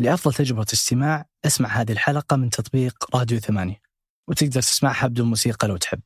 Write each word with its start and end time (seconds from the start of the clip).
لأفضل 0.00 0.34
تجربة 0.34 0.66
استماع 0.72 1.26
أسمع 1.46 1.68
هذه 1.68 1.92
الحلقة 1.92 2.36
من 2.36 2.50
تطبيق 2.50 3.16
راديو 3.16 3.38
ثمانية 3.38 3.80
وتقدر 4.28 4.60
تسمعها 4.60 5.06
بدون 5.06 5.28
موسيقى 5.28 5.68
لو 5.68 5.76
تحب. 5.76 6.00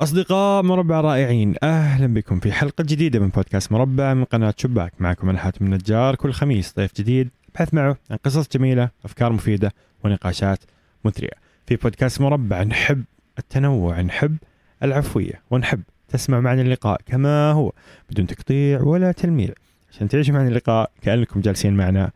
أصدقاء 0.00 0.62
مربع 0.62 1.00
رائعين 1.00 1.54
أهلا 1.62 2.06
بكم 2.06 2.40
في 2.40 2.52
حلقة 2.52 2.84
جديدة 2.84 3.18
من 3.20 3.28
بودكاست 3.28 3.72
مربع 3.72 4.14
من 4.14 4.24
قناة 4.24 4.54
شباك. 4.56 4.92
معكم 4.98 5.28
أنا 5.28 5.38
حاتم 5.38 5.64
النجار 5.64 6.14
كل 6.14 6.32
خميس 6.32 6.74
ضيف 6.76 6.94
جديد 6.96 7.30
بحث 7.54 7.74
معه 7.74 7.96
عن 8.10 8.16
قصص 8.16 8.48
جميلة 8.48 8.90
أفكار 9.04 9.32
مفيدة 9.32 9.72
ونقاشات 10.04 10.58
مثرية. 11.04 11.32
في 11.66 11.76
بودكاست 11.76 12.20
مربع 12.20 12.62
نحب 12.62 13.04
التنوع 13.38 14.00
نحب 14.00 14.36
العفوية 14.82 15.42
ونحب 15.50 15.82
تسمع 16.08 16.40
معنا 16.40 16.62
اللقاء 16.62 17.00
كما 17.06 17.52
هو 17.52 17.72
بدون 18.10 18.26
تقطيع 18.26 18.82
ولا 18.82 19.12
تلميع. 19.12 19.50
عشان 19.90 20.08
تعيشوا 20.08 20.34
معنا 20.34 20.48
اللقاء 20.48 20.90
كأنكم 21.02 21.40
جالسين 21.40 21.76
معنا 21.76 22.10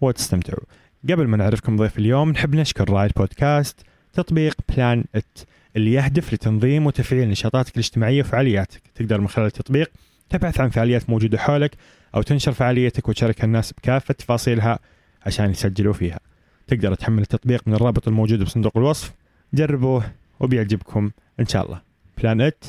وتستمتعوا. 0.00 0.64
قبل 1.10 1.26
ما 1.26 1.36
نعرفكم 1.36 1.76
ضيف 1.76 1.98
اليوم 1.98 2.30
نحب 2.30 2.54
نشكر 2.54 2.90
راعي 2.90 3.06
البودكاست 3.06 3.80
تطبيق 4.12 4.56
Plan 4.68 5.04
It 5.14 5.38
اللي 5.76 5.92
يهدف 5.92 6.34
لتنظيم 6.34 6.86
وتفعيل 6.86 7.28
نشاطاتك 7.28 7.74
الاجتماعية 7.74 8.20
وفعالياتك. 8.20 8.82
تقدر 8.94 9.20
من 9.20 9.28
خلال 9.28 9.46
التطبيق 9.46 9.90
تبحث 10.30 10.60
عن 10.60 10.68
فعاليات 10.68 11.10
موجودة 11.10 11.38
حولك 11.38 11.76
أو 12.14 12.22
تنشر 12.22 12.52
فعاليتك 12.52 13.08
وتشاركها 13.08 13.44
الناس 13.44 13.72
بكافة 13.72 14.14
تفاصيلها 14.14 14.78
عشان 15.26 15.50
يسجلوا 15.50 15.92
فيها. 15.92 16.20
تقدر 16.66 16.94
تحمل 16.94 17.22
التطبيق 17.22 17.62
من 17.66 17.74
الرابط 17.74 18.08
الموجود 18.08 18.42
بصندوق 18.42 18.76
الوصف. 18.76 19.12
جربوه 19.54 20.10
وبيعجبكم 20.40 21.10
إن 21.40 21.46
شاء 21.46 21.66
الله. 21.66 21.80
Plan 22.18 22.40
It 22.40 22.64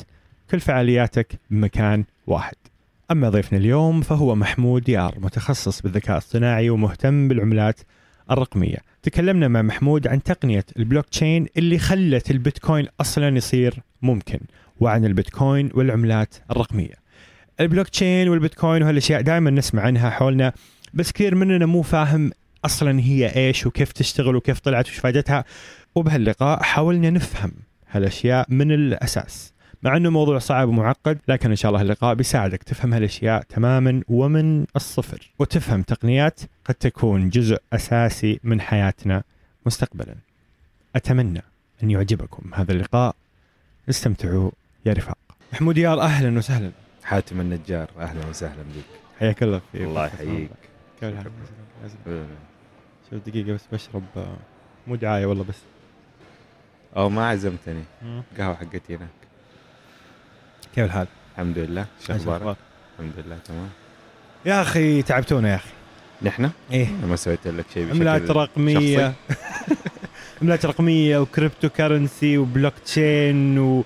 كل 0.50 0.60
فعالياتك 0.60 1.38
بمكان 1.50 2.04
واحد. 2.26 2.56
أما 3.10 3.28
ضيفنا 3.28 3.58
اليوم 3.58 4.00
فهو 4.00 4.34
محمود 4.34 4.88
يار 4.88 5.14
متخصص 5.20 5.82
بالذكاء 5.82 6.12
الاصطناعي 6.12 6.70
ومهتم 6.70 7.28
بالعملات 7.28 7.80
الرقمية. 8.30 8.76
تكلمنا 9.02 9.48
مع 9.48 9.62
محمود 9.62 10.06
عن 10.08 10.22
تقنية 10.22 10.64
البلوك 10.76 11.08
تشين 11.08 11.46
اللي 11.56 11.78
خلت 11.78 12.30
البيتكوين 12.30 12.86
أصلا 13.00 13.36
يصير 13.36 13.74
ممكن 14.02 14.40
وعن 14.80 15.04
البيتكوين 15.04 15.70
والعملات 15.74 16.34
الرقمية. 16.50 16.94
البلوك 17.60 17.88
تشين 17.88 18.28
والبيتكوين 18.28 18.82
وهالأشياء 18.82 19.20
دائما 19.20 19.50
نسمع 19.50 19.82
عنها 19.82 20.10
حولنا 20.10 20.52
بس 20.94 21.12
كثير 21.12 21.34
مننا 21.34 21.66
مو 21.66 21.82
فاهم 21.82 22.30
أصلا 22.64 23.00
هي 23.00 23.36
إيش 23.36 23.66
وكيف 23.66 23.92
تشتغل 23.92 24.36
وكيف 24.36 24.58
طلعت 24.58 24.88
وش 24.88 24.98
فائدتها. 24.98 25.44
وبهاللقاء 25.94 26.62
حاولنا 26.62 27.10
نفهم 27.10 27.52
هالأشياء 27.90 28.46
من 28.48 28.72
الأساس. 28.72 29.52
مع 29.82 29.96
أنه 29.96 30.10
موضوع 30.10 30.38
صعب 30.38 30.68
ومعقد 30.68 31.18
لكن 31.28 31.50
إن 31.50 31.56
شاء 31.56 31.70
الله 31.70 31.82
اللقاء 31.82 32.14
بيساعدك 32.14 32.62
تفهم 32.62 32.94
هالأشياء 32.94 33.42
تماما 33.42 34.02
ومن 34.08 34.66
الصفر. 34.76 35.30
وتفهم 35.38 35.82
تقنيات 35.82 36.40
قد 36.64 36.74
تكون 36.74 37.30
جزء 37.30 37.58
أساسي 37.72 38.40
من 38.44 38.60
حياتنا 38.60 39.22
مستقبلا. 39.66 40.14
أتمنى 40.96 41.42
أن 41.82 41.90
يعجبكم 41.90 42.54
هذا 42.54 42.72
اللقاء. 42.72 43.16
استمتعوا 43.90 44.50
يا 44.86 44.92
رفاق. 44.92 45.18
محمود 45.52 45.78
يار 45.78 46.00
أهلا 46.00 46.38
وسهلا. 46.38 46.70
حاتم 47.04 47.40
النجار 47.40 47.90
أهلا 47.98 48.26
وسهلا 48.26 48.62
بك. 48.62 48.84
حياك 49.20 49.42
الله 49.42 49.60
في 49.72 49.84
الله 49.84 50.06
يحييك. 50.06 50.50
كيف 51.00 51.08
الحال؟ 51.08 51.32
شوف 53.10 53.28
دقيقة 53.28 53.52
بس 53.52 53.64
بشرب 53.72 54.02
مو 54.86 54.94
دعاية 54.96 55.26
والله 55.26 55.44
بس. 55.44 55.58
أو 56.96 57.08
ما 57.08 57.28
عزمتني. 57.28 57.82
قهوة 58.38 58.54
حقتي 58.54 58.96
هناك 58.96 59.19
كيف 60.74 60.84
الحال؟ 60.84 61.06
الحمد 61.32 61.58
لله. 61.58 61.86
شو 62.06 62.12
أخبارك؟ 62.12 62.56
الحمد 62.98 63.12
لله 63.26 63.38
تمام. 63.48 63.68
يا 64.46 64.62
أخي 64.62 65.02
تعبتونا 65.02 65.50
يا 65.50 65.54
أخي. 65.54 65.68
نحن؟ 66.22 66.50
إيه. 66.72 66.88
ما 67.08 67.16
سويت 67.16 67.46
لك 67.46 67.64
شيء 67.74 67.84
بشكل 67.84 67.96
عملات 67.96 68.30
رقمية. 68.30 69.12
عملات 70.42 70.66
رقمية 70.66 71.18
و 71.18 71.68
cryptocurrency 71.68 72.38
و 72.38 72.72
blockchain 72.84 73.58
و 73.58 73.84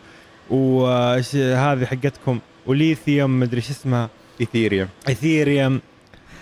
وش 0.50 1.36
هذه 1.36 1.84
حقتكم؟ 1.84 2.38
وليثيوم 2.66 3.40
مدري 3.40 3.60
شو 3.60 3.72
اسمها. 3.72 4.10
إيثيريوم. 4.40 4.88
إيثيريوم. 5.08 5.80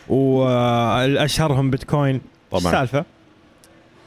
والاشهرهم 0.08 1.70
بيتكوين. 1.70 2.20
طبعاً. 2.50 2.72
السالفة؟ 2.72 3.04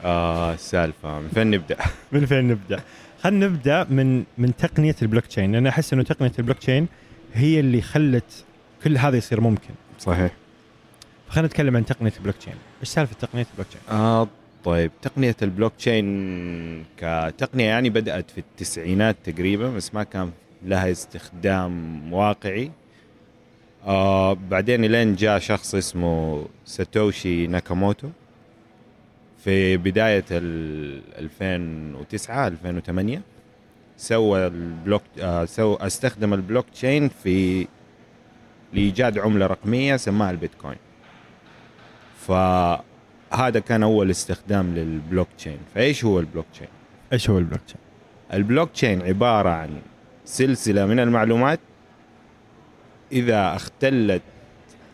آه 0.04 0.54
السالفة. 0.54 1.18
من 1.20 1.28
فين 1.34 1.50
نبدأ؟ 1.50 1.76
من 2.12 2.26
فين 2.26 2.48
نبدأ؟ 2.48 2.80
خلينا 3.20 3.46
نبدأ 3.46 3.86
من 3.90 4.24
من 4.38 4.56
تقنية 4.56 4.96
البلوك 5.02 5.26
تشين 5.26 5.52
لأن 5.52 5.66
أحس 5.66 5.92
إنه 5.92 6.02
تقنية 6.02 6.32
البلوك 6.38 6.58
تشين 6.58 6.88
هي 7.34 7.60
اللي 7.60 7.82
خلت 7.82 8.44
كل 8.84 8.98
هذا 8.98 9.16
يصير 9.16 9.40
ممكن. 9.40 9.74
صحيح. 9.98 10.32
فخلينا 11.28 11.48
نتكلم 11.48 11.76
عن 11.76 11.84
تقنية 11.84 12.12
البلوك 12.16 12.36
تشين 12.36 12.54
إيش 12.80 12.88
سالفة 12.88 13.14
تقنية 13.20 13.46
البلوك 13.50 13.68
تشين؟ 13.68 13.80
آه 13.90 14.28
طيب. 14.64 14.90
تقنية 15.02 15.36
البلوك 15.42 15.72
تشين 15.78 16.84
كتقنية 16.96 17.64
يعني 17.64 17.90
بدأت 17.90 18.30
في 18.30 18.38
التسعينات 18.38 19.16
تقريبا 19.24 19.70
بس 19.70 19.94
ما 19.94 20.02
كان 20.02 20.30
لها 20.64 20.90
استخدام 20.90 22.12
واقعي. 22.12 22.70
آه 23.86 24.32
بعدين 24.50 24.84
لين 24.84 25.14
جاء 25.14 25.38
شخص 25.38 25.74
اسمه 25.74 26.44
ساتوشي 26.64 27.46
ناكاموتو. 27.46 28.08
في 29.46 29.76
بداية 29.76 30.24
ال 30.30 31.00
2009 31.18 32.48
2008 32.48 33.22
سوى 33.96 34.46
ال 34.46 34.55
block 34.55 35.02
آه 35.20 35.44
سوى 35.44 35.78
استخدم 35.80 36.34
البلوك 36.34 36.66
تشين 36.72 37.08
في 37.08 37.66
لإيجاد 38.72 39.18
عملة 39.18 39.46
رقمية 39.46 39.96
سماها 39.96 40.30
البيتكوين. 40.30 40.76
فهذا 42.20 43.60
كان 43.66 43.82
أول 43.82 44.10
استخدام 44.10 44.74
للبلوك 44.74 45.28
تشين. 45.38 45.58
فإيش 45.74 46.04
هو 46.04 46.20
البلوك 46.20 46.46
تشين؟ 46.52 46.68
إيش 47.12 47.30
هو 47.30 47.38
البلوك 47.38 47.60
تشين؟ 47.66 47.80
البلوك 48.32 48.70
تشين 48.70 49.02
عبارة 49.02 49.50
عن 49.50 49.70
سلسلة 50.24 50.86
من 50.86 51.00
المعلومات. 51.00 51.60
إذا 53.12 53.56
اختلت 53.56 54.22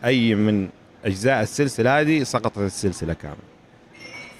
أي 0.05 0.35
من 0.35 0.69
أجزاء 1.05 1.41
السلسلة 1.41 1.99
هذه 1.99 2.23
سقطت 2.23 2.57
السلسلة 2.57 3.13
كاملة. 3.13 3.52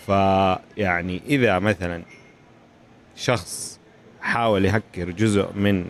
فيعني 0.06 1.22
إذا 1.30 1.60
مثلا 1.60 2.04
شخص 3.16 3.80
حاول 4.22 4.66
يهكر 4.66 5.10
جزء 5.10 5.48
من 5.56 5.86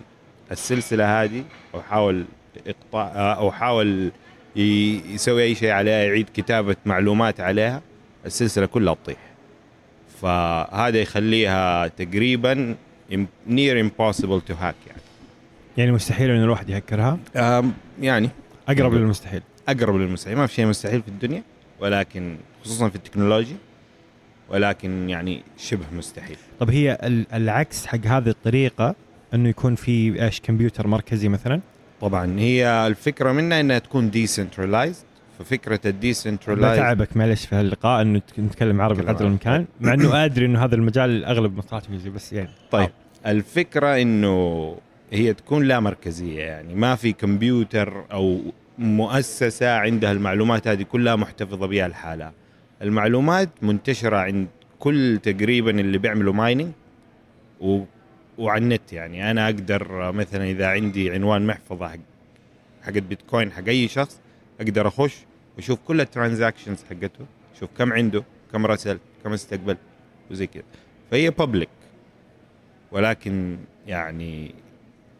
السلسلة 0.51 1.23
هذه 1.23 1.43
أو 1.75 1.81
حاول 1.81 2.25
إقطاع 2.67 3.33
أو 3.37 3.51
حاول 3.51 4.11
يسوي 4.55 5.43
أي 5.43 5.55
شيء 5.55 5.69
عليها 5.69 6.03
يعيد 6.03 6.29
كتابة 6.33 6.75
معلومات 6.85 7.39
عليها 7.39 7.81
السلسلة 8.25 8.65
كلها 8.65 8.93
تطيح. 8.93 9.17
فهذا 10.21 11.01
يخليها 11.01 11.87
تقريبا 11.87 12.75
near 13.47 13.79
impossible 13.79 14.41
to 14.41 14.53
hack 14.53 14.75
يعني. 14.87 15.01
يعني 15.77 15.91
مستحيل 15.91 16.29
إن 16.29 16.43
الواحد 16.43 16.69
يهكرها؟ 16.69 17.19
يعني. 18.01 18.29
أقرب 18.67 18.93
للمستحيل. 18.93 19.41
أقرب 19.69 19.95
للمستحيل. 19.95 20.37
ما 20.37 20.47
في 20.47 20.53
شيء 20.53 20.65
مستحيل 20.65 21.01
في 21.01 21.07
الدنيا 21.07 21.43
ولكن 21.79 22.37
خصوصا 22.63 22.89
في 22.89 22.95
التكنولوجيا. 22.95 23.57
ولكن 24.49 25.09
يعني 25.09 25.41
شبه 25.57 25.85
مستحيل. 25.97 26.37
طب 26.59 26.69
هي 26.69 26.97
ال- 27.03 27.25
العكس 27.33 27.85
حق 27.85 28.05
هذه 28.05 28.29
الطريقة 28.29 28.95
إنه 29.33 29.49
يكون 29.49 29.75
في 29.75 30.23
إيش 30.25 30.41
كمبيوتر 30.41 30.87
مركزي 30.87 31.27
مثلا؟ 31.29 31.61
طبعا. 32.01 32.39
هي 32.39 32.87
الفكرة 32.87 33.31
منها 33.31 33.59
إنها 33.59 33.79
تكون 33.79 34.09
decentralized 34.09 35.03
ففكرة 35.39 35.79
ال 35.85 35.92
decentralized 35.92 36.79
بتعبك 36.79 37.17
معلش 37.17 37.45
في 37.45 37.55
هاللقاء 37.55 38.01
إنه 38.01 38.19
تك- 38.19 38.39
نتكلم 38.39 38.81
عربي 38.81 39.01
قدر. 39.01 39.21
الإمكان 39.25 39.65
مع 39.81 39.93
إنه 39.93 40.25
أدري 40.25 40.45
إنه 40.45 40.63
هذا 40.65 40.75
المجال 40.75 41.25
أغلب 41.25 41.61
انجليزي 41.73 42.09
بس 42.09 42.33
يعني. 42.33 42.49
طيب. 42.71 42.89
الفكرة 43.27 44.01
إنه 44.01 44.75
هي 45.11 45.33
تكون 45.33 45.63
لا 45.63 45.79
مركزية 45.79 46.39
يعني. 46.43 46.75
ما 46.75 46.95
في 46.95 47.13
كمبيوتر 47.13 48.03
أو 48.11 48.39
مؤسسة 48.77 49.75
عندها 49.77 50.11
المعلومات 50.11 50.67
هذه 50.67 50.83
كلها 50.83 51.15
محتفظة 51.15 51.67
بها 51.67 51.87
لحالها 51.87 52.33
المعلومات 52.83 53.49
منتشرة 53.61 54.17
عند 54.17 54.47
كل 54.79 55.19
تقريبا 55.23 55.71
اللي 55.79 55.97
بيعملوا 55.97 56.33
mining 56.33 56.71
و... 57.61 57.83
وعلى 58.37 58.63
النت 58.63 58.93
يعني. 58.93 59.31
أنا 59.31 59.45
أقدر 59.45 60.11
مثلا 60.11 60.43
إذا 60.43 60.67
عندي 60.67 61.11
عنوان 61.11 61.47
محفظة 61.47 61.87
حق 61.87 61.97
حقت 62.81 62.97
بيتكوين 62.97 63.51
حق 63.51 63.67
أي 63.67 63.87
شخص 63.87 64.19
أقدر 64.61 64.87
أخش 64.87 65.15
وأشوف 65.55 65.79
كل 65.87 66.01
ال 66.01 66.07
transactions 66.07 66.83
حقته 66.89 67.25
شوف 67.59 67.69
كم 67.77 67.93
عنده 67.93 68.23
كم 68.51 68.65
رسل 68.65 68.99
كم 69.23 69.33
استقبل 69.33 69.77
وزي 70.31 70.47
كذا. 70.47 70.63
فهي 71.11 71.29
public 71.29 71.69
ولكن 72.91 73.57
يعني 73.87 74.55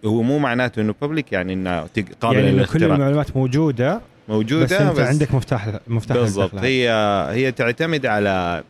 هو 0.06 0.22
مو 0.22 0.40
معناته 0.40 0.82
إنه 0.82 0.96
public 1.02 1.32
يعني 1.32 1.54
إنه 1.54 1.88
قابل 2.22 2.36
يعني 2.36 2.50
إنه 2.50 2.56
كل 2.56 2.56
للاختراق 2.56 2.94
المعلومات 2.94 3.38
موجودة 3.38 4.02
موجودة 4.30 4.64
بس 4.66 4.72
أنت 4.74 5.00
عندك 5.00 5.34
مفتاح 5.34 5.80
مفتاح 5.88 6.18
بالضبط. 6.18 6.56
هي 6.56 6.90
هي 7.32 7.52
تعتمد 7.52 8.06
على 8.06 8.64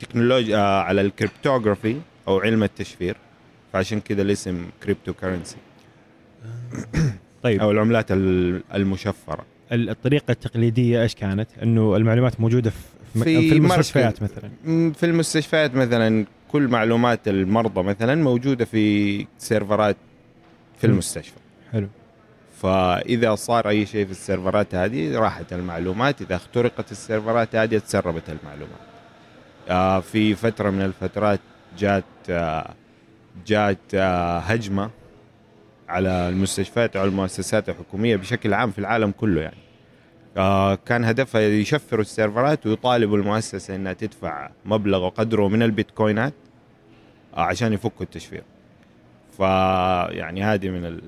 تكنولوجيا 0.00 0.56
آه، 0.56 0.82
على 0.82 1.00
ال 1.00 1.07
cryptography 1.07 1.96
أو 2.28 2.38
علم 2.40 2.62
التشفير. 2.62 3.16
فعشان 3.72 4.00
كذا 4.00 4.22
الاسم 4.22 4.66
cryptocurrency 4.82 5.56
طيب. 7.42 7.60
أو 7.60 7.70
العملات 7.70 8.12
ال- 8.12 8.62
المشفرة. 8.74 9.44
ال- 9.72 9.90
الطريقة 9.90 10.30
التقليدية 10.32 11.02
إيش 11.02 11.14
كانت؟ 11.14 11.48
إنه 11.62 11.96
المعلومات 11.96 12.40
موجودة 12.40 12.70
في 12.70 13.24
في 13.24 13.48
في 13.48 13.54
المستشفيات 13.56 14.22
مثلا. 14.22 14.50
في 14.92 15.06
المستشفيات 15.06 15.74
مثلا 15.74 16.26
كل 16.52 16.68
معلومات 16.68 17.28
المرضى 17.28 17.82
مثلا 17.82 18.14
موجودة 18.14 18.64
في 18.64 19.26
سيرفرات 19.38 19.96
في. 20.78 20.86
المستشفى. 20.86 21.36
حلو. 21.72 21.88
فإذا 22.62 23.34
صار 23.34 23.68
أي 23.68 23.86
شيء 23.86 24.04
في 24.04 24.10
السيرفرات 24.10 24.74
هذه 24.74 25.18
راحت 25.18 25.52
المعلومات. 25.52 26.22
إذا 26.22 26.36
اخترقت 26.36 26.92
السيرفرات 26.92 27.56
هذه 27.56 27.78
تسربت 27.78 28.30
المعلومات. 28.30 28.80
آه 29.68 30.00
في 30.00 30.34
فترة 30.34 30.70
من 30.70 30.82
الفترات 30.82 31.40
جات 31.78 32.04
آه 32.30 32.74
جات 33.46 33.78
آه 33.94 34.38
هجمة 34.38 34.90
على 35.88 36.28
المستشفيات 36.28 36.96
أو 36.96 37.04
المؤسسات 37.04 37.68
الحكومية 37.68 38.16
بشكل 38.16 38.54
عام 38.54 38.70
في 38.70 38.78
العالم 38.78 39.10
كله 39.10 39.40
يعني. 39.40 39.56
كان 40.86 41.04
هدفها 41.04 41.40
يشفروا 41.40 42.00
السيرفرات 42.00 42.66
ويطالبوا 42.66 43.16
المؤسسة 43.16 43.76
إنها 43.76 43.92
تدفع 43.92 44.50
مبلغ 44.64 45.04
وقدره 45.04 45.48
من 45.48 45.62
البيتكوينات 45.62 46.34
عشان 47.34 47.72
يفكوا 47.72 48.06
التشفير. 48.06 48.42
فيعني 49.36 50.42
هذه 50.42 50.68
من 50.70 50.84
ال... 50.84 51.02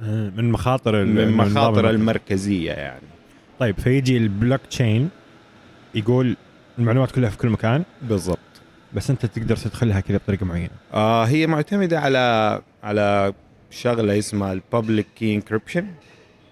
من 0.00 0.50
مخاطر 0.52 1.04
من 1.04 1.30
مخاطر 1.30 1.90
المركزي. 1.90 1.90
المركزية 1.90 2.72
يعني. 2.72 3.06
طيب 3.58 3.78
فيجي 3.80 4.16
البلوك 4.16 4.60
تشين 4.70 5.10
يقول 5.94 6.36
المعلومات 6.78 7.10
كلها 7.10 7.30
في 7.30 7.38
كل 7.38 7.48
مكان. 7.48 7.84
بالضبط. 8.02 8.38
بس 8.92 9.10
أنت 9.10 9.26
تقدر 9.26 9.56
تدخلها 9.56 10.00
كذا 10.00 10.16
بطريقة 10.16 10.46
معينة. 10.46 10.70
آه 10.94 11.24
هي 11.24 11.46
معتمدة 11.46 12.00
على 12.00 12.60
على 12.82 13.32
شغلة 13.70 14.18
اسمها 14.18 14.52
ال 14.52 14.60
public 14.60 15.06
key 15.16 15.34
encryption 15.34 15.86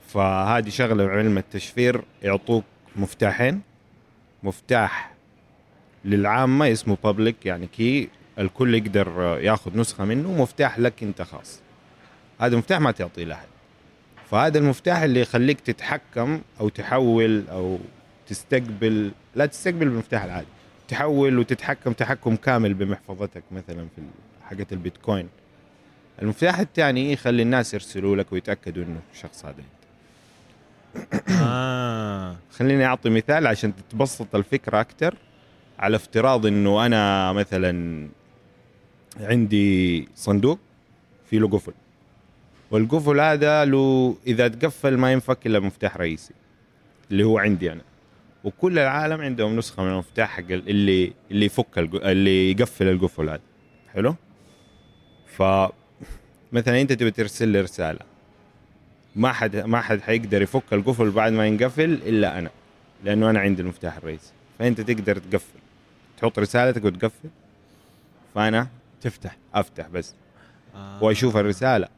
فهذه 0.08 0.68
شغلة 0.68 1.04
علم 1.08 1.38
التشفير 1.38 2.00
يعطوك 2.22 2.64
مفتاحين. 2.96 3.60
مفتاح 4.42 5.12
للعامة 6.04 6.72
اسمه 6.72 6.96
public 7.04 7.46
يعني 7.46 7.66
key 7.66 8.08
الكل 8.38 8.74
يقدر 8.74 9.08
آه، 9.08 9.38
ياخذ 9.38 9.78
نسخة 9.78 10.04
منه 10.04 10.28
ومفتاح 10.30 10.78
لك 10.78 11.02
انت 11.02 11.22
خاص. 11.22 11.60
هذا 12.40 12.56
مفتاح 12.56 12.80
ما 12.80 12.90
تعطيه 12.90 13.24
لأحد. 13.24 13.46
فهذا 14.30 14.58
المفتاح 14.58 15.02
اللي 15.02 15.20
يخليك 15.20 15.60
تتحكم 15.60 16.40
أو 16.60 16.68
تحول 16.68 17.44
أو 17.50 17.78
تستقبل 18.26 19.10
لا 19.34 19.46
تستقبل 19.46 19.78
بالمفتاح 19.78 20.24
العادي 20.24 20.46
تحول 20.88 21.38
وتتحكم 21.38 21.92
تحكم 21.92 22.36
كامل 22.36 22.74
بمحفظتك 22.74 23.42
مثلا 23.52 23.86
في 23.96 24.02
حقة 24.44 24.66
البيتكوين. 24.72 25.28
المفتاح 26.22 26.58
الثاني 26.58 27.12
يخلي 27.12 27.42
الناس 27.42 27.74
يرسلوا 27.74 28.16
لك 28.16 28.32
ويتأكدوا 28.32 28.84
إنه 28.84 29.00
الشخص 29.12 29.44
هذا 29.44 29.56
أنت. 29.58 29.86
آه. 31.30 32.36
خليني 32.56 32.84
أعطي 32.84 33.10
مثال 33.10 33.46
عشان 33.46 33.72
تتبسط 33.76 34.34
الفكرة 34.34 34.80
أكثر 34.80 35.14
على 35.78 35.96
افتراض 35.96 36.46
إنه 36.46 36.86
أنا 36.86 37.32
مثلا 37.32 38.08
عندي 39.20 40.08
صندوق 40.14 40.58
فيه 41.30 41.38
له 41.38 41.48
قفل 41.48 41.72
والقفل 42.70 43.20
هذا 43.20 43.64
له 43.64 44.16
إذا 44.26 44.48
تقفل 44.48 44.96
ما 44.96 45.12
ينفك 45.12 45.46
إلا 45.46 45.60
مفتاح 45.60 45.96
رئيسي 45.96 46.34
اللي 47.10 47.24
هو 47.24 47.38
عندي 47.38 47.72
أنا. 47.72 47.82
وكل 48.44 48.78
العالم 48.78 49.20
عندهم 49.20 49.56
نسخة 49.56 49.82
من 49.82 49.90
المفتاح 49.90 50.30
حق 50.30 50.50
اللي 50.50 51.12
اللي 51.30 51.46
يفك 51.46 51.78
اللي 51.78 52.50
يقفل 52.50 52.88
القفل 52.88 53.28
هذا. 53.28 53.40
حلو؟ 53.94 54.14
ف 55.26 55.42
مثلا 56.52 56.80
أنت 56.80 56.92
تبي 56.92 57.10
ترسل 57.10 57.48
لي 57.48 57.60
رسالة. 57.60 58.00
ما 59.16 59.32
حد 59.32 59.56
ما 59.56 59.80
حد 59.80 60.00
حيقدر 60.00 60.42
يفك 60.42 60.72
القفل 60.72 61.10
بعد 61.10 61.32
ما 61.32 61.46
ينقفل 61.46 61.90
إلا 62.06 62.38
أنا 62.38 62.50
لأنه 63.04 63.30
أنا 63.30 63.40
عندي 63.40 63.62
المفتاح 63.62 63.96
الرئيسي. 63.96 64.32
فأنت 64.58 64.80
تقدر 64.80 65.18
تقفل. 65.18 65.58
تحط 66.18 66.38
رسالتك 66.38 66.84
وتقفل. 66.84 67.28
فأنا 68.34 68.68
تفتح 69.00 69.36
أفتح 69.54 69.88
بس. 69.88 70.14
وأشوف 71.02 71.36
الرسالة. 71.36 71.95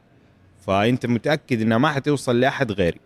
فأنت 0.66 1.06
متأكد 1.06 1.62
إنها 1.62 1.78
ما 1.78 1.88
حتوصل 1.88 2.40
لأحد 2.40 2.72
غيري 2.72 3.00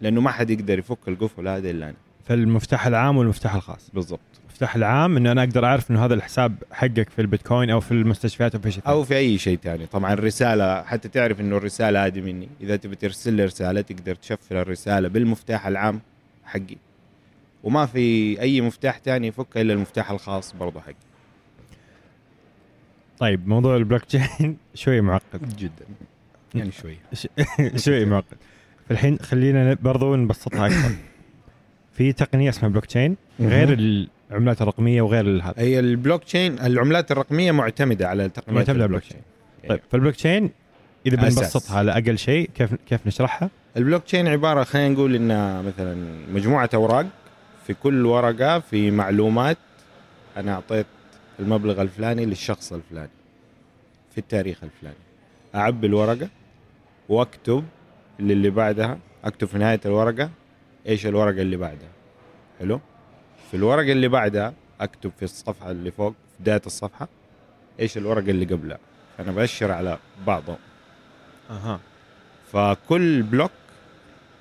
لأنه 0.00 0.20
ما 0.20 0.30
حد 0.30 0.50
يقدر 0.50 0.78
يفك 0.78 1.08
القفل 1.08 1.48
هذا 1.48 1.70
إلا 1.70 1.86
أنا. 1.88 1.96
فالمفتاح 2.24 2.86
العام 2.86 3.16
والمفتاح 3.16 3.54
الخاص. 3.54 3.90
بالضبط. 3.94 4.20
المفتاح 4.44 4.76
العام 4.76 5.16
إنه 5.16 5.32
أنا 5.32 5.42
أقدر 5.42 5.64
أعرف 5.64 5.90
إنه 5.90 6.04
هذا 6.04 6.14
الحساب 6.14 6.54
حقك 6.72 7.10
في 7.10 7.20
البيتكوين 7.22 7.70
أو 7.70 7.80
في 7.80 7.92
المستشفيات 7.92 8.54
أو 8.54 8.60
في 8.60 8.70
شيء 8.70 8.82
أو 8.88 9.04
في 9.04 9.16
أي 9.16 9.38
شيء 9.38 9.58
ثاني. 9.62 9.86
طبعا 9.86 10.12
الرسالة 10.12 10.82
حتى 10.82 11.08
تعرف 11.08 11.40
إنه 11.40 11.56
الرسالة 11.56 12.06
هذه 12.06 12.20
مني. 12.20 12.48
إذا 12.60 12.76
تبي 12.76 12.96
ترسل 12.96 13.32
لي 13.32 13.44
رسالة 13.44 13.80
تقدر 13.80 14.14
تشفر 14.14 14.60
الرسالة 14.60 15.08
بالمفتاح 15.08 15.66
العام 15.66 16.00
حقي. 16.44 16.76
وما 17.64 17.86
في 17.86 18.40
أي 18.40 18.60
مفتاح 18.60 18.98
ثاني 18.98 19.26
يفك 19.26 19.56
إلا 19.56 19.72
المفتاح 19.72 20.10
الخاص 20.10 20.54
برضه 20.60 20.80
حقي. 20.80 20.94
طيب 23.18 23.48
موضوع 23.48 23.76
البلوك 23.76 24.04
تشين 24.04 24.56
شوي 24.74 25.00
معقد. 25.00 25.56
جدا. 25.58 25.84
يعني 26.54 26.72
شوي. 26.72 26.96
شوي 27.84 28.04
معقد. 28.04 28.36
فالحين 28.88 29.18
خلينا 29.18 29.76
برضو 29.82 30.16
نبسطها 30.16 30.66
أكثر. 30.66 30.90
في 31.92 32.12
تقنية 32.12 32.48
اسمها 32.48 32.70
بلوك 32.70 32.86
تشين 32.86 33.16
غير 33.40 33.72
العملات 34.30 34.62
الرقمية 34.62 35.02
وغير 35.02 35.42
هذا 35.42 35.54
هي 35.56 35.80
البلوك 35.80 36.24
تشين 36.24 36.58
العملات 36.58 37.12
الرقمية 37.12 37.52
معتمدة 37.52 38.08
على 38.08 38.28
تقنيه 38.28 38.56
معتمدة 38.56 38.72
على 38.72 38.84
البلوك 38.84 39.02
تشين 39.02 39.20
طيب 39.68 39.80
فالبلوك 39.90 40.14
تشين 40.14 40.50
اذا. 41.06 41.16
بنبسطها 41.16 41.78
على 41.78 41.92
أقل 41.92 42.18
شيء 42.18 42.50
كيف 42.54 42.74
كيف 42.74 43.06
نشرحها؟ 43.06 43.50
البلوك 43.76 44.04
تشين 44.04 44.28
عبارة 44.28 44.64
خلينا 44.64 44.88
نقول 44.88 45.14
إنها 45.14 45.62
مثلا 45.62 46.06
مجموعة 46.32 46.70
أوراق 46.74 47.06
في 47.66 47.74
كل 47.74 48.06
ورقة 48.06 48.58
في 48.60 48.90
معلومات 48.90 49.58
أنا 50.36 50.52
أعطيت 50.54 50.86
المبلغ 51.40 51.82
الفلاني 51.82 52.26
للشخص 52.26 52.72
الفلاني 52.72 53.10
في 54.12 54.18
التاريخ 54.18 54.64
الفلاني. 54.64 54.96
اعبي 55.54 55.86
الورقة 55.86 56.28
واكتب 57.08 57.64
للي 58.18 58.50
بعدها 58.50 58.98
اكتب 59.24 59.46
في 59.46 59.58
نهاية 59.58 59.80
الورقة 59.86 60.30
إيش 60.88 61.06
الورقة 61.06 61.42
اللي 61.42 61.56
بعدها. 61.56 61.88
حلو؟ 62.58 62.80
في 63.50 63.56
الورقة 63.56 63.92
اللي 63.92 64.08
بعدها 64.08 64.54
اكتب 64.80 65.12
في 65.16 65.22
الصفحة 65.22 65.70
اللي 65.70 65.90
فوق 65.90 66.10
في 66.12 66.42
بداية 66.42 66.62
الصفحة 66.66 67.08
إيش 67.80 67.96
الورقة 67.98 68.30
اللي 68.30 68.44
قبلها. 68.44 68.78
أنا 69.20 69.32
بأشر 69.32 69.70
على 69.72 69.98
بعضهم. 70.26 70.56
أها. 71.50 71.80
فكل 72.52 73.22
block 73.22 73.50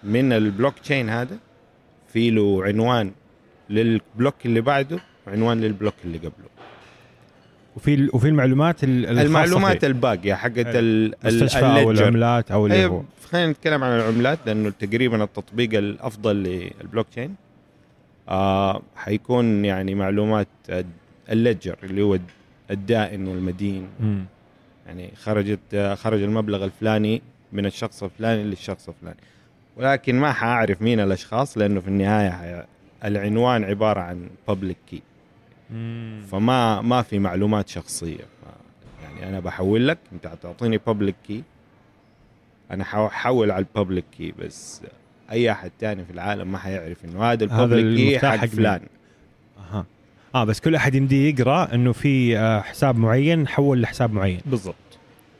من 0.03 0.33
البلوك 0.33 0.79
تشين 0.79 1.09
هذا 1.09 1.37
في 2.07 2.31
له 2.31 2.65
عنوان 2.65 3.11
لل 3.69 3.88
block 3.88 4.35
اللي 4.45 4.61
بعده 4.61 4.99
وعنوان 5.27 5.61
لل 5.61 5.71
block 5.71 5.94
اللي 6.05 6.17
قبله. 6.17 6.49
وفي 7.77 8.09
وفي 8.13 8.27
المعلومات 8.27 8.83
المعلومات. 8.83 9.83
الباقية 9.83 10.33
حقت 10.33 10.65
المستشفى 10.67 11.65
أو. 11.65 11.91
العملات 11.91 12.51
أو 12.51 12.65
اللي 12.65 12.85
هو 12.85 13.01
خلينا 13.29 13.51
نتكلم 13.51 13.83
عن 13.83 13.99
العملات 13.99 14.39
لأنه 14.45 14.69
تقريبا 14.69 15.23
التطبيق 15.23 15.73
الأفضل 15.73 16.35
للبلوك 16.35 17.07
تشين 17.09 17.35
آه 18.29 18.81
حيكون 18.95 19.65
يعني 19.65 19.95
معلومات 19.95 20.47
ال 21.31 21.38
ledger 21.38 21.75
اللي 21.83 22.01
هو 22.01 22.17
الدائن 22.71 23.27
والمدين 23.27 23.87
مم. 23.99 24.25
يعني 24.87 25.11
خرجت 25.23 25.93
خرج 25.97 26.21
المبلغ 26.21 26.63
الفلاني 26.65 27.21
من 27.53 27.65
الشخص 27.65 28.03
الفلاني 28.03 28.43
للشخص 28.43 28.89
الفلاني 28.89 29.17
ولكن 29.77 30.15
ما 30.15 30.31
حأعرف 30.33 30.81
مين 30.81 30.99
الأشخاص 30.99 31.57
لأنه 31.57 31.79
في 31.79 31.87
النهاية. 31.87 32.65
العنوان 33.05 33.63
عبارة 33.63 33.99
عن 33.99 34.29
public 34.47 34.77
key 34.89 35.01
مم. 35.69 36.21
فما 36.31 36.81
ما 36.81 37.02
في 37.02 37.19
معلومات 37.19 37.69
شخصية. 37.69 38.26
يعني 39.04 39.30
أنا 39.30 39.40
بحول 39.40 39.88
لك 39.88 39.97
أنت 40.14 40.28
حتعطيني 40.28 40.78
public 40.77 41.16
key 41.27 41.44
أنا 42.71 42.83
ححول 42.83 43.52
على 43.52 43.66
ال 43.66 43.71
public 43.71 44.06
key 44.18 44.33
بس 44.40 44.81
أي 45.31 45.52
أحد 45.52 45.71
تاني 45.80 46.06
في 46.06 46.12
العالم 46.12 46.52
ما 46.52 46.57
حيعرف 46.57 47.06
إنه 47.06 47.24
هذا 47.24 47.44
ال 47.44 47.54
public 47.54 48.19
key 48.19 48.27
حق؟ 48.28 48.45
فلان. 48.45 48.81
أها. 49.57 49.86
آه 50.36 50.44
بس 50.44 50.59
كل 50.59 50.76
أحد 50.76 50.95
يمديه 50.95 51.30
يقرأ 51.33 51.74
إنه 51.74 51.92
في 51.92 52.38
آه، 52.38 52.62
حساب 52.62 52.97
معين 52.97 53.47
حول 53.47 53.81
لحساب 53.81 54.14
معين. 54.14 54.42
بالضبط. 54.45 54.76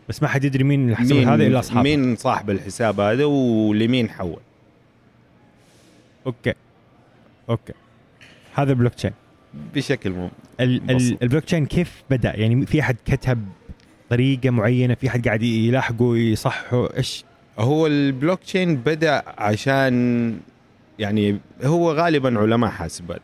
بس 0.10 0.22
ما 0.22 0.28
حد 0.28 0.44
يدري 0.44 0.64
مين 0.64 0.90
الحساب 0.90 1.18
هذا 1.18 1.48
إلا 1.48 1.60
أصحابه. 1.60 1.82
مين 1.82 2.16
صاحب 2.16 2.50
الحساب 2.50 3.00
هذا 3.00 3.26
ولمين 3.26 4.10
حول. 4.10 4.40
أوكي. 6.26 6.54
أوكي. 7.50 7.74
هذا 8.54 8.72
البلوك 8.72 8.94
تشين 8.94 9.12
بشكل. 9.75 10.30
ال- 10.60 11.18
البلوك 11.24 11.44
تشين 11.44 11.66
كيف 11.66 12.04
بدأ؟ 12.10 12.36
يعني 12.36 12.66
في 12.66 12.80
أحد 12.82 12.98
كتب 13.06 13.46
طريقة 14.10 14.50
معينة؟ 14.50 14.94
في 14.94 15.08
أحد 15.08 15.27
قاعد 15.27 15.44
يلاحقه 15.44 16.18
يصححه؟ 16.18 16.98
إيش؟ 16.98 17.25
هو 17.60 17.88
البلوك 17.88 18.39
تشين 18.39 18.75
بدأ 18.75 19.24
عشان 19.38 20.38
يعني 21.00 21.39
هو 21.63 21.92
غالبا 21.92 22.39
علماء 22.39 22.70
حاسبات 22.70 23.22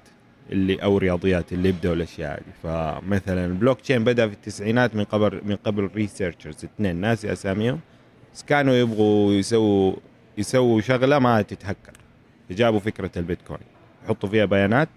اللي 0.52 0.76
أو 0.76 0.98
رياضيات 0.98 1.54
اللي 1.54 1.70
يبدأوا 1.70 1.96
الأشياء 1.96 2.32
هذه. 2.34 2.44
فمثلا 2.64 3.46
البلوك 3.46 3.82
تشين 3.82 4.04
بدأ 4.04 4.28
في 4.28 4.34
التسعينات 4.34 4.96
من 4.96 5.04
قبل 5.04 5.42
من 5.46 5.56
قبل 5.56 5.90
researchers 5.96 6.56
اثنين 6.66 6.96
ناسي 6.96 7.32
أساميهم. 7.34 7.80
بس 8.34 8.44
كانوا 8.44 8.74
يبغوا 8.74 9.34
يسووا 9.34 9.96
يسووا 10.38 10.82
شغلة 10.82 11.20
ما 11.20 11.42
تتهكر. 11.42 11.94
جابوا 12.52 12.80
فكرة 12.80 13.12
البيتكوين 13.18 13.60
يحطوا 14.06 14.30
فيها 14.30 14.46
بيانات. 14.46 14.90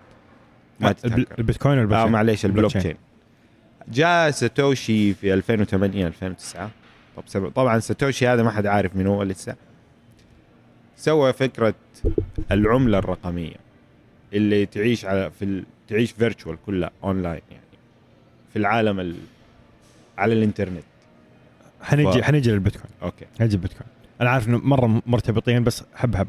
ما 0.80 0.92
تتهكر 0.92 1.26
البيتكوين 1.38 1.78
آه 1.78 1.80
والبلوكشين 1.80 2.12
معليش 2.12 2.45
ال 2.45 2.49
block. 2.49 2.73
chain. 2.73 2.95
جاء 3.88 4.30
ساتوشي 4.30 5.14
في 5.14 5.35
2008 5.35 6.06
2009 6.06 6.71
طب 7.16 7.23
سب... 7.26 7.49
طبعا 7.49 7.78
ساتوشي 7.78 8.26
هذا 8.28 8.42
ما 8.42 8.50
حد 8.50 8.66
عارف 8.66 8.97
من 8.97 9.06
هو 9.06 9.23
لسه 9.23 9.56
سوى 10.97 11.33
فكرة 11.33 11.75
العملة 12.52 12.99
الرقمية 12.99 13.56
اللي 14.33 14.66
تعيش 14.66 15.04
على 15.04 15.30
في 15.30 15.45
ال... 15.45 15.64
تعيش 15.88 16.12
virtual 16.12 16.57
كلها 16.66 16.90
اونلاين 17.04 17.40
يعني 17.50 17.62
في 18.52 18.59
العالم 18.59 19.00
ال... 19.00 19.16
على 20.18 20.33
الإنترنت. 20.35 20.83
حنجي 21.83 22.23
ف- 22.23 22.25
حنجي 22.25 22.50
للبيتكوين. 22.50 22.92
okay. 23.02 23.26
حنجي 23.38 23.56
البيتكوين 23.56 23.88
أنا 24.21 24.30
عارف 24.30 24.49
إنه 24.49 24.59
مرة 24.59 25.02
مرتبطين 25.06 25.64
بس 25.64 25.83
حب 25.95 26.16
حب. 26.16 26.28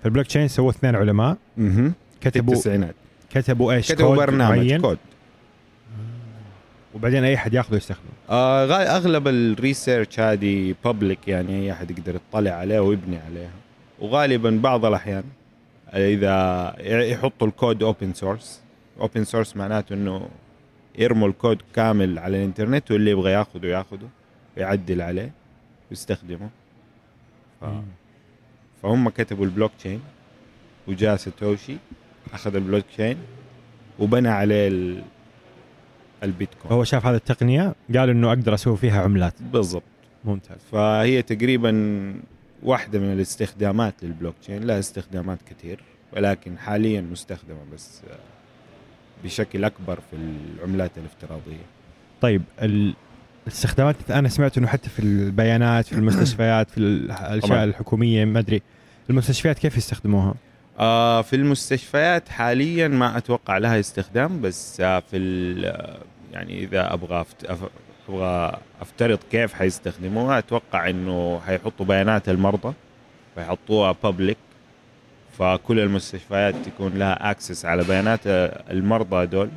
في 0.00 0.06
البلوك 0.06 0.26
تشين 0.26 0.48
سووا 0.48 0.70
اثنين 0.70 0.96
علماء. 0.96 1.36
أها 1.58 1.66
في 1.66 1.92
كتبوا 2.20 2.54
التسعينات. 2.54 2.94
كتبوا 3.30 3.72
إيش؟ 3.72 3.92
كتبوا 3.92 4.08
كود 4.08 4.26
برنامج 4.26 4.56
معين؟ 4.56 4.80
كود. 4.80 4.98
وبعدين 6.94 7.24
أي 7.24 7.34
احد 7.34 7.54
ياخذه 7.54 7.76
يستخدمه. 7.76 8.10
آه 8.30 8.66
أغلب 8.96 9.28
ال 9.28 9.38
research 9.38 10.20
هذه 10.20 10.74
public 10.84 11.28
يعني 11.28 11.62
أي 11.62 11.72
أحد 11.72 11.90
يقدر 11.90 12.14
يطلع 12.14 12.50
عليها 12.50 12.80
ويبني 12.80 13.18
عليها. 13.18 13.50
وغالبا 14.00 14.60
بعض 14.62 14.84
الأحيان 14.84 15.24
إذا 15.94 16.74
يحطوا 16.80 17.46
ال 17.46 17.53
code 17.53 17.82
open 17.82 18.12
source 18.12 18.60
open 19.00 19.24
source 19.24 19.56
معناته 19.56 19.94
إنه 19.94 20.28
يرموا 20.98 21.28
الكود 21.28 21.62
كامل 21.74 22.18
على 22.18 22.36
الإنترنت 22.36 22.90
واللي 22.90 23.10
يبغى 23.10 23.30
ياخذه 23.32 23.66
ياخذه 23.66 24.08
ويعدل 24.56 25.02
عليه 25.02 25.30
ويستخدمه. 25.90 26.48
ف... 27.60 27.64
فهم 28.82 29.08
كتبوا 29.08 29.44
البلوك 29.44 29.72
تشين 29.78 30.00
وجاء 30.88 31.16
ساتوشي 31.16 31.76
أخذ 32.34 32.54
البلوك 32.56 32.84
تشين 32.92 33.16
وبنى 33.98 34.28
عليه 34.28 34.68
ال... 34.68 35.02
البيتكوين. 36.22 36.72
هو 36.72 36.84
شاف 36.84 37.06
هذه 37.06 37.14
التقنية 37.16 37.74
قال 37.96 38.10
إنه 38.10 38.28
أقدر 38.28 38.54
أسوي 38.54 38.76
فيها 38.76 39.02
عملات. 39.02 39.34
بالضبط. 39.52 39.82
ممتاز. 40.24 40.58
فهي 40.72 41.22
تقريبا 41.22 42.14
واحدة 42.62 42.98
من 42.98 43.12
الاستخدامات 43.12 43.94
للبلوك 44.02 44.34
تشين 44.42 44.64
لها 44.64 44.78
استخدامات 44.78 45.38
كثير 45.50 45.80
ولكن 46.12 46.58
حاليا 46.58 47.00
مستخدمة 47.00 47.56
بس 47.74 48.00
آه، 48.10 48.16
بشكل 49.24 49.64
أكبر 49.64 49.98
في 50.10 50.16
العملات 50.16 50.90
الافتراضية. 50.98 51.64
طيب 52.20 52.42
ال- 52.62 52.94
الاستخدامات 53.46 54.10
أنا 54.10 54.28
سمعت 54.28 54.58
إنه 54.58 54.66
حتى 54.66 54.88
في 54.90 54.98
البيانات 55.02 55.86
في 55.86 55.92
المستشفيات 55.92 56.70
في 56.70 56.78
ال- 56.78 57.10
الأشياء. 57.34 57.64
الحكومية 57.64 58.24
ما 58.24 58.38
أدري. 58.38 58.62
المستشفيات 59.10 59.58
كيف 59.58 59.76
يستخدموها؟ 59.76 60.34
آه 60.78 61.22
في 61.22 61.36
المستشفيات 61.36 62.28
حاليا 62.28 62.88
ما 62.88 63.16
أتوقع 63.18 63.58
لها 63.58 63.80
استخدام 63.80 64.40
بس 64.40 64.80
آه 64.80 65.00
في 65.10 65.16
آه، 65.66 65.96
يعني 66.32 66.68
أفت- 66.68 67.46
أف- 67.48 68.08
أبغى 68.08 68.58
أفترض 68.80 69.18
كيف 69.30 69.54
حيستخدموها 69.54 70.38
أتوقع 70.38 70.90
إنه 70.90 71.40
حيحطوا 71.46 71.86
بيانات 71.86 72.28
المرضى 72.28 72.74
فيحطوها 73.34 73.94
public 74.02 74.36
فكل 75.38 75.80
المستشفيات 75.80 76.54
تكون 76.54 76.92
لها 76.98 77.30
access 77.30 77.64
على 77.64 77.84
بيانات 77.84 78.20
المرضى 78.70 79.26
دول 79.26 79.48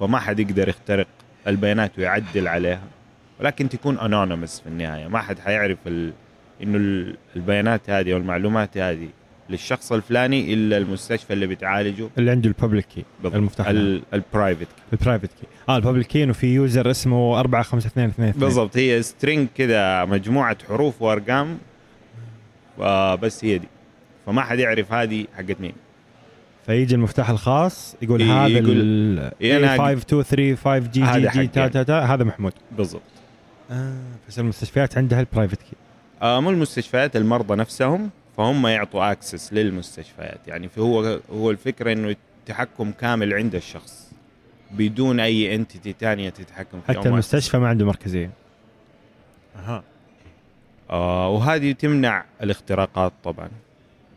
فما 0.00 0.18
حد 0.18 0.40
يقدر 0.40 0.68
يخترق 0.68 1.06
البيانات 1.46 1.98
ويعدل 1.98 2.48
عليها 2.48 2.82
ولكن 3.40 3.68
تكون 3.68 3.98
anonymous 3.98 4.60
في 4.60 4.66
النهاية 4.66 5.08
ما 5.08 5.18
حد 5.18 5.38
حيعرف. 5.38 5.78
إنه 5.86 6.76
ال- 6.78 7.16
البيانات 7.36 7.90
هذه 7.90 8.14
والمعلومات 8.14 8.78
هذه 8.78 9.08
للشخص 9.50 9.92
الفلاني 9.92 10.54
إلا 10.54 10.76
المستشفى 10.78 11.32
اللي 11.32 11.46
بتعالجه. 11.46 12.08
اللي 12.18 12.30
عنده 12.30 12.48
ال 12.48 12.53
public 12.53 12.84
key. 12.86 13.04
المفتاح 13.24 13.66
ال- 13.68 14.02
ال 14.14 14.21
private 14.21 14.66
ال 14.92 14.96
private 14.96 15.26
key 15.40 15.46
آه 15.68 15.76
ال 15.76 15.80
public 15.80 16.06
key 16.06 16.24
إنه 16.24 16.32
في 16.32 16.46
user 16.46 16.90
اسمه 16.90 17.40
452222 17.40 18.32
بالضبط. 18.40 18.76
هي 18.76 19.02
string 19.02 19.48
كذا 19.56 20.04
مجموعة 20.04 20.56
حروف 20.68 21.02
وأرقام 21.02 21.58
آه، 22.80 23.14
بس 23.14 23.44
هي 23.44 23.58
دي. 23.58 23.68
فما 24.26 24.42
حد 24.42 24.58
يعرف 24.58 24.92
هذه 24.92 25.26
حقت 25.36 25.60
مين. 25.60 25.72
فيجي 26.66 26.94
المفتاح 26.94 27.30
الخاص 27.30 27.96
يقول 28.02 28.22
هذا 28.22 28.46
يقول- 28.48 28.80
ال 28.80 29.32
إيه، 29.40 29.58
أنا- 29.76 29.80
5235 29.80 30.90
GG. 30.90 31.28
G 31.28 31.46
تا 31.46 31.68
تا 31.68 31.82
تا 31.82 32.00
هذا 32.00 32.24
محمود. 32.24 32.52
بالضبط. 32.76 33.02
آه 33.70 33.94
بس 34.28 34.38
المستشفيات 34.38 34.98
عندها 34.98 35.20
ال 35.20 35.25
private 35.25 35.58
key 35.62 35.76
آه 36.22 36.40
مو 36.40 36.50
المستشفيات 36.50 37.16
المرضى 37.16 37.54
نفسهم. 37.54 38.10
فهم 38.36 38.66
يعطوا 38.66 39.12
access 39.12 39.52
للمستشفيات. 39.52 40.48
يعني 40.48 40.68
فهو 40.68 41.20
هو 41.32 41.50
الفكرة 41.50 41.92
إنه 41.92 42.16
التحكم 42.40 42.92
كامل 42.92 43.34
عند 43.34 43.54
الشخص. 43.54 44.12
بدون 44.70 45.20
أي 45.20 45.54
entity 45.54 45.92
تانية 45.92 46.30
تتحكم 46.30 46.80
فيه 46.80 46.94
أو 46.94 47.00
حتى. 47.00 47.08
المستشفى 47.08 47.58
ما 47.58 47.68
عنده 47.68 47.86
مركزيه 47.86 48.30
أها. 49.56 49.82
آه 50.90 51.28
وهذه 51.28 51.72
تمنع 51.72 52.24
الاختراقات 52.42 53.12
طبعا. 53.24 53.48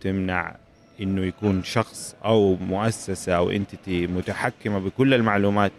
تمنع 0.01 0.55
إنه 1.01 1.25
يكون 1.25 1.63
شخص 1.63 2.15
أو 2.25 2.55
مؤسسة 2.55 3.33
أو 3.33 3.49
entity 3.49 4.07
متحكمة 4.07 4.79
بكل 4.79 5.13
المعلومات 5.13 5.71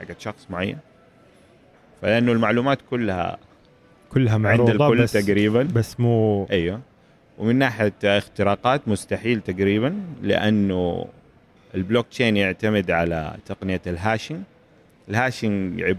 حقت 0.00 0.20
شخص 0.20 0.46
معين. 0.50 0.78
فلأنه 2.02 2.32
المعلومات 2.32 2.78
كلها 2.90 3.38
كلها 4.12 4.34
عند 4.34 4.42
معروضة 4.42 4.72
الكل 4.72 5.02
بس 5.02 5.12
تقريبا. 5.12 5.62
بس 5.62 6.00
مو 6.00 6.46
أيوه. 6.50 6.80
ومن 7.38 7.56
ناحية 7.56 7.92
اختراقات 8.04 8.88
مستحيل 8.88 9.40
تقريبا 9.40 10.00
لأنه 10.22 11.06
البلوك 11.74 12.06
تشين 12.08 12.36
يعتمد 12.36 12.90
على 12.90 13.36
تقنية 13.46 13.80
ال 13.86 13.93
hashing 13.93 14.40
ال 15.08 15.17
hashing 15.17 15.82
عب- 15.82 15.96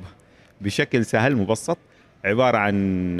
بشكل 0.61 1.05
سهل 1.05 1.35
مبسط 1.35 1.77
عبارة 2.25 2.57
عن 2.57 3.17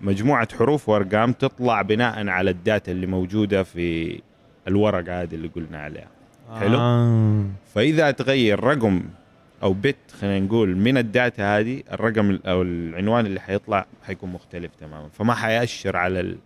مجموعة 0.00 0.48
حروف 0.58 0.88
وأرقام 0.88 1.32
تطلع 1.32 1.82
بناء 1.82 2.28
على 2.28 2.50
ال 2.50 2.58
data 2.58 2.92
اللي 2.92 3.06
موجودة 3.06 3.62
في 3.62 4.20
الورقة 4.68 5.22
هذه 5.22 5.34
اللي 5.34 5.48
قلنا 5.48 5.78
عليها 5.82 6.08
حلو. 6.60 6.78
آه. 6.78 7.44
فإذا 7.74 8.10
تغير 8.10 8.64
رقم 8.64 9.02
أو 9.62 9.72
bit 9.72 9.96
خلينا 10.20 10.46
نقول 10.46 10.76
من 10.76 10.98
ال 10.98 11.10
data 11.10 11.58
هذه 11.58 11.82
الرقم 11.92 12.30
ال- 12.30 12.46
أو 12.46 12.62
العنوان 12.62 13.26
اللي 13.26 13.40
حيطلع 13.40 13.86
حيكون 14.06 14.30
مختلف 14.32 14.70
تماما 14.80 15.08
فما 15.08 15.34
حيأشر 15.34 15.96
على 15.96 16.36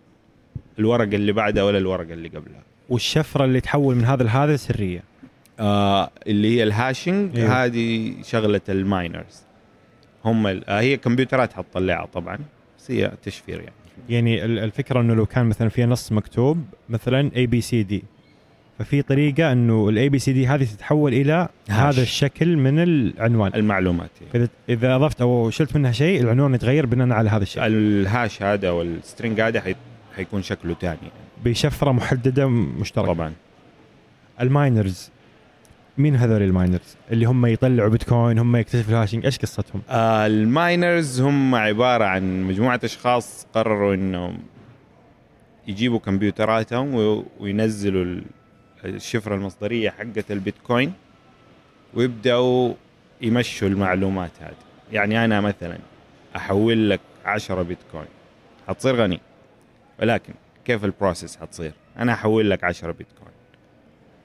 الورقه 0.78 1.14
اللي 1.14 1.33
بعدها 1.33 1.62
ولا 1.62 1.78
الورقه 1.78 2.12
اللي 2.12 2.28
قبلها 2.28 2.62
والشفرة 2.88 3.45
اللي 3.45 3.61
تحول 3.61 3.95
من 3.97 4.04
هذا 4.04 4.23
لهذا 4.25 4.57
سرية. 4.57 5.02
آه 5.61 6.11
اللي 6.26 6.57
هي 6.59 6.62
ال 6.62 6.72
hashing 6.72 7.38
أيوه. 7.38 7.64
هذه 7.64 8.14
شغلة 8.23 8.61
ال 8.69 8.78
miners. 8.78 9.43
هم 10.25 10.47
آه 10.47 10.62
هي 10.69 10.97
كمبيوترات 10.97 11.52
حتطلعها 11.52 12.07
طبعا 12.07 12.38
بس 12.78 12.90
هي 12.90 13.12
تشفير 13.23 13.59
يعني. 13.61 13.73
يعني 14.09 14.45
ال- 14.45 14.59
الفكرة 14.59 15.00
إنه 15.00 15.14
لو 15.14 15.26
كان 15.26 15.47
مثلا 15.47 15.69
في 15.69 15.85
نص 15.85 16.12
مكتوب 16.12 16.64
مثلا 16.88 17.31
ABCD 17.37 18.05
ففي 18.78 19.02
طريقة 19.02 19.52
إنه 19.52 19.88
ال 19.88 20.09
ABCD 20.09 20.47
هذه 20.47 20.64
تتحول 20.64 21.14
إلى 21.14 21.49
hash. 21.69 21.95
هذا 21.97 22.02
الشكل 22.02 22.57
من 22.57 22.78
العنوان. 22.83 23.52
المعلومات. 23.54 24.11
هي. 24.35 24.49
إذا 24.69 24.97
أضفت 24.97 25.21
أو 25.21 25.50
شلت 25.50 25.76
منها 25.76 25.93
شيء 25.93 26.21
العنوان 26.23 26.54
يتغير 26.54 26.87
بناء 26.87 27.11
على 27.19 27.31
هذا 27.31 27.43
الشيء 27.43 27.66
ال 27.67 27.82
hash 27.82 28.43
هذا 28.43 28.71
وال 28.71 28.88
string 28.88 29.41
هذا 29.40 29.61
حيكون 30.16 30.42
شكله 30.42 30.75
ثاني 30.75 30.99
يعني. 31.02 31.12
بشفرة 31.44 31.92
محددة 31.92 32.49
مشتركة. 32.49 33.06
طبعا. 33.12 33.33
ال 34.41 34.50
miners 34.50 35.11
مين 35.99 36.16
هذول 36.16 36.42
ال 36.43 36.49
miners؟ 36.49 36.97
اللي 37.11 37.26
هم 37.26 37.47
يطلعوا 37.47 37.88
بيتكوين 37.88 38.38
هم 38.38 38.56
يكتشفوا 38.56 38.90
ال 38.93 38.97
hashing 38.97 39.25
إيش 39.25 39.38
قصتهم؟ 39.38 39.83
آه 39.88 40.26
ال 40.26 40.40
miners 40.40 41.21
هم 41.21 41.54
عبارة 41.54 42.04
عن 42.04 42.42
مجموعة 42.42 42.80
أشخاص 42.85 43.47
قرروا 43.54 43.94
إنهم 43.94 44.38
يجيبوا 45.68 45.99
كمبيوتراتهم 45.99 46.94
وينزلوا 47.40 48.04
ال- 48.04 48.25
الشفرة 48.85 49.35
المصدرية 49.35 49.90
حقة 49.90 50.25
البيتكوين 50.30 50.92
ويبدأوا 51.94 52.75
يمشوا 53.23 53.68
المعلومات 53.68 54.30
هذه. 54.40 54.54
يعني 54.92 55.25
أنا 55.25 55.40
مثلا 55.40 55.78
أحول 56.37 56.90
لك 56.90 57.00
10 57.25 57.62
بيتكوين. 57.62 58.06
حتصير 58.68 58.97
غني. 58.97 59.21
ولكن 60.01 60.35
كيف 60.65 60.85
البروسيس 60.85 61.37
حتصير؟ 61.37 61.73
أنا 61.99 62.13
أحول 62.13 62.51
لك 62.51 62.65
10 62.65 62.93
بيتكوين. 62.93 63.35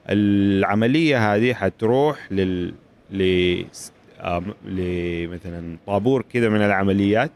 العملية 0.08 1.34
هذه 1.34 1.54
حتروح 1.54 2.32
لل 2.32 2.74
ل 3.10 3.64
لمثلا 4.64 5.76
طابور 5.86 6.24
كذا 6.32 6.48
من 6.48 6.62
العمليات. 6.62 7.30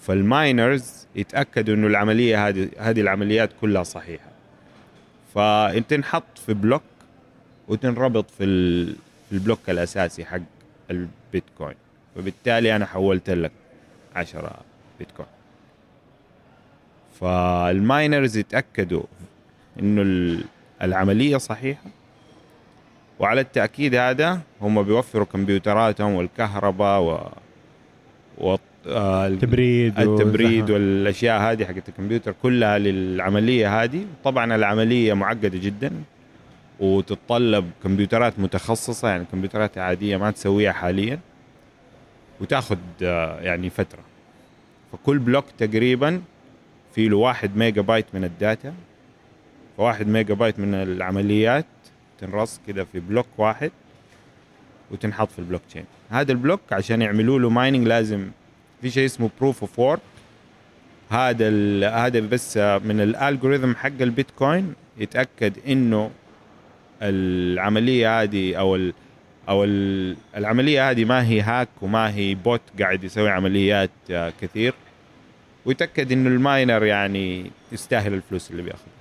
فال 0.00 0.26
miners 0.26 1.06
يتأكدوا 1.14 1.74
إنه 1.74 1.86
العملية 1.86 2.48
هذه 2.48 2.68
هذه 2.78 3.00
العمليات 3.00 3.50
كلها 3.60 3.82
صحيحة. 3.82 4.30
فتنحط 5.34 6.38
في 6.46 6.54
block 6.54 6.82
وتنربط 7.68 8.30
في 8.30 8.44
ال 9.32 9.38
block 9.38 9.70
الأساسي 9.70 10.24
حق 10.24 10.40
البيتكوين. 10.90 11.76
وبالتالي 12.16 12.76
أنا 12.76 12.86
حولت 12.86 13.30
لك 13.30 13.52
10 14.16 14.60
بيتكوين. 14.98 15.28
فال 17.20 17.49
miners 17.49 18.36
يتأكدوا 18.36 19.02
إنه 19.80 20.02
ال- 20.02 20.44
العملية 20.82 21.36
صحيحة. 21.36 21.82
وعلى 23.18 23.40
التأكيد 23.40 23.94
هذا 23.94 24.40
هم 24.62 24.82
بيوفروا 24.82 25.24
كمبيوتراتهم 25.26 26.14
والكهرباء 26.14 27.00
و, 27.00 27.28
و... 28.38 28.56
آه، 28.86 29.28
تبريد 29.28 29.98
التبريد 30.00 30.62
وزحمة. 30.62 30.74
والأشياء 30.74 31.40
هذه 31.40 31.64
حقت 31.64 31.88
الكمبيوتر 31.88 32.34
كلها 32.42 32.78
للعملية 32.78 33.82
هذه. 33.82 34.04
طبعا 34.24 34.54
العملية 34.54 35.14
معقدة 35.14 35.48
جدا 35.58 35.90
وتتطلب 36.80 37.70
كمبيوترات 37.82 38.38
متخصصة 38.38 39.08
يعني 39.08 39.24
كمبيوترات 39.32 39.78
عادية 39.78 40.16
ما 40.16 40.30
تسويها 40.30 40.72
حاليا 40.72 41.18
وتأخذ 42.40 42.78
آه، 43.02 43.40
يعني 43.40 43.70
فترة. 43.70 44.00
فكل 44.92 45.18
block 45.18 45.44
تقريبا 45.58 46.22
في 46.94 47.08
له 47.08 47.16
واحد 47.16 47.56
ميجا 47.56 47.82
بايت 47.82 48.06
من 48.14 48.24
ال 48.24 48.34
data 48.34 48.74
فواحد 49.76 50.06
ميجا 50.08 50.34
بايت 50.34 50.58
من 50.58 50.74
العمليات 50.74 51.66
تنرص 52.20 52.60
كده 52.66 52.84
في 52.84 53.00
block 53.00 53.26
واحد 53.38 53.70
وتنحط 54.90 55.30
في 55.32 55.38
البلوك 55.38 55.62
تشين 55.70 55.84
هذا 56.10 56.32
ال 56.32 56.37
block 56.37 56.60
عشان 56.72 57.02
يعملوا 57.02 57.38
له 57.38 57.50
mining 57.50 57.86
لازم 57.86 58.28
في 58.82 58.90
شيء 58.90 59.04
اسمه 59.04 59.30
proof 59.40 59.60
of 59.60 59.78
work 59.78 60.00
هذا 61.10 61.48
هذا 61.88 62.20
بس 62.20 62.56
من 62.56 63.00
ال 63.00 63.07
algorithm 63.07 63.74
حق 63.74 64.00
البيتكوين 64.00 64.74
يتأكد 64.98 65.52
إنه 65.68 66.10
العملية 67.02 68.22
هذه 68.22 68.54
أو 68.54 68.76
ال 68.76 68.92
أو 69.48 69.64
ال- 69.64 70.16
العملية 70.36 70.90
هذه 70.90 71.04
ما 71.04 71.26
هي 71.28 71.40
hack 71.40 71.68
وما 71.82 72.14
هي 72.14 72.34
bot 72.34 72.60
قاعد 72.80 73.04
يسوي 73.04 73.30
عمليات 73.30 73.90
كثير. 74.40 74.74
ويتأكد 75.66 76.12
إنه 76.12 76.28
ال 76.30 76.39
miner 76.39 76.84
يعني 76.84 77.50
يستاهل 77.72 78.14
الفلوس 78.14 78.50
اللي 78.50 78.62
بياخذها. 78.62 78.94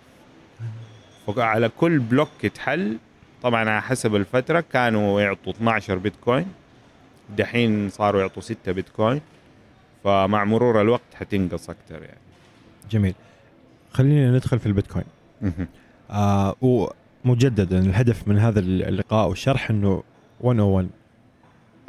فعلى 1.35 1.69
كل 1.69 1.99
بلوك 1.99 2.43
يتحل 2.43 2.97
طبعا 3.43 3.69
على 3.69 3.81
حسب 3.81 4.15
الفترة 4.15 4.63
كانوا 4.71 5.21
يعطوا 5.21 5.51
12 5.53 5.97
بيتكوين 5.97 6.45
دحين 7.37 7.89
صاروا 7.89 8.21
يعطوا 8.21 8.41
6 8.41 8.71
بيتكوين 8.71 9.21
فمع 10.03 10.43
مرور 10.43 10.81
الوقت 10.81 11.13
حتنقص 11.15 11.69
أكثر 11.69 12.03
يعني. 12.03 12.17
جميل. 12.91 13.13
خلينا 13.91 14.31
ندخل 14.31 14.59
في 14.59 14.65
البيتكوين. 14.65 15.05
آه 16.11 16.55
ومجددا 16.61 17.79
الهدف 17.79 18.27
من 18.27 18.39
هذا 18.39 18.59
اللقاء 18.59 19.29
والشرح 19.29 19.69
إنه 19.69 20.03
101 20.43 20.89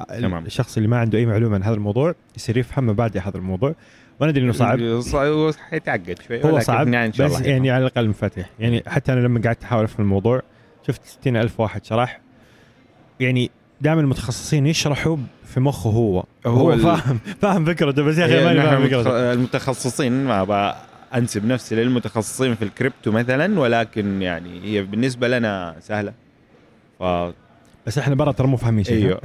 تمام. 0.09 0.47
الشخص 0.47 0.77
اللي 0.77 0.89
ما 0.89 0.99
عنده 0.99 1.19
أي 1.19 1.27
معلومة 1.27 1.55
عن 1.55 1.63
هذا 1.63 1.75
الموضوع 1.75 2.15
يصير 2.37 2.57
يفهم 2.57 2.87
مبادئ 2.87 3.19
هذا 3.19 3.37
الموضوع. 3.37 3.75
وأنا 4.21 4.31
ادري 4.31 4.45
إنه 4.45 4.53
صعب. 4.53 5.53
حيتعقد 5.71 6.19
شوي. 6.29 6.45
هو 6.45 6.61
صعب 6.61 6.89
يعني 6.89 7.07
إن 7.07 7.13
شاء 7.13 7.27
بس 7.27 7.37
الله 7.37 7.49
يعني 7.49 7.71
على 7.71 7.87
الأقل 7.87 8.07
منفتح. 8.07 8.51
يعني 8.59 8.83
حتى 8.87 9.13
أنا 9.13 9.21
لما 9.21 9.41
قعدت 9.41 9.63
أحاول 9.63 9.85
أفهم 9.85 10.05
الموضوع 10.07 10.43
شفت 10.87 11.05
60 11.05 11.37
ألف 11.37 11.61
واحد 11.61 11.85
شرح. 11.85 12.21
يعني 13.21 13.51
دائما 13.81 14.01
المتخصصين 14.01 14.67
يشرحوا 14.67 15.17
في 15.45 15.61
مخه 15.61 15.91
هو. 15.91 16.25
هو 16.47 16.71
هو 16.71 16.77
فاهم 16.77 17.19
فاهم 17.41 17.65
فكرته 17.65 18.03
بس 18.03 18.19
يا 18.19 18.27
أخي 18.27 18.45
ماني 18.45 18.59
نحن 18.59 18.69
فاهم 18.69 18.87
فكرته. 18.87 19.33
المتخصصين 19.33 20.25
ما 20.25 20.75
أنسب 21.15 21.47
نفسي 21.47 21.75
للمتخصصين 21.75 22.55
في 22.55 22.63
الكريبتو 22.65 23.11
مثلا 23.11 23.61
ولكن 23.61 24.23
يعني 24.23 24.61
هي 24.65 24.83
بالنسبة 24.83 25.29
لنا 25.29 25.77
سهلة. 25.81 26.13
ف 26.99 27.03
بس 27.87 27.99
إحنا 27.99 28.15
برا 28.15 28.33
ترى 28.33 28.47
مو 28.47 28.57
فاهمين 28.57 28.85
شيء. 28.85 29.05
إيوه 29.05 29.21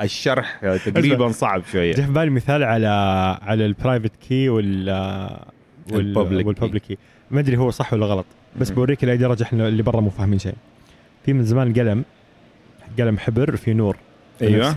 الشرح 0.00 0.76
تقريبا 0.84 1.28
صعب 1.32 1.62
شوية. 1.72 1.92
جه 1.92 2.00
في 2.02 2.12
بالي 2.12 2.30
مثال 2.30 2.62
على 2.62 2.86
على 3.42 3.66
ال 3.66 3.72
private 3.72 4.12
key 4.28 4.48
وال 4.48 4.90
وال 5.92 6.14
public 6.14 6.82
key 6.82 6.98
ما 7.30 7.40
أدري 7.40 7.56
هو 7.56 7.70
صح 7.70 7.92
ولا 7.92 8.06
غلط 8.06 8.26
بس. 8.60 8.70
بوريك 8.70 9.04
لأي 9.04 9.16
درجة 9.16 9.42
إحنا 9.42 9.68
اللي 9.68 9.82
برا 9.82 10.00
مو 10.00 10.10
فاهمين 10.10 10.38
شيء. 10.38 10.54
في 11.26 11.32
من 11.32 11.44
زمان 11.44 11.72
قلم 11.72 12.04
قلم 12.98 13.18
حبر 13.18 13.56
في 13.56 13.74
نور. 13.74 13.96
أيوه. 14.42 14.74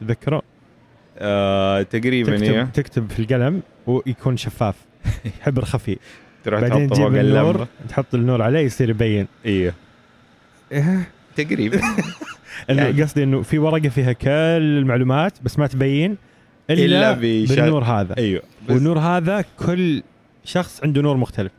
تذكره 0.00 0.42
آه 1.18 1.82
تقريبا 1.82 2.36
تكتب 2.36 2.52
أيوه. 2.52 2.64
تكتب 2.64 3.10
في 3.10 3.18
القلم 3.18 3.62
ويكون 3.86 4.36
شفاف 4.36 4.74
حبر 5.42 5.64
خفي. 5.64 5.98
تروح 6.44 6.60
بعدين 6.60 6.88
تحطه 6.90 7.08
تجيب 7.08 7.16
النور 7.20 7.66
تحط 7.88 8.14
النور 8.14 8.42
عليه 8.42 8.60
يصير 8.60 8.90
يبين. 8.90 9.26
أيوه. 9.46 9.74
إيه. 10.72 11.08
تقريبا. 11.36 11.80
يعني. 12.68 13.02
قصدي 13.02 13.22
إنه 13.22 13.42
في 13.42 13.58
ورقة 13.58 13.88
فيها 13.88 14.12
كل 14.12 14.28
المعلومات 14.28 15.32
بس 15.42 15.58
ما 15.58 15.66
تبين 15.66 16.16
إلا, 16.70 16.84
إلا 16.84 17.12
بالنور 17.12 17.84
هذا. 17.84 18.16
أيوه. 18.18 18.42
والنور 18.68 18.98
هذا 18.98 19.44
كل 19.66 20.02
شخص 20.44 20.80
عنده 20.84 21.02
نور 21.02 21.16
مختلف. 21.16 21.52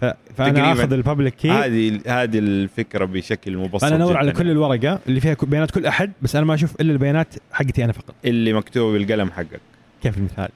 ف... 0.00 0.04
فأنا. 0.36 0.72
آخذ 0.72 0.92
الببليك 0.92 1.34
كي 1.34 1.50
هذه 1.50 2.00
هذه 2.06 2.38
الفكرة 2.38 3.04
بشكل 3.04 3.56
مبسط 3.56 3.84
أنا 3.84 3.96
ادور 3.96 4.16
على. 4.16 4.32
كل 4.32 4.50
الورقة 4.50 5.00
اللي 5.08 5.20
فيها 5.20 5.36
بيانات 5.42 5.70
كل 5.70 5.86
أحد 5.86 6.12
بس 6.22 6.36
أنا 6.36 6.44
ما 6.44 6.54
أشوف 6.54 6.80
إلا 6.80 6.92
البيانات 6.92 7.34
حقتي 7.52 7.84
أنا 7.84 7.92
فقط. 7.92 8.14
اللي 8.24 8.52
مكتوب 8.52 8.92
بالقلم 8.92 9.30
حقك. 9.30 9.60
كيف 10.02 10.18
المثال؟ 10.18 10.48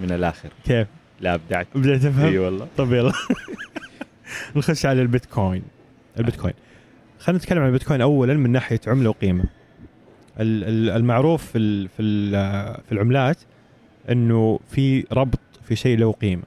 من 0.00 0.12
الآخر. 0.12 0.48
كيف؟ 0.64 0.86
لا 1.20 1.34
أبدعت. 1.34 1.66
بديت 1.74 2.04
أفهم؟ 2.04 2.26
إي 2.26 2.38
والله. 2.38 2.66
طب 2.76 2.92
يلا. 2.92 3.12
نخش 4.56 4.86
على 4.86 5.02
البيتكوين. 5.02 5.62
البيتكوين. 6.18 6.54
خلينا 7.22 7.38
نتكلم 7.38 7.58
عن 7.60 7.66
البيتكوين 7.66 8.00
اولا 8.00 8.34
من 8.34 8.50
ناحية 8.50 8.80
عملة 8.86 9.10
وقيمة 9.10 9.44
ال- 10.40 10.64
ال- 10.64 10.90
المعروف 10.90 11.44
في 11.52 11.88
في 11.88 12.02
ال- 12.02 12.74
في 12.86 12.92
العملات 12.92 13.36
إنه 14.10 14.60
في 14.70 15.04
ربط 15.12 15.38
في 15.64 15.76
شيء 15.76 15.98
له 15.98 16.12
قيمة. 16.12 16.42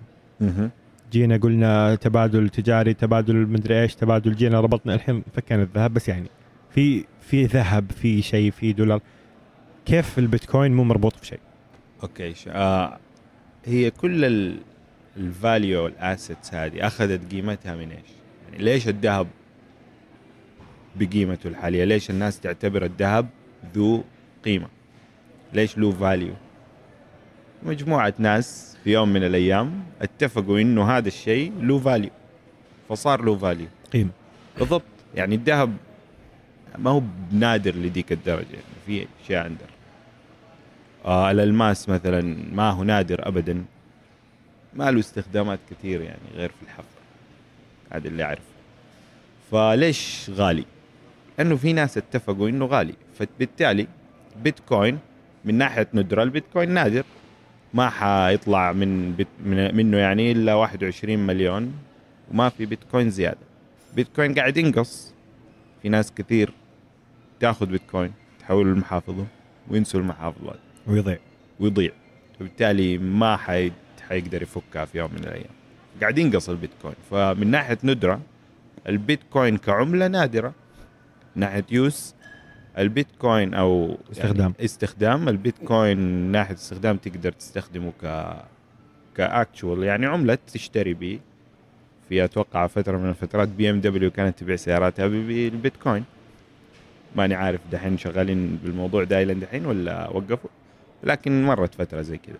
جينا 1.11 1.38
قلنا 1.38 1.95
تبادل 1.95 2.49
تجاري 2.49 2.93
تبادل 2.93 3.35
مدري 3.35 3.81
إيش 3.81 3.95
تبادل 3.95 4.35
جينا 4.35 4.59
ربطنا 4.61 4.93
الحين 4.95 5.23
فكينا 5.33 5.63
الذهب 5.63 5.93
بس 5.93 6.09
يعني 6.09 6.27
في 6.69 7.03
في 7.21 7.45
ذهب 7.45 7.91
في 7.91 8.21
شيء 8.21 8.51
في 8.51 8.73
دولار 8.73 9.01
كيف 9.85 10.19
البيتكوين 10.19 10.71
مو 10.73 10.83
مربوط 10.83 11.13
بشيء 11.21 11.39
أوكي. 12.03 12.33
آه 12.47 12.97
هي 13.65 13.91
كل 13.91 14.25
ال... 14.25 14.57
ال 15.17 15.28
value 15.28 15.84
وال 15.84 16.01
assets 16.01 16.53
هذه 16.53 16.88
أخذت 16.88 17.31
قيمتها 17.31 17.75
من 17.75 17.91
إيش؟ 17.91 18.09
يعني 18.51 18.63
ليش 18.63 18.88
الذهب 18.88 19.27
بقيمته 20.99 21.47
الحالية؟ 21.47 21.84
ليش 21.84 22.10
الناس 22.10 22.39
تعتبر 22.39 22.86
الذهب 22.86 23.27
ذو 23.75 24.03
قيمة؟ 24.45 24.67
ليش 25.53 25.77
له 25.77 25.91
value؟ 25.91 26.34
مجموعة 27.63 28.13
ناس 28.19 28.77
في 28.84 28.93
يوم 28.93 29.10
من 29.10 29.23
الأيام 29.23 29.84
اتفقوا 30.01 30.60
إنه 30.60 30.91
هذا 30.97 31.08
الشيء 31.08 31.53
له 31.62 31.79
value 31.79 32.10
فصار 32.89 33.21
له 33.21 33.38
value 33.38 33.67
قيمة 33.93 34.10
بالضبط 34.60 34.84
يعني 35.15 35.36
الذهب 35.36 35.77
ما 36.77 36.91
هو 36.91 37.01
نادر 37.31 37.75
لديك 37.75 38.12
الدرجة 38.12 38.53
يعني 38.53 38.75
في 38.86 39.08
أشياء 39.23 39.43
عندنا 39.43 39.67
آه 41.05 41.31
الألماس 41.31 41.89
مثلا 41.89 42.36
ما 42.53 42.69
هو 42.69 42.84
نادر 42.84 43.27
ابدا 43.27 43.65
ما 44.73 44.91
له 44.91 44.99
استخدامات 44.99 45.60
كثير 45.71 46.01
يعني 46.01 46.19
غير 46.36 46.49
في 46.49 46.63
الحفر 46.63 46.84
هذا 47.91 48.08
اللي 48.08 48.23
أعرفه 48.23 48.41
فليش 49.51 50.29
غالي؟ 50.29 50.65
لأنه 51.38 51.56
في 51.56 51.74
ناس 51.74 51.98
اتفقوا 51.98 52.50
إنه 52.50 52.65
غالي. 52.65 52.93
فبالتالي 53.19 53.88
بيتكوين 54.43 55.00
من 55.45 55.56
ناحية 55.56 55.88
ندرة 55.93 56.24
البيتكوين 56.24 56.69
نادر. 56.69 57.04
ما 57.74 57.89
حيطلع 57.89 58.71
من, 58.71 59.12
بيت 59.12 59.28
من 59.45 59.76
منه 59.76 59.98
يعني 59.98 60.32
إلا 60.32 60.54
21 60.54 61.19
مليون. 61.19 61.74
وما 62.32 62.50
في 62.50 62.65
بيتكوين 62.65 63.10
زيادة. 63.10 63.38
بيتكوين 63.95 64.34
قاعد 64.34 64.58
ينقص. 64.58 65.13
في 65.82 65.89
ناس 65.89 66.12
كثير 66.12 66.52
تاخذ 67.39 67.65
بيتكوين 67.65 68.12
تحوله 68.39 68.71
لمحافظه 68.74 69.26
وينسوا 69.69 70.00
المحافظات. 70.00 70.60
ويضيع. 70.88 71.17
ويضيع. 71.60 71.91
وبالتالي 72.41 72.98
ما 72.98 73.38
حي... 73.38 73.71
حيقدر 74.10 74.41
يفكها 74.41 74.86
في 74.86 74.98
يوم 74.98 75.12
من 75.12 75.24
الأيام. 75.24 75.54
قاعد 76.02 76.17
ينقص 76.17 76.50
البيتكوين. 76.50 76.95
فمن 77.12 77.48
ناحية 77.52 77.78
ندرة 77.84 78.21
البيتكوين 78.89 79.58
كعملة 79.58 80.08
نادرة. 80.08 80.54
ناحية 81.36 81.65
use 81.71 82.15
البيتكوين 82.78 83.54
أو 83.54 83.98
استخدام. 84.12 84.39
يعني 84.39 84.65
استخدام. 84.65 85.30
البيتكوين 85.30 85.98
من 85.98 86.32
ناحية 86.32 86.54
استخدام 86.54 86.98
تقدر 86.98 87.32
تستخدمه 87.32 87.91
ك 88.04 88.36
ك 89.15 89.25
actual 89.25 89.84
يعني 89.84 90.06
عملة 90.06 90.38
تشتري 90.54 90.93
به 90.93 91.19
في 92.10 92.24
أتوقع 92.24 92.67
فترة 92.67 92.98
من 92.98 93.10
الفترات 93.10 93.48
بي 93.48 93.69
إم 93.69 93.82
دبليو 93.82 94.12
كانت 94.12 94.39
تبيع 94.39 94.56
سياراتها 94.56 95.08
بالبيتكوين. 95.08 96.04
ماني 97.15 97.36
عارف 97.36 97.62
دحين 97.71 97.98
شغالين 97.98 98.60
بالموضوع 98.63 99.04
ده 99.04 99.24
إلى 99.24 99.34
دحين 99.34 99.65
ولا 99.65 100.10
وقفوا 100.10 100.50
لكن 101.04 101.43
مرت 101.43 101.76
فترة 101.76 102.02
زي 102.02 102.17
كذا. 102.17 102.38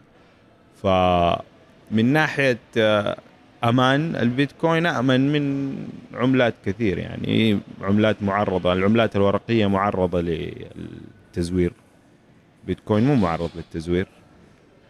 فمن 0.84 2.06
ناحية 2.06 2.58
آه، 2.78 3.18
أمان 3.64 4.16
البيتكوين 4.16 4.86
أمن 4.86 5.32
من 5.32 5.76
عملات 6.14 6.54
كثير 6.66 6.98
يعني 6.98 7.60
عملات 7.82 8.24
معرضة 8.24 8.74
العملات 8.74 9.16
الورقية 9.16 9.68
معرضة 9.68 10.22
للتزوير. 10.22 11.74
بيتكوين 12.68 13.04
مو 13.04 13.16
معرض 13.16 13.50
للتزوير. 13.56 14.08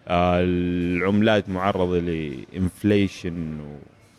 آه، 0.07 0.39
العملات 0.43 1.49
معرضة 1.49 1.99
لإنفليشن 1.99 3.57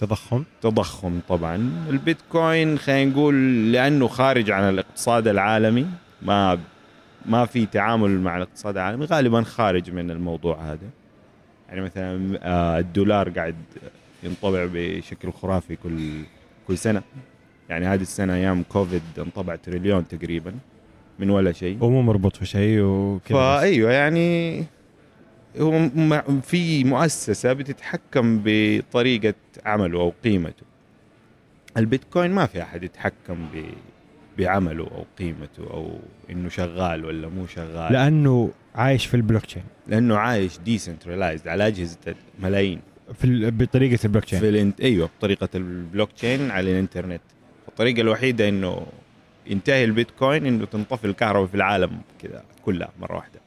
تضخم؟ 0.00 0.44
تضخم 0.62 1.20
طبعا. 1.28 1.70
البيتكوين 1.90 2.78
خلينا 2.78 3.10
نقول 3.10 3.72
لأنه 3.72 4.08
خارج 4.08 4.50
عن 4.50 4.68
الاقتصاد 4.68 5.28
العالمي 5.28 5.86
ما 6.22 6.58
ما 7.26 7.46
في 7.46 7.66
تعامل 7.66 8.20
مع 8.20 8.36
الاقتصاد 8.36 8.76
العالمي 8.76 9.04
غالبا 9.04 9.42
خارج 9.42 9.90
من 9.90 10.10
الموضوع 10.10 10.72
هذا. 10.72 10.88
يعني 11.68 11.80
مثلا 11.80 12.38
آه، 12.42 12.78
الدولار 12.78 13.30
قاعد 13.30 13.54
ينطبع 14.22 14.68
بشكل 14.72 15.32
خرافي 15.32 15.76
كل 15.76 16.22
كل 16.68 16.78
سنة. 16.78 17.02
يعني 17.68 17.86
هذه 17.86 18.02
السنة 18.02 18.34
أيام 18.34 18.62
كوفيد 18.62 19.02
انطبع 19.18 19.56
تريليون 19.56 20.08
تقريبا 20.08 20.54
من 21.18 21.30
ولا 21.30 21.52
شيء. 21.52 21.84
ومو 21.84 22.02
مربوط 22.02 22.36
في 22.36 22.46
شيء 22.46 22.80
وكذا. 22.80 23.38
فايوه 23.38 23.92
يعني 23.92 24.64
هو 25.60 25.88
في 26.42 26.84
مؤسسة 26.84 27.52
بتتحكم 27.52 28.42
بطريقة 28.44 29.34
عمله 29.64 30.00
أو 30.00 30.12
قيمته. 30.24 30.66
البيتكوين 31.76 32.30
ما 32.30 32.46
في 32.46 32.62
أحد 32.62 32.82
يتحكم 32.82 33.46
ب 33.54 33.64
بعمله 34.38 34.84
أو 34.84 35.04
قيمته 35.18 35.70
أو 35.70 35.98
إنه 36.30 36.48
شغال 36.48 37.04
ولا 37.04 37.28
مو 37.28 37.46
شغال. 37.46 37.92
لأنه 37.92 38.50
عايش 38.74 39.06
في 39.06 39.14
البلوك 39.14 39.46
تشين 39.46 39.62
لأنه 39.86 40.16
عايش 40.16 40.58
decentralized 40.58 41.48
على 41.48 41.66
أجهزة 41.66 42.14
ملايين 42.42 42.80
في 43.14 43.50
بطريقة 43.50 43.98
البلوك 44.04 44.24
تشين 44.24 44.40
في 44.40 44.48
الانت... 44.48 44.80
أيوه 44.80 45.10
بطريقة 45.18 45.48
البلوك 45.54 46.12
تشين 46.12 46.50
على 46.50 46.70
الإنترنت. 46.70 47.20
الطريقة 47.68 48.00
الوحيدة 48.00 48.48
إنه 48.48 48.86
ينتهي 49.46 49.84
البيتكوين 49.84 50.46
إنه 50.46 50.64
تنطفي 50.64 51.06
الكهرباء 51.06 51.46
في 51.46 51.54
العالم 51.54 51.90
كذا 52.22 52.42
كلها 52.64 52.88
مرة 53.00 53.16
واحدة. 53.16 53.40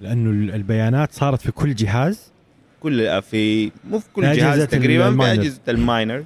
لأنه 0.00 0.30
ال- 0.30 0.54
البيانات 0.54 1.12
صارت 1.12 1.40
في 1.40 1.52
كل 1.52 1.74
جهاز. 1.74 2.32
كل 2.80 3.22
في 3.22 3.70
مو 3.90 3.98
في 3.98 4.06
كل 4.12 4.32
جهاز 4.32 4.62
تقريبا 4.62 5.04
في 5.04 5.08
ال 5.10 5.14
miners. 5.14 5.38
أجهزة 5.46 5.60
ال 5.68 5.75
miners. 5.75 6.24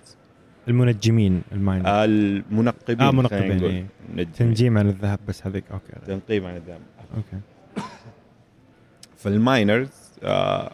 المنجمين 0.68 1.42
ال 1.53 1.59
mine 1.59 1.83
المنقبين 1.87 3.00
آه 3.00 3.11
منقبين. 3.11 3.64
إيه. 3.64 3.87
منجمين. 4.09 4.33
تنجيم 4.33 4.78
عن 4.78 4.88
الذهب 4.88 5.18
بس 5.28 5.46
هذيك 5.46 5.64
okay. 5.73 6.07
تنقيب 6.06 6.44
عن 6.46 6.56
الذهب. 6.56 6.80
okay. 7.16 7.40
فال 9.16 9.35
miners 9.35 9.88
آه، 10.22 10.72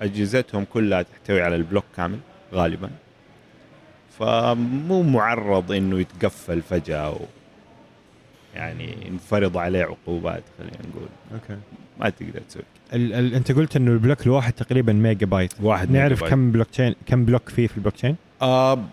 أجهزتهم 0.00 0.64
كلها 0.64 1.02
تحتوي 1.02 1.42
على 1.42 1.56
ال 1.56 1.61
block 1.61 1.84
كامل 1.96 2.18
غالبا. 2.54 2.90
فمو 4.18 5.02
معرض 5.02 5.72
إنه 5.72 6.00
يتقفل 6.00 6.62
فجأة 6.62 7.10
و 7.10 7.18
يعني 8.54 9.06
ينفرض 9.06 9.56
عليه 9.56 9.82
عقوبات 9.84 10.42
خلينا 10.58 10.76
نقول. 10.90 11.08
okay. 11.34 11.60
ما 12.00 12.08
تقدر 12.10 12.40
تسوي 12.48 12.62
ال 12.92 13.12
ال 13.14 13.34
أنت 13.34 13.52
قلت 13.52 13.76
إنه 13.76 13.90
ال 13.92 13.98
block 13.98 14.26
الواحد 14.26 14.52
تقريبا 14.52 14.92
ميجا 14.92 15.26
بايت 15.26 15.52
واحد 15.60 15.90
نعرف 15.90 16.10
ميجا 16.12 16.20
بايت. 16.20 16.30
كم 16.30 16.52
بلوك 16.52 16.68
تشين 16.70 16.94
كم 17.06 17.24
block 17.24 17.48
فيه 17.48 17.66
في 17.66 17.76
البلوك 17.76 17.94
تشين 17.94 18.16
آه 18.42 18.84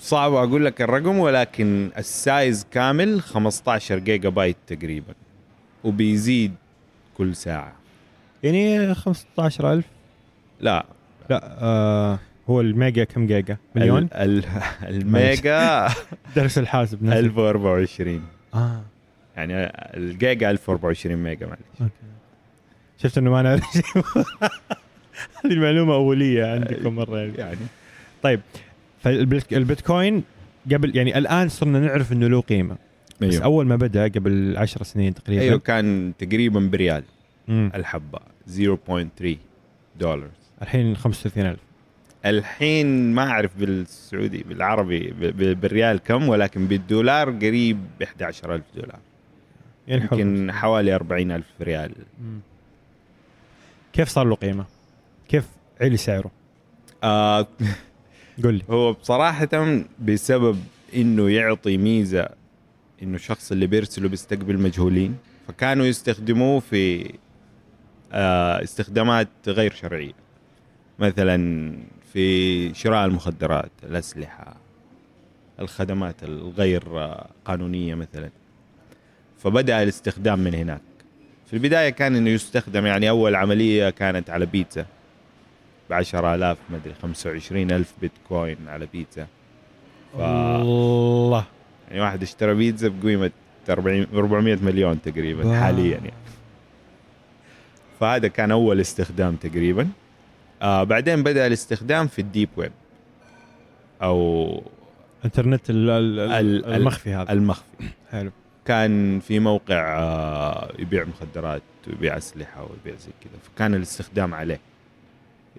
صعب 0.00 0.32
أقول 0.34 0.64
لك 0.64 0.82
الرقم 0.82 1.18
ولكن 1.18 1.90
ال 1.98 2.12
size 2.12 2.66
كامل 2.70 3.20
15 3.20 3.98
جيجا 3.98 4.28
بايت 4.28 4.56
تقريبا 4.66 5.14
وبيزيد 5.84 6.54
كل 7.18 7.36
ساعة. 7.36 7.72
يعني 8.42 8.94
15000 8.94 9.84
لا. 10.60 10.86
لا 11.30 11.56
آه 11.62 12.18
هو 12.50 12.60
الميجا 12.60 13.04
كم 13.04 13.26
جيجا؟ 13.26 13.56
مليون؟ 13.74 14.02
ال 14.02 14.10
ال 14.12 14.44
الميجا 14.96 15.88
درس 16.36 16.58
الحاسب 16.58 17.02
ناسي. 17.02 17.18
1024 17.18 18.22
آه. 18.54 18.82
يعني 19.36 19.54
الجيجا 19.96 20.50
1024 20.50 21.16
ميجا 21.16 21.46
معلش. 21.46 21.60
okay. 21.80 21.92
شفت 22.98 23.18
إنه 23.18 23.30
ما 23.30 23.42
نعرف 23.42 23.62
شيء 23.72 23.82
هذه 25.44 25.52
المعلومة 25.52 25.94
أولية 25.94 26.46
عندكم 26.46 26.94
مرة. 26.94 27.18
يعني. 27.18 27.32
يعني 27.38 27.58
طيب 28.22 28.40
فالبيتكوين 29.02 30.22
قبل 30.72 30.96
يعني 30.96 31.18
الآن 31.18 31.48
صرنا 31.48 31.80
نعرف 31.80 32.12
إنه 32.12 32.26
له 32.28 32.40
قيمة. 32.40 32.76
بس 33.20 33.32
أيوه. 33.34 33.44
أول 33.44 33.66
ما 33.66 33.76
بدأ 33.76 34.04
قبل 34.08 34.56
10 34.56 34.84
سنين 34.84 35.14
تقريبا. 35.14 35.42
أيوه 35.42 35.58
كان 35.58 36.12
تقريبا 36.18 36.60
بريال 36.60 37.04
مم. 37.48 37.70
الحبة 37.74 38.18
0.3 38.48 39.26
دولار 40.00 40.28
الحين 40.62 40.96
35000 40.96 41.58
الحين 42.26 43.14
ما 43.14 43.30
أعرف 43.30 43.56
بالسعودي 43.56 44.42
بالعربي 44.42 45.10
بالريال 45.54 45.98
كم 45.98 46.28
ولكن 46.28 46.66
بالدولار 46.66 47.30
قريب 47.30 47.80
11000 48.02 48.62
دولار 48.76 48.98
يعني. 49.88 50.02
يمكن 50.02 50.52
حوالي 50.52 50.94
40000 50.94 51.44
ريال 51.60 51.92
مم. 52.20 52.40
كيف 53.92 54.08
صار 54.08 54.26
له 54.26 54.34
قيمة؟ 54.34 54.64
كيف 55.28 55.44
علي 55.80 55.96
سعره؟ 55.96 56.30
آه 57.04 57.46
قول 58.44 58.54
لي 58.54 58.62
هو 58.70 58.92
بصراحة 58.92 59.84
بسبب 60.00 60.58
إنه 60.96 61.30
يعطي 61.30 61.76
ميزة 61.76 62.28
إنه 63.02 63.14
الشخص 63.14 63.52
اللي 63.52 63.66
بيرسله 63.66 64.08
بيستقبل 64.08 64.58
مجهولين 64.58 65.16
فكانوا 65.48 65.86
يستخدموه 65.86 66.60
في 66.60 67.12
آه 68.12 68.62
استخدامات 68.62 69.28
غير 69.46 69.72
شرعية 69.72 70.25
مثلا 70.98 71.72
في 72.12 72.74
شراء 72.74 73.04
المخدرات 73.04 73.70
الأسلحة 73.82 74.56
الخدمات 75.60 76.22
الغير 76.22 77.14
قانونية 77.44 77.94
مثلا. 77.94 78.30
فبدأ 79.38 79.82
الاستخدام 79.82 80.38
من 80.38 80.54
هناك. 80.54 80.80
في 81.46 81.52
البداية 81.52 81.90
كان 81.90 82.16
إنه 82.16 82.30
يستخدم 82.30 82.86
يعني 82.86 83.08
أول 83.08 83.34
عملية 83.34 83.90
كانت 83.90 84.30
على 84.30 84.46
بيتزا. 84.46 84.86
ب 85.90 85.92
10000 85.92 86.58
ما 86.70 86.76
أدري 86.76 86.94
25000 87.02 87.94
بيتكوين 88.00 88.56
على 88.68 88.88
بيتزا. 88.92 89.26
ف... 90.12 90.20
الله. 90.20 91.44
يعني 91.88 92.00
واحد 92.00 92.22
اشترى 92.22 92.54
بيتزا 92.54 92.88
بقيمة 92.88 93.30
40 93.70 94.06
400 94.14 94.58
مليون 94.62 95.02
تقريبا. 95.02 95.60
حاليا 95.60 95.94
يعني. 95.94 96.12
فهذا 98.00 98.28
كان 98.28 98.50
أول 98.50 98.80
استخدام 98.80 99.36
تقريبا. 99.36 99.88
آه 100.62 100.84
بعدين 100.84 101.22
بدأ 101.22 101.46
الاستخدام 101.46 102.06
في 102.06 102.18
الديب 102.18 102.48
ويب. 102.56 102.72
أو 104.02 104.62
انترنت 105.24 105.70
ال- 105.70 105.90
ال- 105.90 106.18
ال- 106.20 106.30
ال- 106.32 106.64
ال- 106.66 106.74
المخفي 106.74 107.14
هذا. 107.14 107.32
المخفي. 107.32 107.88
حلو. 108.10 108.30
كان 108.64 109.20
في 109.20 109.38
موقع 109.38 109.98
آه، 109.98 110.72
يبيع 110.78 111.04
مخدرات 111.04 111.62
ويبيع 111.86 112.16
أسلحة 112.16 112.62
ويبيع 112.62 112.94
زي 113.00 113.10
كذا. 113.20 113.32
فكان 113.42 113.74
الاستخدام 113.74 114.34
عليه. 114.34 114.60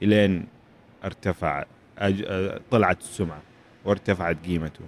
إلين 0.02 0.46
ارتفع 1.06 1.64
أج... 1.98 2.24
آه، 2.28 2.60
طلعت 2.72 3.00
السمعة 3.00 3.42
وارتفعت 3.86 4.38
قيمته. 4.46 4.80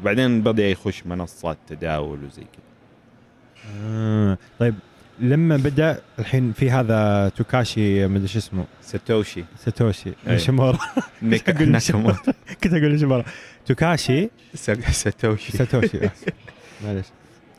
وبعدين 0.00 0.42
بدأ 0.42 0.68
يخش 0.68 1.06
منصات 1.06 1.58
تداول 1.68 2.24
وزي 2.24 2.42
كذا. 2.42 2.66
آه. 3.84 4.38
طيب. 4.58 4.74
لما 5.20 5.56
بدأ 5.56 5.98
الحين 6.18 6.52
في 6.52 6.70
هذا 6.70 7.28
توكاشي 7.28 8.06
ما 8.06 8.16
أدري 8.16 8.28
شو 8.28 8.38
اسمه. 8.38 8.64
ساتوشي. 8.82 9.44
ساتوشي. 9.64 10.12
نيك- 11.22 11.48
أقول 11.50 11.68
ناكاموتو 11.70 12.32
كنت 12.64 12.72
أقول 12.74 12.94
نشيمورا 12.94 13.24
توكاشي. 13.66 14.30
سا- 14.54 14.80
ساتوشي. 14.90 15.52
ساتوشي. 15.52 15.98
معلش 16.84 17.06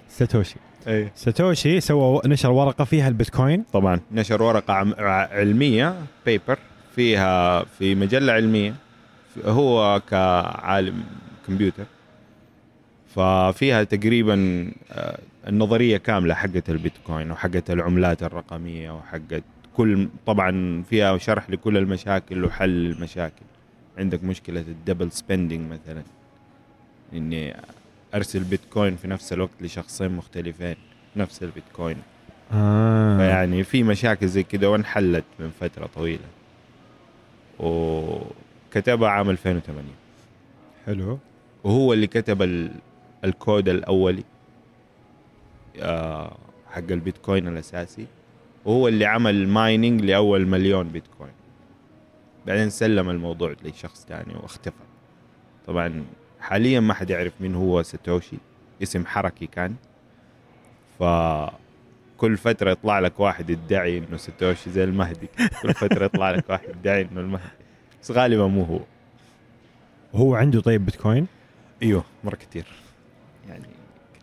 ساتوشي. 0.10 0.56
أي. 0.88 1.12
ساتوشي 1.16 1.80
سوى 1.80 2.22
نشر 2.26 2.52
ورقة 2.52 2.84
فيها 2.86 3.08
البيتكوين. 3.08 3.64
طبعا. 3.74 4.00
نشر 4.12 4.44
ورقة 4.44 4.74
عم... 4.74 4.94
ع- 4.98 5.28
علمية 5.34 5.96
paper 6.26 6.58
فيها 6.96 7.64
في 7.64 7.96
مجلة 7.96 8.34
علمية. 8.34 8.76
هو 9.46 10.02
كعالم 10.10 11.04
كمبيوتر. 11.48 11.84
ففيها 13.16 13.84
تقريبا 13.84 14.68
آه، 14.92 15.20
النظرية 15.48 15.98
كاملة 15.98 16.34
حقت 16.34 16.70
البيتكوين 16.70 17.32
وحقت 17.32 17.72
العملات 17.72 18.24
الرقمية 18.24 18.92
وحقت 18.92 19.44
كل 19.78 20.10
طبعا 20.26 20.84
فيها 20.90 21.18
شرح 21.18 21.50
لكل 21.50 21.78
المشاكل 21.78 22.46
وحل 22.46 22.70
المشاكل. 22.70 23.46
عندك 23.98 24.24
مشكلة 24.24 24.60
الدبل 24.62 25.12
سبندنج 25.12 25.72
مثلا. 25.72 26.04
إني 27.14 27.56
أرسل 28.14 28.44
بيتكوين 28.44 28.96
في 28.96 29.08
نفس 29.08 29.34
الوقت 29.34 29.52
لشخصين 29.62 30.12
مختلفين 30.12 30.76
نفس 31.16 31.44
البيتكوين. 31.44 31.98
آه. 32.54 33.18
فيعني 33.18 33.64
في 33.64 33.84
مشاكل 33.84 34.28
زي 34.28 34.44
كده 34.44 34.70
وانحلت 34.72 35.24
من 35.40 35.52
فترة 35.60 35.86
طويلة. 35.96 36.26
وكتبها 37.60 39.10
عام 39.10 39.30
2008 39.30 39.88
حلو. 40.86 41.20
وهو 41.64 41.94
اللي 41.94 42.08
كتب 42.08 42.42
ال- 42.42 42.72
الكود 43.26 43.70
الأولي. 43.70 44.24
حق 46.72 46.92
البيتكوين 46.92 47.48
الأساسي. 47.48 48.06
وهو 48.66 48.88
اللي 48.88 49.06
عمل 49.06 49.48
mining 49.48 50.02
لأول 50.02 50.48
مليون 50.48 50.90
بيتكوين. 50.90 51.32
بعدين 52.46 52.70
سلم 52.70 53.10
الموضوع 53.10 53.56
لشخص 53.64 54.06
ثاني 54.06 54.36
واختفى. 54.36 54.84
طبعا 55.68 56.06
حاليا 56.40 56.80
ما 56.80 56.94
حد 56.94 57.10
يعرف 57.10 57.34
مين 57.40 57.56
هو 57.56 57.84
ساتوشي 57.84 58.38
اسم 58.84 59.06
حركي 59.06 59.48
كان. 59.48 59.76
فكل 61.00 62.38
فترة 62.38 62.72
يطلع 62.72 63.00
لك 63.00 63.20
واحد 63.20 63.50
يدعي 63.50 63.98
إنه 63.98 64.18
ساتوشي 64.18 64.70
زي 64.70 64.84
المهدي. 64.84 65.28
كل 65.62 65.74
فترة 65.74 66.06
يطلع 66.06 66.32
لك 66.32 66.50
واحد 66.50 66.70
يدعي 66.70 67.02
إنه 67.02 67.22
المهدي. 67.22 67.52
بس 68.02 68.12
غالبا 68.12 68.48
مو 68.48 68.64
هو. 68.64 68.80
هو 70.16 70.36
عنده 70.36 70.62
طيب 70.62 70.86
بيتكوين؟ 70.86 71.28
إيوه 71.84 72.04
مرة 72.24 72.36
كثير 72.36 72.66
يعني 73.50 73.68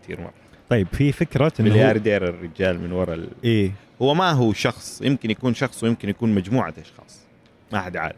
كثير 0.02 0.20
مرة. 0.20 0.43
طيب 0.74 0.86
في 0.92 1.12
فكرة 1.12 1.52
إنه 1.60 1.68
ملياردير 1.70 2.28
الرجال 2.28 2.80
من 2.80 2.92
وراء 2.92 3.14
ال... 3.14 3.28
إيه. 3.44 3.72
هو 4.02 4.14
ما 4.14 4.30
هو 4.30 4.52
شخص 4.52 5.02
يمكن 5.02 5.30
يكون 5.30 5.54
شخص 5.54 5.84
ويمكن 5.84 6.08
يكون 6.08 6.34
مجموعة 6.34 6.74
أشخاص 6.78 7.20
ما 7.72 7.80
حد 7.80 7.96
عارف. 7.96 8.16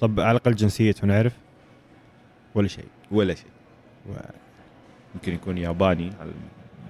طب 0.00 0.20
على 0.20 0.30
الأقل 0.30 0.54
جنسيته 0.54 1.06
نعرف؟ 1.06 1.32
ولا 2.54 2.68
شيء. 2.68 2.84
ولا 3.10 3.34
شيء. 3.34 3.50
و- 4.08 4.12
يمكن 5.14 5.32
يكون 5.32 5.58
ياباني 5.58 6.12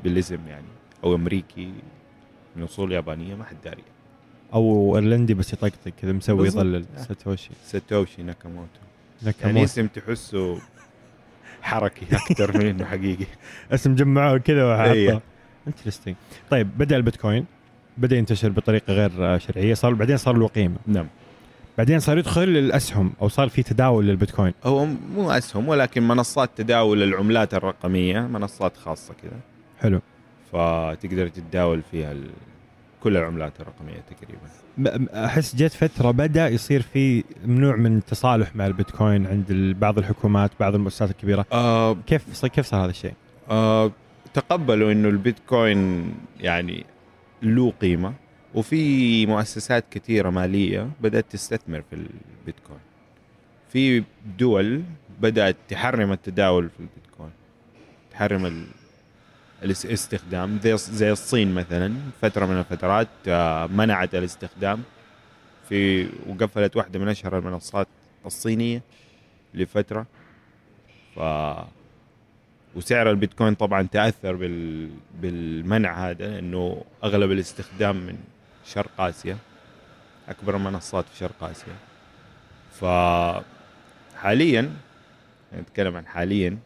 بالاسم 0.04 0.38
يعني 0.48 0.66
أو 1.04 1.14
أمريكي 1.14 1.72
من 2.56 2.62
أصول 2.62 2.92
يابانية 2.92 3.34
ما 3.34 3.44
حد 3.44 3.56
داري. 3.64 3.82
أو 4.54 4.96
ايرلندي 4.96 5.34
بس 5.34 5.52
يطقطق 5.52 5.92
كذا 6.02 6.12
مسوي. 6.12 6.46
يظلل. 6.46 6.84
ساتوشي 6.96 7.50
ساتوشي 7.64 8.22
ناكاموتو. 8.22 8.60
يعني 9.22 9.36
ناكاموتو. 9.36 9.64
اسم 9.64 9.86
تحسه 9.86 10.60
حركي 11.62 12.06
أكثر 12.12 12.52
من 12.58 12.66
انه 12.66 12.84
حقيقي. 12.84 13.26
اسم 13.72 13.94
جمعوه 13.94 14.38
كذا 14.38 14.72
وحطه. 14.74 14.92
إيه. 14.92 15.20
interesting 15.68 16.14
طيب 16.50 16.78
بدأ 16.78 16.96
البيتكوين. 16.96 17.44
بدأ 17.98 18.16
ينتشر 18.16 18.48
بطريقة 18.48 18.92
غير 18.92 19.38
شرعية. 19.38 19.74
صار 19.74 19.94
بعدين 19.94 20.16
صار 20.16 20.36
له 20.36 20.46
قيمه 20.48 20.76
نعم. 20.86 21.06
بعدين 21.78 22.00
صار 22.00 22.18
يدخل 22.18 22.42
الأسهم 22.42 23.12
أو 23.22 23.28
صار 23.28 23.48
في 23.48 23.62
تداول 23.62 24.06
للبيتكوين. 24.06 24.52
هو 24.64 24.86
مو 25.14 25.30
أسهم 25.30 25.68
ولكن 25.68 26.08
منصات 26.08 26.50
تداول 26.56 27.02
العملات 27.02 27.54
الرقمية 27.54 28.20
منصات 28.20 28.76
خاصة 28.76 29.14
كذا. 29.22 29.40
حلو. 29.80 30.00
فتقدر 30.52 31.28
تتداول 31.28 31.82
فيها. 31.90 32.14
كل 33.02 33.16
العملات 33.16 33.52
الرقمية 33.60 34.02
تقريبا. 34.10 35.24
أحس 35.24 35.56
جت 35.56 35.72
فترة 35.72 36.10
بدأ 36.10 36.48
يصير 36.48 36.82
في 36.82 37.24
نوع 37.44 37.76
من 37.76 37.96
التصالح 37.96 38.56
مع 38.56 38.66
البيتكوين 38.66 39.26
عند 39.26 39.76
بعض 39.80 39.98
الحكومات 39.98 40.50
بعض 40.60 40.74
المؤسسات 40.74 41.10
الكبيرة. 41.10 41.46
آه 41.52 41.96
كيف 42.06 42.34
صار 42.34 42.50
كيف 42.50 42.66
صار 42.66 42.84
هذا 42.84 42.90
الشيء؟ 42.90 43.14
آه 43.50 43.92
تقبلوا 44.34 44.92
إنه 44.92 45.08
البيتكوين 45.08 46.12
يعني 46.40 46.84
له 47.42 47.70
قيمة 47.70 48.12
وفي 48.54 49.26
مؤسسات 49.26 49.84
كثيرة 49.90 50.30
مالية 50.30 50.90
بدأت 51.00 51.24
تستثمر 51.30 51.82
في 51.90 51.96
البيتكوين. 51.96 52.80
في 53.72 54.04
دول 54.38 54.82
بدأت 55.20 55.56
تحرم 55.68 56.12
التداول 56.12 56.68
في 56.68 56.80
البيتكوين 56.80 57.30
تحرم 58.10 58.46
ال... 58.46 58.64
الاستخدام. 59.62 60.58
زي 60.76 61.12
الصين 61.12 61.54
مثلا 61.54 61.94
فترة 62.22 62.46
من 62.46 62.58
الفترات 62.58 63.08
آه، 63.28 63.66
منعت 63.66 64.14
الاستخدام 64.14 64.82
في 65.68 66.08
وقفلت 66.28 66.76
واحدة 66.76 66.98
من 66.98 67.08
أشهر 67.08 67.38
المنصات 67.38 67.88
الصينية 68.26 68.82
لفترة. 69.54 70.06
ف 71.16 71.20
وسعر 72.76 73.10
البيتكوين 73.10 73.54
طبعا 73.54 73.82
تأثر 73.82 74.36
بال... 74.36 74.90
بالمنع 75.22 76.10
هذا 76.10 76.26
لأنه 76.26 76.84
أغلب 77.04 77.30
الاستخدام 77.30 77.96
من 77.96 78.18
شرق 78.66 79.00
آسيا 79.00 79.36
أكبر 80.28 80.56
المنصات 80.56 81.04
في 81.12 81.18
شرق 81.18 81.44
آسيا. 81.44 81.74
ف 82.80 82.84
حاليا 84.16 84.70
نتكلم 85.58 85.96
عن 85.96 86.06
حاليا 86.06 86.58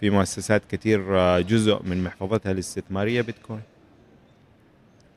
في 0.00 0.10
مؤسسات 0.10 0.62
كثير 0.70 1.18
آه، 1.18 1.40
جزء 1.40 1.82
من 1.84 2.04
محفظتها 2.04 2.52
الاستثمارية 2.52 3.20
بيتكوين 3.22 3.60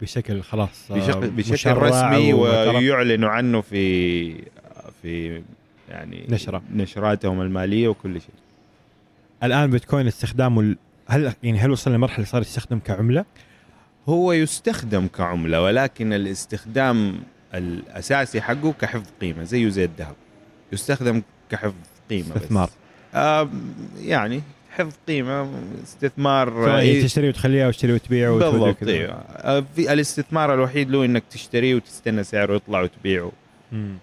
بشكل 0.02 0.42
خلاص 0.42 0.92
آه، 0.92 0.96
بشكل 0.96 1.30
بشكل 1.30 1.74
رسمي. 1.74 2.34
ويعلنوا 2.34 3.30
عنه 3.30 3.62
في 3.62 4.34
في 5.02 5.42
يعني 5.90 6.26
نشرة. 6.30 6.62
نشراتهم 6.74 7.42
المالية 7.42 7.88
وكل 7.88 8.22
شيء 8.22 8.32
الآن 9.44 9.72
بيتكوين 9.72 10.08
استخدامه 10.08 10.62
ال- 10.62 10.78
هل 11.08 11.34
يعني 11.44 11.60
هل 11.60 11.72
وصل 11.72 11.92
لمرحلة 11.94 12.26
صار 12.26 12.42
يستخدم 12.42 12.80
كعملة؟ 12.80 13.26
هو 14.10 14.32
يستخدم 14.34 15.08
كعملة 15.08 15.62
ولكن 15.64 16.14
الاستخدام 16.14 17.20
الأساسي 17.54 18.42
حقه 18.42 18.74
كحفظ 18.82 19.06
قيمة 19.22 19.44
زيه 19.44 19.70
زي 19.70 19.84
الذهب 19.86 20.16
يستخدم 20.74 21.22
كحفظ 21.50 21.74
قيمة 22.10 22.30
بس. 22.30 22.38
استثمار. 22.42 22.70
آه 23.14 23.50
يعني 24.02 24.42
حفظ 24.78 24.94
قيمة 25.08 25.50
استثمار 25.84 26.78
إيه، 26.78 27.04
تشتري 27.04 27.30
وتخليها 27.30 27.68
وتشتري 27.68 27.94
وتبيع 27.94 28.32
بالضبط. 28.32 28.84
إيه. 28.84 29.08
آه، 29.08 29.66
في 29.76 29.94
الاستثمار 29.94 30.54
الوحيد 30.54 30.92
له 30.92 31.06
إنك 31.06 31.24
تشتريه 31.32 31.76
وتستنى 31.76 32.24
سعره 32.24 32.56
يطلع 32.56 32.82
وتبيعه 32.82 33.32
مم. 33.72 33.98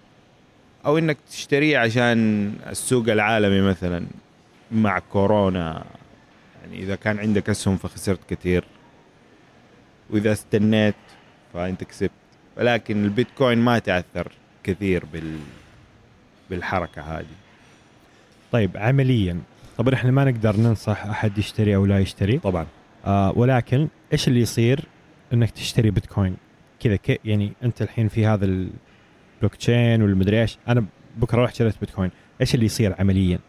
أو 0.85 0.97
إنك 0.97 1.17
تشتريه 1.29 1.77
عشان 1.77 2.51
السوق 2.69 3.09
العالمي 3.09 3.61
مثلا 3.61 4.05
مع 4.71 4.99
كورونا 4.99 5.85
يعني 6.61 6.83
إذا 6.83 6.95
كان 6.95 7.19
عندك 7.19 7.49
أسهم 7.49 7.77
فخسرت 7.77 8.19
كثير 8.29 8.63
وإذا 10.09 10.31
استنيت 10.31 10.95
فأنت 11.53 11.83
كسبت 11.83 12.11
ولكن 12.57 13.05
البيتكوين 13.05 13.57
ما 13.57 13.79
تأثر 13.79 14.31
كثير 14.63 15.05
بال 15.05 15.37
بالحركة 16.49 17.01
هذه 17.01 17.25
طيب 18.51 18.77
عمليا 18.77 19.39
طبعا 19.77 19.93
إحنا 19.93 20.11
ما 20.11 20.23
نقدر 20.23 20.57
ننصح 20.57 21.05
أحد 21.05 21.37
يشتري 21.37 21.75
أو 21.75 21.85
لا 21.85 21.99
يشتري. 21.99 22.37
طبعا. 22.37 22.65
آه 23.05 23.33
ولكن 23.37 23.87
إيش 24.13 24.27
اللي 24.27 24.39
يصير 24.39 24.79
إنك 25.33 25.49
تشتري 25.51 25.91
بيتكوين؟ 25.91 26.35
كذا 26.79 26.97
يعني 27.25 27.53
أنت 27.63 27.81
الحين 27.81 28.07
في 28.07 28.25
هذا 28.25 28.45
البلوك 28.45 29.55
تشين 29.59 30.01
والمدري 30.01 30.41
إيش. 30.41 30.57
أنا 30.67 30.85
بكرة 31.17 31.43
رحت 31.43 31.55
شريت 31.55 31.79
بيتكوين. 31.79 32.11
إيش 32.41 32.55
اللي 32.55 32.65
يصير 32.65 32.95
عمليا؟ 32.99 33.39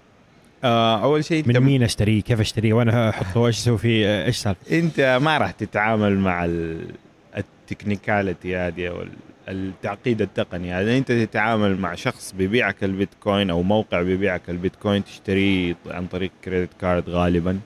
آه 0.64 1.02
أول 1.02 1.24
شيء 1.24 1.48
من 1.48 1.60
مين 1.60 1.82
اشتريه 1.82 2.22
كيف 2.22 2.40
اشتريه 2.40 2.72
وأنا 2.72 3.08
احطه 3.08 3.46
إيش 3.46 3.58
أسوي 3.58 3.78
فيه؟ 3.78 4.24
إيش 4.24 4.36
سالفه 4.36 4.78
أنت 4.78 5.18
ما 5.22 5.38
راح 5.38 5.50
تتعامل 5.50 6.18
مع 6.18 6.44
ال- 6.44 6.90
technicality 7.36 8.56
هذه 8.56 9.06
التعقيد 9.48 10.22
التقني. 10.22 10.72
هذا 10.72 10.98
أنت 10.98 11.12
تتعامل 11.12 11.76
مع 11.76 11.94
شخص 11.94 12.34
بيبيعك 12.38 12.84
البيتكوين 12.84 13.50
أو 13.50 13.62
موقع 13.62 14.02
بيبيعك 14.02 14.50
البيتكوين 14.50 15.04
تشتريه 15.04 15.76
عن 15.86 16.06
طريق 16.06 16.30
credit 16.44 16.70
card 16.80 17.10
غالبا 17.10 17.60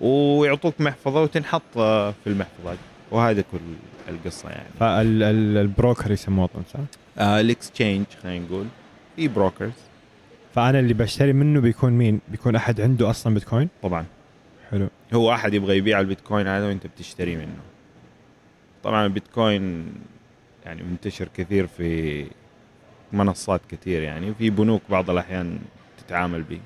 ويعطوك 0.00 0.80
محفظة 0.80 1.22
وتنحط 1.22 1.62
في 1.74 2.26
المحفظة. 2.26 2.76
وهذا 3.10 3.44
كل 3.52 3.58
القصة 4.08 4.48
يعني. 4.48 4.68
فال 4.80 5.12
broker 5.12 6.10
يسموه 6.10 6.44
أظن، 6.54 6.62
صح؟ 6.74 6.80
آه 7.18 7.40
ال 7.40 7.47
exchange 7.47 8.06
خلينا 8.22 8.44
نقول. 8.44 8.66
في 9.16 9.28
brokers 9.28 9.72
فأنا 10.54 10.80
اللي 10.80 10.94
بشتري 10.94 11.32
منه 11.32 11.60
بيكون 11.60 11.92
مين؟ 11.92 12.20
بيكون 12.28 12.56
أحد 12.56 12.80
عنده 12.80 13.10
أصلا 13.10 13.34
بيتكوين؟ 13.34 13.68
طبعا. 13.82 14.04
حلو. 14.70 14.88
هو 15.14 15.32
أحد 15.32 15.54
يبغى 15.54 15.76
يبيع 15.76 16.00
البيتكوين 16.00 16.46
هذا 16.46 16.66
وأنت 16.66 16.86
بتشتري 16.86 17.36
منه. 17.36 17.62
طبعا 18.82 19.06
البيتكوين 19.06 19.92
يعني 20.66 20.82
منتشر 20.82 21.28
كثير 21.36 21.66
في 21.66 22.26
منصات 23.12 23.60
كثير 23.68 24.02
يعني 24.02 24.30
وفي 24.30 24.50
بنوك 24.50 24.82
بعض 24.90 25.10
الأحيان 25.10 25.58
تتعامل 25.98 26.42
به. 26.42 26.60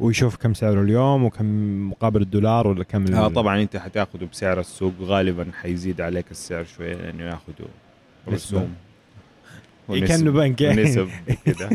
ويشوف 0.00 0.36
كم 0.36 0.54
سعره 0.54 0.82
اليوم 0.82 1.24
وكم 1.24 1.46
مقابل 1.90 2.22
الدولار 2.22 2.66
ولا 2.66 2.84
كم 2.84 3.14
آه 3.14 3.28
طبعا 3.28 3.62
أنت 3.62 3.76
حتاخده 3.76 4.26
بسعر 4.26 4.60
السوق 4.60 4.92
غالبا 5.00 5.50
حيزيد 5.62 6.00
عليك 6.00 6.30
السعر 6.30 6.64
شوية 6.64 6.94
لأنه 6.94 7.24
ياخذوا 7.24 7.68
رسوم 8.28 8.74
كأنه 9.88 10.30
بنك 10.30 10.60
يعني. 10.60 10.80
ونسب 10.82 11.08
كذا 11.44 11.70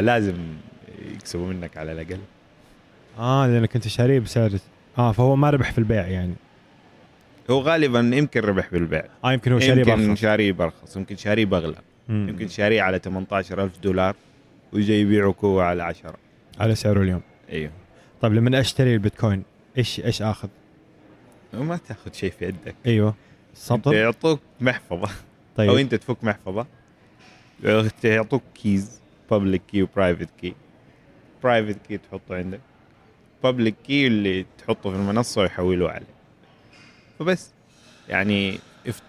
لازم 0.00 0.34
يكسبوا 1.14 1.46
منك 1.46 1.76
على 1.76 1.92
الأقل. 1.92 2.18
آه 3.18 3.46
لأنك 3.46 3.76
أنت 3.76 3.88
شاريه 3.88 4.20
بسعر 4.20 4.50
آه 4.98 5.12
فهو 5.12 5.36
ما 5.36 5.50
ربح 5.50 5.72
في 5.72 5.78
البيع 5.78 6.06
يعني. 6.06 6.34
هو 7.50 7.60
غالبا 7.60 8.00
يمكن 8.00 8.40
ربح 8.40 8.70
بالبيع 8.72 9.04
آه 9.24 9.32
يمكن 9.32 9.52
هو 9.52 9.60
شاريه 9.60 9.92
يمكن 9.92 10.06
برخص. 10.06 10.20
شاريه 10.20 10.52
برخص 10.52 10.96
يمكن 10.96 11.16
شاريه 11.16 11.44
باغلى. 11.44 11.76
يمكن 12.08 12.48
شاريه 12.48 12.82
على 12.82 12.98
18000 12.98 13.78
دولار 13.78 14.16
ويجي 14.72 15.00
يبيعك 15.00 15.44
هو 15.44 15.60
على 15.60 15.82
10 15.82 16.14
على 16.58 16.74
سعره 16.74 17.02
اليوم. 17.02 17.22
أيوه 17.52 17.70
طيب 18.20 18.32
لما 18.34 18.60
أشتري 18.60 18.94
البيتكوين 18.94 19.42
إيش 19.78 20.00
إيش 20.00 20.22
آخذ؟ 20.22 20.48
وما 21.54 21.76
تأخذ 21.76 22.12
شيء 22.12 22.30
في 22.30 22.44
يدك. 22.44 22.74
أيوه. 22.86 23.14
سطر؟ 23.54 23.94
يعطوك 23.94 24.40
محفظة. 24.60 25.08
طيب. 25.56 25.70
أو 25.70 25.76
أنت 25.76 25.94
تفك 25.94 26.24
محفظة. 26.24 26.66
يعطوك 28.04 28.42
keys 28.54 29.00
public 29.30 29.62
key 29.72 29.82
و 29.82 29.88
private 29.88 30.28
key 30.40 30.54
private 31.42 31.78
key 31.88 31.98
تحطه 31.98 32.36
عندك. 32.36 32.60
public 33.42 33.74
key 33.86 34.06
اللي 34.06 34.46
تحطه 34.58 34.90
في 34.90 34.96
المنصة 34.96 35.42
ويحولوه 35.42 35.90
عليك. 35.90 36.13
فبس 37.18 37.50
يعني 38.08 38.58
افت... 38.88 39.02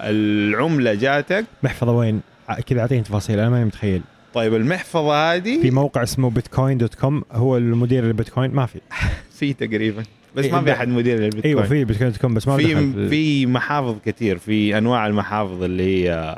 العملة 0.00 0.94
جاتك. 0.94 1.44
محفظة 1.62 1.92
وين؟ 1.92 2.20
كذا 2.66 2.80
أعطيني 2.80 3.02
تفاصيل 3.02 3.38
أنا 3.38 3.50
ماني 3.50 3.64
متخيل. 3.64 4.02
طيب 4.34 4.54
المحفظة 4.54 5.34
هذه 5.34 5.62
في 5.62 5.70
موقع 5.70 6.02
اسمه 6.02 6.30
بيتكوين 6.30 6.78
dot 6.78 6.94
com 6.94 7.22
هو 7.32 7.56
المدير 7.56 8.04
للبيتكوين 8.04 8.50
ما 8.50 8.66
في. 8.66 8.80
في 9.38 9.52
تقريبا. 9.52 10.02
بس 10.36 10.44
إيه، 10.44 10.52
ما 10.52 10.62
في 10.62 10.72
أحد 10.72 10.88
مدير 10.88 11.18
للبيتكوين 11.18 11.44
إيوه 11.44 11.62
في 11.68 11.84
بيتكوين 11.84 12.10
dot 12.10 12.20
com 12.20 12.34
بس 12.34 12.48
ما 12.48 12.56
في 12.56 13.08
في 13.08 13.46
محافظ 13.46 13.96
كثير 14.04 14.38
في 14.38 14.78
أنواع 14.78 15.06
المحافظ 15.06 15.62
اللي 15.62 16.04
هي 16.08 16.36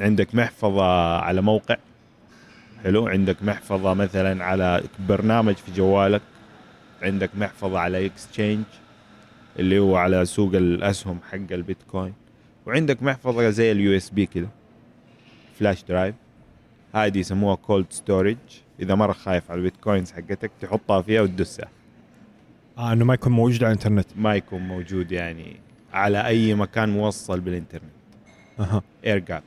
عندك 0.00 0.34
محفظة 0.34 1.16
على 1.18 1.42
موقع. 1.42 1.76
حلو 2.84 3.08
عندك 3.08 3.36
محفظة 3.42 3.94
مثلا 3.94 4.44
على 4.44 4.82
برنامج 5.08 5.54
في 5.54 5.72
جوالك 5.76 6.22
عندك 7.02 7.30
محفظة 7.34 7.78
على 7.78 8.06
exchange 8.06 8.64
اللي 9.58 9.78
هو 9.78 9.96
على 9.96 10.24
سوق 10.24 10.54
الأسهم 10.54 11.18
حق 11.30 11.52
البيتكوين. 11.52 12.12
وعندك 12.66 13.02
محفظة 13.02 13.50
زي 13.50 13.72
ال 13.72 13.96
USB 13.96 14.26
كده. 14.26 14.48
flash 15.58 15.84
drive 15.88 16.14
هذه 16.94 17.18
يسموها 17.18 17.54
cold 17.54 17.86
storage 17.90 18.36
إذا 18.80 18.94
مرة 18.94 19.12
خايف 19.12 19.50
على 19.50 19.58
البيتكوينز 19.58 20.12
حقتك 20.12 20.50
تحطها 20.60 21.02
فيها 21.02 21.20
وتدسها. 21.22 21.68
آه 22.78 22.92
إنه 22.92 23.04
ما 23.04 23.14
يكون 23.14 23.32
موجود 23.32 23.64
على 23.64 23.72
الإنترنت. 23.72 24.06
ما 24.16 24.34
يكون 24.34 24.60
موجود 24.68 25.12
يعني 25.12 25.56
على 25.92 26.26
أي 26.26 26.54
مكان 26.54 26.88
موصل 26.88 27.40
بالإنترنت. 27.40 27.92
أها. 28.60 28.82
air 29.06 29.18
gap 29.18 29.42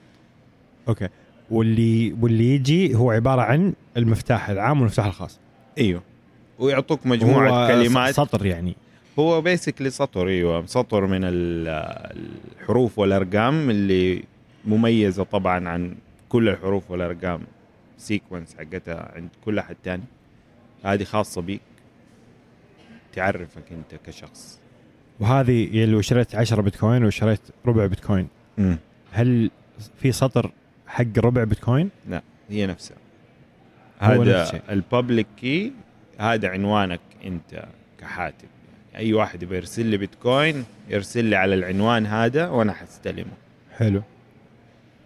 okay. 0.87 1.07
واللي 1.51 2.15
واللي 2.21 2.55
يجي 2.55 2.95
هو 2.95 3.11
عبارة 3.11 3.41
عن 3.41 3.73
المفتاح 3.97 4.49
العام 4.49 4.77
والمفتاح 4.77 5.05
الخاص. 5.05 5.39
إيوه. 5.77 6.01
ويعطوك 6.59 7.05
مجموعة 7.05 7.67
كلمات. 7.67 8.15
سطر 8.15 8.45
يعني. 8.45 8.75
هو 9.19 9.41
basically 9.41 9.89
سطر 9.89 10.27
أيوه. 10.27 10.65
سطر 10.65 11.05
من 11.05 11.23
ال- 11.23 11.67
الحروف 12.61 12.99
والأرقام 12.99 13.69
اللي 13.69 14.23
مميزة 14.65 15.23
طبعا 15.23 15.69
عن 15.69 15.95
كل 16.29 16.49
الحروف 16.49 16.91
والأرقام. 16.91 17.41
sequence 17.97 18.55
حقتها 18.55 19.11
عند 19.15 19.29
كل 19.45 19.59
أحد 19.59 19.75
تاني. 19.83 20.03
هذه 20.83 21.03
خاصة 21.03 21.41
بيك. 21.41 21.61
تعرفك 23.13 23.63
أنت 23.71 24.01
كشخص. 24.05 24.59
وهذه 25.19 25.85
لو 25.85 26.01
شريت 26.01 26.35
10 26.35 26.61
بيتكوين 26.61 27.05
وشريت 27.05 27.39
ربع 27.65 27.85
بيتكوين. 27.85 28.27
امم 28.59 28.77
هل 29.11 29.51
في 30.01 30.11
سطر 30.11 30.51
حق 30.87 31.05
ربع 31.17 31.43
بيتكوين؟ 31.43 31.89
هي 32.49 32.67
نفسها. 32.67 32.97
هذا. 33.99 34.61
ال 34.69 34.78
public 34.78 35.27
key 35.37 35.73
هذا 36.19 36.49
عنوانك 36.49 36.99
أنت 37.25 37.65
كحاتم 37.99 38.47
أي 38.97 39.13
واحد 39.13 39.43
يبغى 39.43 39.57
يرسل 39.57 39.85
لي 39.85 39.97
بيتكوين 39.97 40.65
يرسل 40.89 41.25
لي 41.25 41.35
على 41.35 41.55
العنوان 41.55 42.05
هذا 42.05 42.47
وأنا 42.47 42.73
حستلمه. 42.73 43.31
حلو. 43.77 44.01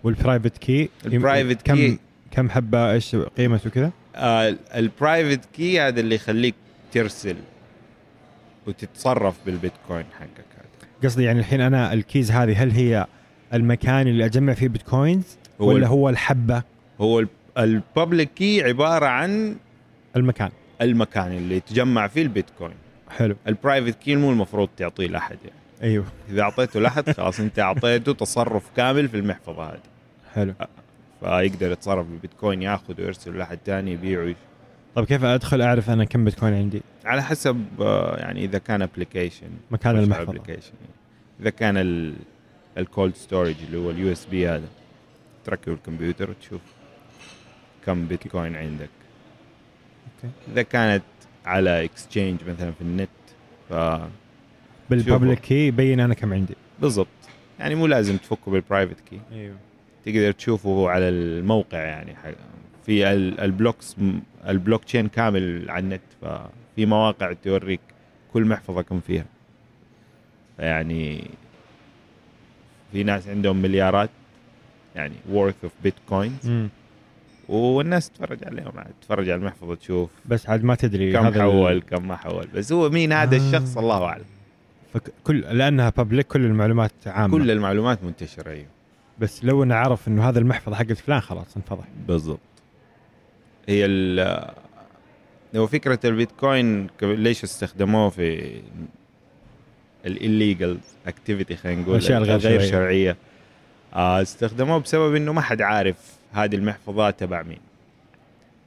وال 0.04 0.16
private 0.16 0.58
key 0.58 0.90
ال 1.06 1.13
private 1.13 1.62
كم 1.62 1.76
key 1.76 2.00
كم 2.32 2.50
حبة؟ 2.50 2.92
إيش 2.92 3.16
قيمته 3.16 3.70
كذا؟ 3.70 3.92
آه 4.16 4.56
ال 4.76 4.85
private 4.85 5.46
key 5.56 5.80
هذا 5.80 6.00
اللي 6.00 6.16
يخليك 6.16 6.56
ترسل 6.92 7.36
وتتصرف 8.68 9.36
بالبيتكوين 9.46 10.06
حقك 10.20 10.46
هذا. 10.58 10.90
قصدي 11.04 11.24
يعني 11.24 11.40
الحين 11.40 11.62
أنا 11.62 11.94
ال 11.94 12.01
keys 12.01 12.32
هذه 12.32 12.64
هل 12.64 12.72
هي 12.72 13.08
المكان 13.54 14.08
اللي 14.08 14.26
أجمع 14.26 14.54
فيه 14.54 14.68
بيتكوينز 14.68 15.38
هو 15.62 15.68
ولا 15.68 15.88
هو 15.88 16.10
الحبة؟ 16.10 16.64
هو 17.02 17.26
ال 17.58 17.68
public 17.68 18.30
key 18.36 18.64
عبارة 18.64 19.06
عن 19.06 19.56
المكان؟ 20.16 20.50
المكان 20.82 21.32
اللي 21.32 21.60
تجمع 21.60 22.08
فيه 22.08 22.22
البيتكوين. 22.22 22.74
حلو. 23.10 23.36
ال 23.48 23.54
private 23.54 24.00
key 24.00 24.16
مو 24.16 24.32
المفروض 24.32 24.70
تعطيه 24.78 25.08
لأحد 25.08 25.38
يعني. 25.44 25.60
أيوه. 25.92 26.06
إذا 26.30 26.42
أعطيته 26.42 26.80
لأحد 26.80 27.10
خلاص 27.10 27.40
أنت 27.40 27.60
أعطيته 27.60 28.14
تصرف 28.14 28.64
كامل 28.76 29.08
في 29.08 29.18
المحفظة 29.18 29.64
هذه. 29.70 29.80
حلو. 30.34 30.54
فيقدر 31.20 31.72
يتصرف 31.72 32.08
بالبيتكوين 32.08 32.62
ياخذ 32.62 33.02
ويرسل 33.02 33.38
لأحد 33.38 33.60
ثاني 33.66 33.92
يبيعه 33.92 34.36
طيب 34.96 35.06
كيف 35.06 35.24
أدخل 35.24 35.62
أعرف 35.62 35.90
أنا 35.90 36.04
كم 36.06 36.26
بيتكوين 36.26 36.54
عندي؟ 36.54 36.82
على 37.06 37.24
حسب 37.24 37.66
يعني 38.18 38.46
إذا 38.46 38.58
كان 38.58 38.82
application 38.82 39.50
مكان 39.72 39.98
المحفظة. 39.98 40.32
application 40.32 40.74
إذا 41.42 41.50
كان 41.50 42.14
ال 42.78 42.86
cold 42.86 43.16
storage 43.16 43.56
اللي 43.68 43.78
هو 43.78 43.90
ال 43.90 44.12
USB 44.12 44.48
هذا. 44.48 44.68
تركب 45.46 45.72
الكمبيوتر 45.72 46.30
وتشوف 46.30 46.62
كم 47.86 48.08
بيتكوين 48.08 48.56
عندك. 48.56 48.90
okay. 50.24 50.34
إذا 50.52 50.62
كانت 50.62 51.04
على 51.46 51.84
exchange 51.86 52.40
مثلا 52.48 52.72
في 52.72 52.82
النت 52.82 53.10
ف 53.70 53.74
بال 54.90 55.02
public 55.02 55.40
key 55.40 55.68
يبين 55.68 56.00
أنا 56.00 56.14
كم 56.14 56.34
عندي. 56.34 56.54
بالضبط. 56.82 57.08
يعني 57.60 57.76
مو 57.76 57.88
لازم 57.88 58.18
تفكه 58.18 58.52
بال 58.52 58.63
private 58.63 59.00
key 59.10 59.20
إيوه. 59.32 59.56
تقدر 60.06 60.32
تشوفه 60.32 60.90
على 60.90 61.10
الموقع 61.10 61.78
يعني 61.78 62.16
حق- 62.16 62.34
في 62.86 63.12
ال- 63.14 63.40
ال 63.40 63.47
blocks 63.47 63.89
ال 63.89 63.96
blockchain 64.48 65.08
كامل 65.08 65.70
على 65.70 65.84
النت 65.84 66.02
ففي 66.22 66.86
مواقع 66.86 67.34
توريك 67.34 67.80
كل 68.34 68.46
محفظة 68.46 68.82
كم 68.82 69.00
فيها. 69.00 69.26
يعني 70.60 71.24
في 72.92 73.04
ناس 73.04 73.28
عندهم 73.28 73.58
مليارات 73.62 74.10
يعني 74.96 75.14
worth 75.34 75.66
of 75.68 75.88
bitcoins. 75.88 76.48
والناس 77.50 78.10
تتفرج 78.10 78.44
عليهم 78.44 78.72
عاد. 78.76 78.92
تتفرج 79.02 79.30
على 79.30 79.40
المحفظة 79.40 79.76
تشوف. 79.76 80.10
بس 80.26 80.50
عاد 80.50 80.64
ما 80.64 80.76
تدري 80.76 81.14
كم 81.14 81.26
هذا 81.26 81.36
ال- 81.36 81.42
حول 81.52 81.82
كم 81.82 82.08
ما 82.08 82.16
حول. 82.16 82.48
بس 82.56 82.72
هو 82.72 82.90
مين 82.90 83.14
هذا 83.14 83.36
آه. 83.36 83.40
الشخص؟ 83.40 83.78
الله 83.78 84.04
أعلم. 84.06 84.26
فك... 84.94 85.02
كل 85.24 85.40
لأنها 85.40 85.90
public 85.90 86.28
كل 86.28 86.46
المعلومات 86.46 86.92
عامة. 87.06 87.38
كل 87.38 87.52
المعلومات 87.52 88.04
منتشرة 88.04 88.50
أيوه. 88.52 88.66
بس 89.20 89.46
لو 89.46 89.64
إنه 89.64 89.76
عرف 89.76 90.08
إنه 90.08 90.30
هذا 90.30 90.40
المحفظة 90.40 90.76
حقت 90.76 90.92
فلان 90.98 91.20
خلاص 91.20 91.56
انفضح. 91.58 91.86
بالضبط. 92.08 92.40
هي 93.70 93.86
ال 93.86 94.50
هو 95.56 95.68
فكرة 95.68 96.00
البيتكوين 96.06 96.88
ليش 97.02 97.44
استخدموه 97.44 98.10
في 98.10 98.62
ال 100.06 100.15
illegal 100.15 100.78
activity 101.08 101.56
خلينا 101.56 101.82
نقول 101.82 101.96
الأشياء 101.96 102.18
الغير 102.18 102.38
غير 102.38 102.60
شرعية. 102.60 102.72
شرعية. 102.72 103.18
آه 103.94 104.22
استخدموه 104.22 104.78
بسبب 104.80 105.16
إنه 105.16 105.34
ما 105.34 105.42
حد 105.42 105.62
عارف 105.62 106.19
هذه 106.32 106.56
المحفظات 106.56 107.20
تبع 107.20 107.44
مين؟ 107.44 107.60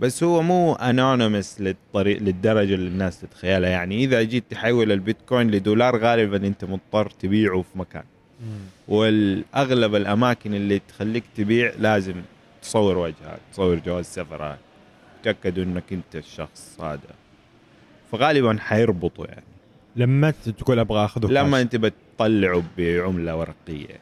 بس 0.00 0.22
هو 0.22 0.42
مو 0.42 0.72
انونيمس 0.74 1.60
للطريق 1.60 2.22
للدرجة 2.22 2.74
اللي 2.74 2.88
الناس 2.88 3.20
تتخيلها. 3.20 3.70
يعني 3.70 4.04
إذا 4.04 4.22
جيت 4.22 4.44
تحول 4.50 4.92
البيتكوين 4.92 5.50
لدولار 5.50 5.96
غالبا 5.96 6.36
أنت 6.36 6.64
مضطر 6.64 7.10
تبيعه 7.10 7.62
في 7.62 7.78
مكان. 7.78 8.04
والأغلب 8.88 9.94
الأماكن 9.94 10.54
اللي 10.54 10.80
تخليك 10.88 11.24
تبيع 11.36 11.72
لازم 11.78 12.14
تصور 12.62 12.98
وجهك 12.98 13.40
تصور 13.52 13.76
جواز 13.76 14.04
سفرك 14.04 14.58
تاكدوا 15.22 15.64
إنك 15.64 15.84
أنت 15.92 16.16
الشخص 16.16 16.80
هذا. 16.80 17.14
فغالبا 18.12 18.56
حيربطوا 18.60 19.26
يعني. 19.26 19.44
لما 19.96 20.30
تقول 20.30 20.78
أبغى 20.78 21.04
أخذه 21.04 21.26
لما. 21.26 21.60
أنت 21.60 21.76
بتطلعه 21.76 22.62
بعملة 22.78 23.36
ورقية. 23.36 24.00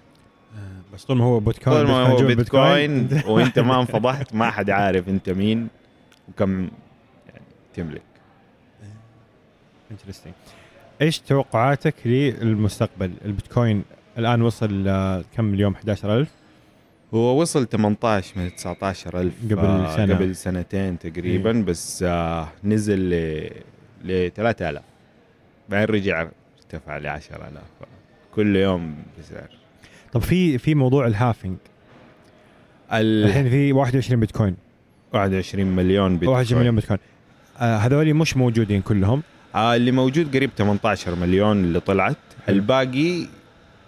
بس 0.95 1.05
طول 1.05 1.17
ما 1.17 1.25
هو 1.25 1.41
بيتكوين 1.41 1.77
طول 1.77 1.87
ما 1.87 2.07
هو 2.07 2.17
جوا 2.17 2.35
بيتكوين 2.35 3.09
وانت 3.29 3.59
ما 3.59 3.81
انفضحت 3.81 4.35
ما 4.35 4.51
حد 4.51 4.71
عارف 4.71 5.09
انت 5.09 5.31
مين 5.31 5.69
وكم 6.29 6.61
يعني 7.29 7.45
تملك. 7.75 8.03
انترستنج 9.91 10.33
إيش 11.03 11.19
توقعاتك 11.21 11.95
للمستقبل؟ 12.05 13.13
البيتكوين 13.25 13.85
الآن 14.19 14.43
وصل 14.43 14.89
آه، 14.89 15.25
كم 15.37 15.55
اليوم 15.55 15.75
11000 15.75 16.29
هو 17.15 17.41
وصل 17.41 17.67
18 17.69 18.41
من 18.41 18.55
19 18.57 19.21
ألف 19.21 19.35
قبل 19.45 19.59
آه، 19.59 19.97
سنة. 19.97 20.15
قبل 20.15 20.37
سنتين 20.37 20.99
تقريبا 20.99 21.53
بس 21.53 22.03
آه 22.03 22.49
نزل 22.65 23.11
ل 24.05 24.31
3000 24.35 24.83
بعدين 25.69 25.95
رجع 25.95 26.29
ارتفع 26.59 26.99
ل 26.99 27.07
10000 27.07 27.63
كل 28.35 28.57
يوم 28.57 28.95
بسعر. 29.19 29.49
طب 30.13 30.21
في 30.21 30.59
في 30.59 30.75
موضوع 30.75 31.07
ال 31.07 31.13
halving 31.13 31.57
ال 32.93 33.25
الحين 33.27 33.51
في 33.51 33.73
21 33.73 34.21
بيتكوين. 34.21 34.57
21 35.13 35.67
مليون 35.77 36.13
بيتكوين. 36.13 36.29
21 36.37 36.61
مليون 36.61 36.77
بيتكوين. 36.77 36.99
آه 37.61 37.77
هذول 37.77 38.15
مش 38.15 38.37
موجودين 38.37 38.83
كلهم. 38.83 39.23
آه 39.55 39.77
اللي 39.77 39.91
موجود 39.93 40.37
قريب 40.37 40.51
18 40.59 41.15
مليون 41.15 41.57
اللي 41.65 41.81
طلعت. 41.81 42.17
الباقي 42.49 43.27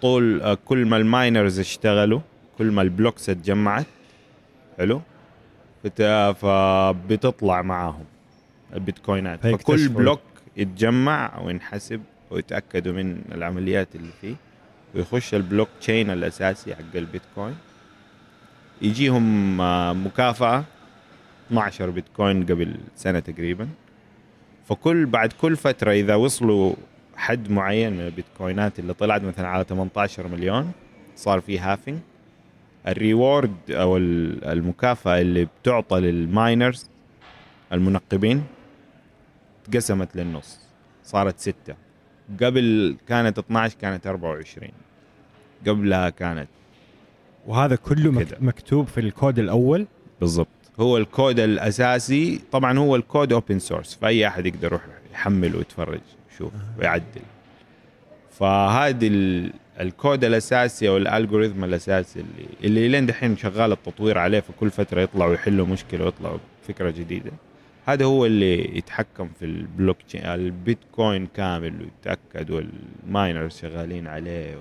طول 0.01 0.41
آه 0.41 0.57
كل 0.65 0.85
ما 0.85 0.97
ال 0.97 1.06
miners 1.06 1.59
اشتغلوا 1.59 2.19
كل 2.57 2.71
ما 2.71 2.81
ال 2.81 2.88
blocks 2.88 3.29
اتجمعت. 3.29 3.85
حلو. 4.77 5.01
فت- 5.83 6.35
فبتطلع 6.41 7.61
معاهم 7.61 8.05
البيتكوينات. 8.73 9.47
فكل 9.47 9.89
بلوك 9.89 10.21
يتجمع 10.57 11.39
وينحسب 11.41 12.01
ويتأكدوا 12.31 12.93
من 12.93 13.21
العمليات 13.31 13.87
اللي 13.95 14.11
فيه. 14.21 14.35
ويخش 14.95 15.33
البلوك 15.35 15.69
تشين 15.81 16.09
الأساسي 16.09 16.75
حق 16.75 16.95
البيتكوين. 16.95 17.55
يجيهم 18.81 19.61
آه، 19.61 19.93
مكافأة 19.93 20.63
12 21.47 21.89
بيتكوين 21.89 22.45
قبل 22.45 22.75
سنة 22.95 23.19
تقريبا. 23.19 23.67
فكل 24.67 25.05
بعد 25.05 25.33
كل 25.33 25.55
فترة 25.55 25.91
إذا 25.91 26.15
وصلوا 26.15 26.73
حد 27.15 27.51
معين 27.51 27.93
من 27.93 27.99
البيتكوينات 28.01 28.79
اللي 28.79 28.93
طلعت 28.93 29.21
مثلا 29.23 29.47
على 29.47 29.63
18 29.63 30.27
مليون 30.27 30.71
صار 31.15 31.41
في 31.41 31.59
halving 31.59 31.99
ال 32.87 32.97
reward 32.97 33.55
أو 33.71 33.97
ال- 33.97 34.43
المكافأة 34.45 35.21
اللي 35.21 35.45
بتعطى 35.61 35.99
لل 35.99 36.22
miners 36.22 36.89
المنقبين 37.73 38.43
اتقسمت 39.67 40.15
للنص 40.15 40.59
صارت 41.03 41.39
ستة. 41.39 41.75
قبل 42.43 42.95
كانت 43.07 43.39
12 43.39 43.75
كانت 43.81 44.07
24 44.07 44.69
قبلها 45.67 46.09
كانت 46.09 46.47
وهذا 47.47 47.75
كله 47.75 48.19
كده. 48.25 48.37
مكتوب 48.41 48.87
في 48.87 48.99
الكود 48.99 49.39
الأول؟ 49.39 49.87
بالضبط. 50.21 50.47
هو 50.79 50.97
الكود 50.97 51.39
الأساسي 51.39 52.41
طبعا 52.51 52.77
هو 52.79 52.95
ال 52.95 53.03
code 53.03 53.33
open 53.33 53.59
source 53.59 53.97
فأي 54.01 54.27
أحد 54.27 54.45
يقدر 54.45 54.63
يروح 54.67 54.81
يحمل 55.13 55.55
ويتفرج 55.55 55.99
يشوف 56.35 56.53
ويعدل. 56.79 57.21
فهذا 58.39 59.07
ال- 59.07 59.53
الكود 59.79 60.23
الأساسي 60.23 60.89
أو 60.89 60.97
ال 60.97 61.04
algorithm 61.04 61.63
الأساسي 61.63 62.19
اللي 62.19 62.47
اللي 62.63 62.87
لين 62.87 63.05
دحين 63.05 63.37
شغال 63.37 63.71
التطوير 63.71 64.17
عليه 64.17 64.39
فكل 64.39 64.69
فترة 64.71 65.01
يطلعوا 65.01 65.33
يحلوا 65.33 65.65
مشكلة 65.67 66.05
ويطلعوا 66.05 66.37
فكره 66.67 66.89
جديدة. 66.91 67.31
هذا 67.85 68.05
هو 68.05 68.25
اللي 68.25 68.77
يتحكم 68.77 69.29
في 69.39 69.45
البلوك 69.45 69.97
تشين 70.07 70.21
البيتكوين 70.25 71.27
كامل 71.27 71.73
ويتأكد 71.81 72.51
وال 72.51 72.78
miners 72.78 73.57
شغالين 73.57 74.07
عليه 74.07 74.57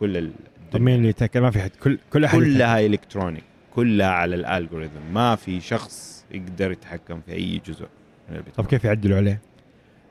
كل 0.00 0.16
ال- 0.16 0.32
طب 0.72 0.80
مين 0.80 0.94
اللي 0.96 1.08
يتأكد 1.08 1.40
ما 1.40 1.50
في 1.50 1.60
حد 1.60 1.70
كل 1.82 1.98
كل 2.12 2.24
احد 2.24 2.38
يتأكد. 2.38 2.54
كلها 2.54 2.86
electronic 2.86 3.44
كلها 3.74 4.06
على 4.10 4.34
ال 4.34 4.42
algorithm 4.42 5.14
ما 5.14 5.34
في 5.36 5.60
شخص 5.60 6.24
يقدر 6.30 6.70
يتحكم 6.72 7.20
في 7.20 7.32
أي 7.32 7.60
جزء 7.66 7.80
من 7.82 7.86
طب 8.28 8.36
البيتكوين 8.36 8.68
كيف 8.68 8.84
يعدلوا 8.84 9.16
عليه؟ 9.16 9.40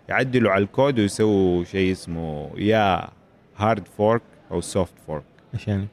يعدلوا 0.10 0.52
على 0.52 0.64
الكود 0.64 1.00
ويسووا 1.00 1.64
شيء 1.64 1.92
اسمه 1.92 2.52
يا 2.58 3.10
hard 3.58 3.88
fork 3.88 4.22
أو 4.52 4.62
soft 4.62 4.93
fork 5.08 5.24
إيش 5.54 5.68
يعني؟ 5.68 5.88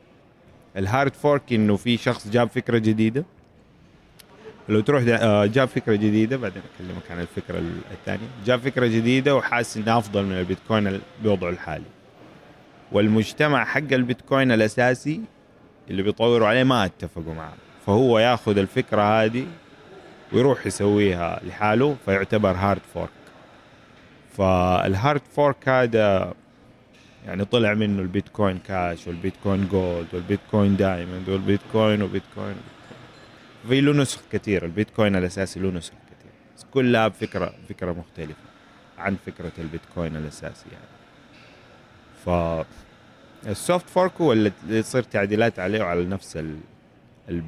ال 0.77 0.84
hard 0.84 1.15
fork 1.15 1.53
إنه 1.53 1.77
في 1.77 1.97
شخص 1.97 2.29
جاب 2.29 2.49
فكرة 2.49 2.79
جديدة 2.79 3.25
لو 4.69 4.81
تروح 4.81 5.03
آه، 5.09 5.47
جاب 5.47 5.69
فكرة 5.69 5.95
جديدة 5.95 6.37
بعدين 6.37 6.63
أكلمك 6.75 7.11
عن 7.11 7.21
الفكرة 7.21 7.59
ال- 7.59 7.81
الثانية. 7.93 8.27
جاب 8.47 8.61
فكرة 8.61 8.87
جديدة 8.87 9.37
وحاسس 9.37 9.77
انها 9.77 9.99
أفضل 9.99 10.25
من 10.25 10.33
البيتكوين 10.39 10.87
ال- 10.87 11.01
بوضعه 11.25 11.51
الحالي. 11.51 11.85
والمجتمع 12.93 13.65
حق 13.65 13.93
البيتكوين 13.93 14.53
الأساسي 14.53 15.21
اللي 15.91 16.03
بيطوروا 16.03 16.47
عليه 16.49 16.63
ما 16.65 16.85
اتفقوا 16.85 17.35
معاه 17.35 17.53
فهو 17.87 18.19
ياخذ 18.19 18.59
الفكرة 18.59 19.03
هذه 19.25 19.47
ويروح 20.33 20.67
يسويها 20.67 21.41
لحاله 21.45 21.97
فيعتبر 22.05 22.51
hard 22.51 22.81
fork 22.95 23.09
فال 24.37 24.65
hard 24.65 25.21
fork 25.37 25.69
هذا 25.69 26.35
يعني 27.27 27.45
طلع 27.45 27.75
منه 27.75 28.03
البيتكوين 28.03 28.59
كاش 28.59 29.07
والبيتكوين 29.07 29.69
gold 29.73 30.07
والبيتكوين 30.13 30.77
diamond 30.77 31.29
والبيتكوين 31.29 32.03
وبيتكوين 32.03 32.55
في 33.69 33.81
له 33.81 33.93
نسخ 33.93 34.21
كثير 34.33 34.65
البيتكوين 34.65 35.17
الأساسي 35.17 35.61
له 35.61 35.71
نسخ 35.71 35.93
كثير 35.93 36.33
بس 36.57 36.65
كلها 36.75 37.09
بفكره 37.09 37.55
فكرة 37.69 37.93
مختلفة 37.93 38.35
عن 38.99 39.17
فكرة 39.27 39.53
البيتكوين 39.59 40.17
الأساسي 40.17 40.67
يعني. 40.73 40.85
ف 42.25 42.65
ال 43.47 43.55
soft 43.55 43.89
fork 43.91 44.21
هو 44.21 44.33
اللي 44.33 44.53
يصير 44.69 45.03
تعديلات 45.03 45.59
عليه 45.59 45.81
وعلى 45.83 46.05
نفس 46.05 46.37
ال... 46.37 46.57
ال... 47.29 47.43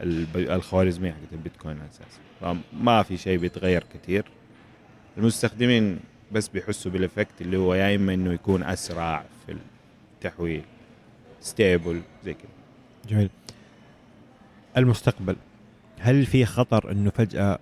الب- 0.00 0.36
الخوارزمية 0.36 1.10
حقت 1.12 1.32
البيتكوين 1.32 1.76
الأساسي. 1.76 2.20
فما 2.40 3.02
في 3.02 3.16
شيء 3.16 3.38
بيتغير 3.38 3.84
كثير 3.94 4.24
المستخدمين 5.18 6.00
بس 6.32 6.48
بيحسوا 6.48 6.92
بال 6.92 7.04
effect 7.04 7.40
اللي 7.40 7.56
هو 7.56 7.74
يا 7.74 7.94
إما 7.96 8.14
إنه 8.14 8.32
يكون 8.32 8.62
أسرع 8.62 9.24
في 9.46 9.56
التحويل 10.14 10.62
stable 11.40 12.00
زي 12.24 12.34
كذا 12.34 12.50
جميل. 13.08 13.30
المستقبل. 14.76 15.36
هل 16.00 16.26
في 16.26 16.44
خطر 16.44 16.92
إنه 16.92 17.10
فجأة 17.10 17.58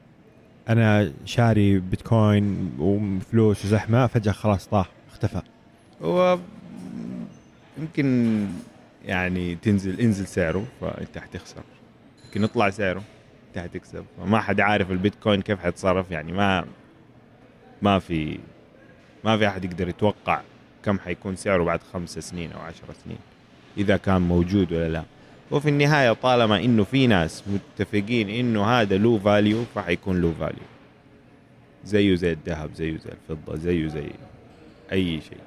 أنا 0.68 1.12
شاري 1.24 1.78
بيتكوين 1.78 2.72
وفلوس 2.78 3.64
وزحمة 3.64 4.07
فجأة 4.07 4.32
خلاص 4.32 4.66
طاح 4.66 4.89
اختفى؟ 5.11 5.43
هو 6.03 6.39
يمكن 7.78 8.47
يعني 9.05 9.55
تنزل 9.55 10.01
انزل 10.01 10.26
سعره 10.26 10.64
فانت 10.80 11.18
حتخسر 11.18 11.62
يمكن 12.24 12.45
يطلع 12.45 12.70
سعره 12.70 13.03
انت 13.49 13.59
حتكسب 13.59 14.05
ما 14.26 14.41
حد 14.41 14.61
عارف 14.61 14.91
البيتكوين 14.91 15.43
كيف 15.43 15.61
حيتصرف 15.61 16.11
يعني 16.11 16.32
ما 16.32 16.64
ما 17.82 17.99
في 17.99 18.39
ما 19.24 19.39
في 19.39 19.49
أحد 19.49 19.64
يقدر 19.64 19.89
يتوقع 19.89 20.41
كم 20.84 20.99
حيكون 20.99 21.37
سعره 21.37 21.64
بعد 21.64 21.80
خمس 21.93 22.18
سنين 22.18 22.53
أو 22.53 22.61
عشر 22.61 22.84
سنين 23.05 23.18
إذا 23.78 23.97
كان 23.97 24.22
موجود 24.22 24.72
ولا 24.72 24.89
لا. 24.89 25.05
وفي 25.51 25.68
النهاية 25.68 26.12
طالما 26.12 26.57
إنه 26.57 26.84
في 26.84 27.07
ناس 27.07 27.44
متفقين 27.47 28.28
إنه 28.30 28.64
هذا 28.64 28.99
له 28.99 29.18
value 29.18 29.64
فحيكون 29.74 30.20
له 30.20 30.34
value 30.41 30.66
زيه 31.84 32.14
زي 32.14 32.32
الذهب 32.32 32.74
زيه 32.74 32.97
زي 32.97 33.11
الفضة 33.11 33.57
زيه 33.57 33.88
زي 33.88 34.11
أي 34.92 35.20
شيء. 35.20 35.38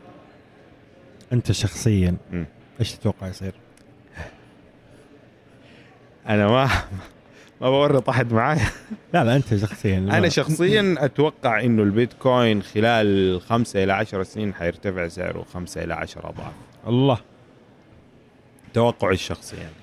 أنت 1.33 1.51
شخصيا. 1.51 2.15
إيش 2.79 2.91
تتوقع 2.91 3.27
يصير؟ 3.27 3.53
أنا 6.27 6.47
ما 6.47 6.69
ما 7.61 7.69
بورط 7.69 8.09
أحد 8.09 8.33
معايا 8.33 8.67
لا 9.13 9.23
لا 9.23 9.35
أنت 9.35 9.55
شخصيا 9.55 9.97
أنا 9.97 10.29
شخصيا 10.29 10.95
أتوقع 10.97 11.61
إنه 11.61 11.83
البيتكوين 11.83 12.63
خلال 12.63 13.41
خمسة 13.41 13.83
إلى 13.83 13.93
عشر 13.93 14.23
سنين 14.23 14.53
حيرتفع 14.53 15.07
سعره 15.07 15.45
خمسة 15.53 15.83
إلى 15.83 15.93
عشر 15.93 16.29
أضعاف. 16.29 16.53
الله. 16.87 17.17
توقعي 18.73 19.13
الشخصي 19.13 19.57
يعني 19.57 19.73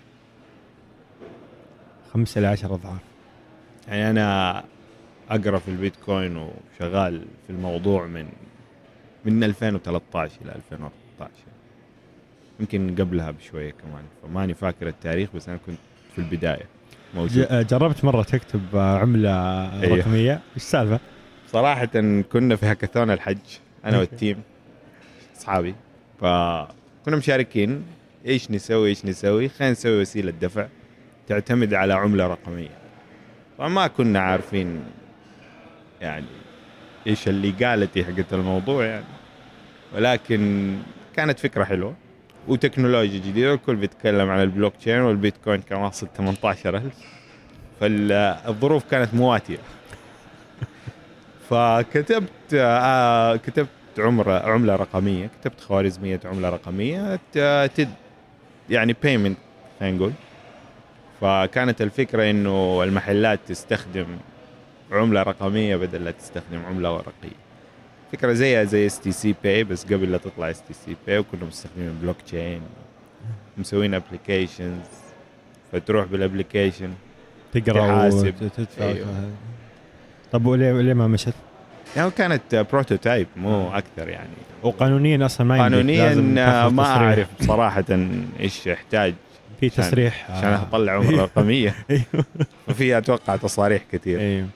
خمسة 2.16 2.38
إلى 2.38 2.46
عشر 2.46 2.74
أضعاف. 2.74 3.00
يعني 3.88 4.10
أنا 4.10 4.64
أقرأ 5.30 5.58
في 5.58 5.68
البيتكوين 5.68 6.36
وشغال 6.36 7.24
في 7.46 7.52
الموضوع 7.52 8.06
من 8.06 8.28
من 9.24 9.44
2013 9.44 10.32
إلى 10.44 10.52
2014 10.54 11.32
يمكن 12.60 12.94
قبلها 12.98 13.30
بشوية 13.30 13.70
كمان. 13.70 14.02
فماني 14.22 14.54
فاكر 14.54 14.88
التاريخ 14.88 15.30
بس 15.34 15.48
أنا 15.48 15.58
كنت 15.66 15.78
في 16.12 16.18
البداية 16.18 16.66
موجود. 17.14 17.66
جربت 17.66 18.04
مرة 18.04 18.22
تكتب 18.22 18.62
عملة 18.74 19.30
أيوه. 19.82 19.96
رقمية. 19.96 20.32
إيش 20.32 20.56
السالفة؟ 20.56 21.00
صراحة 21.48 21.86
كنا 22.32 22.56
في 22.56 22.66
هاكاثون 22.66 23.10
الحج 23.10 23.38
أنا. 23.84 23.98
والتيم 23.98 24.42
أصحابي. 25.36 25.74
فكنا 26.20 27.16
مشاركين. 27.16 27.84
إيش 28.26 28.50
نسوي 28.50 28.88
إيش 28.88 29.04
نسوي؟ 29.04 29.48
خلينا 29.48 29.72
نسوي 29.72 30.00
وسيلة 30.00 30.30
دفع. 30.30 30.66
تعتمد 31.26 31.74
على 31.74 31.94
عملة 31.94 32.26
رقمية. 32.26 32.78
فما 33.58 33.86
كنا 33.86 34.20
عارفين 34.20 34.84
يعني 36.00 36.26
إيش 37.06 37.28
اللي 37.28 37.50
قالتي 37.50 38.04
حقت 38.04 38.32
الموضوع 38.32 38.84
يعني. 38.84 39.04
ولكن 39.94 40.72
كانت 41.16 41.38
فكرة 41.38 41.64
حلوة. 41.64 41.94
وتكنولوجيا 42.48 43.18
جديدة 43.18 43.54
الكل 43.54 43.76
بيتكلم 43.76 44.30
عن 44.30 44.42
البلوك 44.42 44.76
تشين 44.76 45.00
والبيتكوين 45.00 45.60
كان 45.60 45.78
واصل 45.78 46.08
18000 46.16 46.82
فالظروف 47.80 48.84
كانت 48.90 49.14
مواتية. 49.14 49.58
فكتبت 51.50 52.54
آه 52.54 53.36
كتبت 53.36 53.68
عمرة 53.98 54.50
عملة 54.50 54.76
رقمية 54.76 55.30
كتبت 55.40 55.60
خوارزمية 55.60 56.20
عملة 56.24 56.48
رقمية 56.48 57.18
تد 57.66 57.90
يعني 58.70 58.96
payment 59.02 59.38
خلينا 59.80 59.96
نقول. 59.96 60.12
فكانت 61.20 61.82
الفكرة 61.82 62.30
إنه 62.30 62.82
المحلات 62.82 63.40
تستخدم 63.48 64.06
عملة 64.92 65.22
رقمية 65.22 65.76
بدل 65.76 66.04
لا 66.04 66.10
تستخدم 66.10 66.64
عملة 66.68 66.92
ورقية 66.92 67.36
فكرة 68.12 68.32
زيها 68.32 68.64
زي 68.64 68.86
STC 68.86 69.34
Pay 69.44 69.64
بس 69.64 69.84
قبل 69.84 70.12
لا 70.12 70.18
تطلع 70.18 70.50
STC 70.50 70.96
Pay 71.06 71.18
وكنا 71.18 71.44
مستخدمين 71.44 71.98
بلوك 72.02 72.16
تشين 72.26 72.60
مسوين 73.58 73.94
applications 73.94 74.86
فتروح 75.72 76.06
بال 76.06 76.19
application 76.19 76.90
تقرأ 77.52 77.86
تحاسب. 77.86 78.34
وتدفع 78.42 78.84
أيوه. 78.84 79.30
طب 80.32 80.46
وليه 80.46 80.94
ما 80.94 81.06
مشت؟ 81.06 81.34
يعني 81.96 82.10
كانت 82.10 82.66
prototype 82.72 83.26
مو 83.36 83.68
أكثر 83.68 84.08
يعني 84.08 84.28
وقانونيا 84.62 85.26
أصلا 85.26 85.46
ما 85.46 85.62
قانونيا 85.62 86.14
ما. 86.70 86.82
أعرف 86.82 87.28
صراحة 87.40 87.84
إيش 88.40 88.66
يحتاج 88.66 89.14
في 89.60 89.68
تصريح 89.70 90.30
عشان 90.30 90.48
آه، 90.48 90.62
أطلع 90.62 90.92
عمله 90.92 91.22
رقميه 91.22 91.74
ففي 92.66 92.98
أتوقع 92.98 93.36
تصاريح 93.36 93.82
كثير. 93.92 94.20
أيوه. 94.20 94.48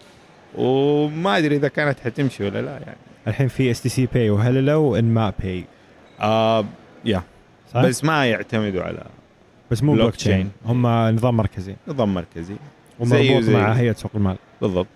وما 0.54 1.38
أدري 1.38 1.56
إذا 1.56 1.68
كانت 1.68 2.00
حتمشي 2.00 2.44
ولا 2.44 2.62
لا 2.62 2.70
يعني. 2.72 2.96
الحين 3.26 3.48
في 3.48 3.70
STC 3.70 4.06
Pay 4.06 4.30
وهللة 4.30 4.74
وإنماء 4.74 5.34
Pay 5.42 5.64
آه 6.20 6.64
يا. 7.04 7.22
صح؟ 7.74 7.82
بس 7.84 8.04
ما 8.04 8.26
يعتمدوا 8.26 8.82
على 8.82 9.02
بس 9.70 9.82
مو 9.82 9.92
block 9.92 10.02
blockchain 10.04 10.50
هم 10.66 10.86
نظام 10.86 11.36
مركزي. 11.36 11.74
نظام 11.88 12.14
مركزي. 12.14 12.54
ومربوط 12.98 13.42
زي- 13.42 13.54
مع 13.54 13.72
هيئة 13.72 13.92
سوق 13.92 14.10
المال. 14.14 14.36
بالضبط. 14.62 14.86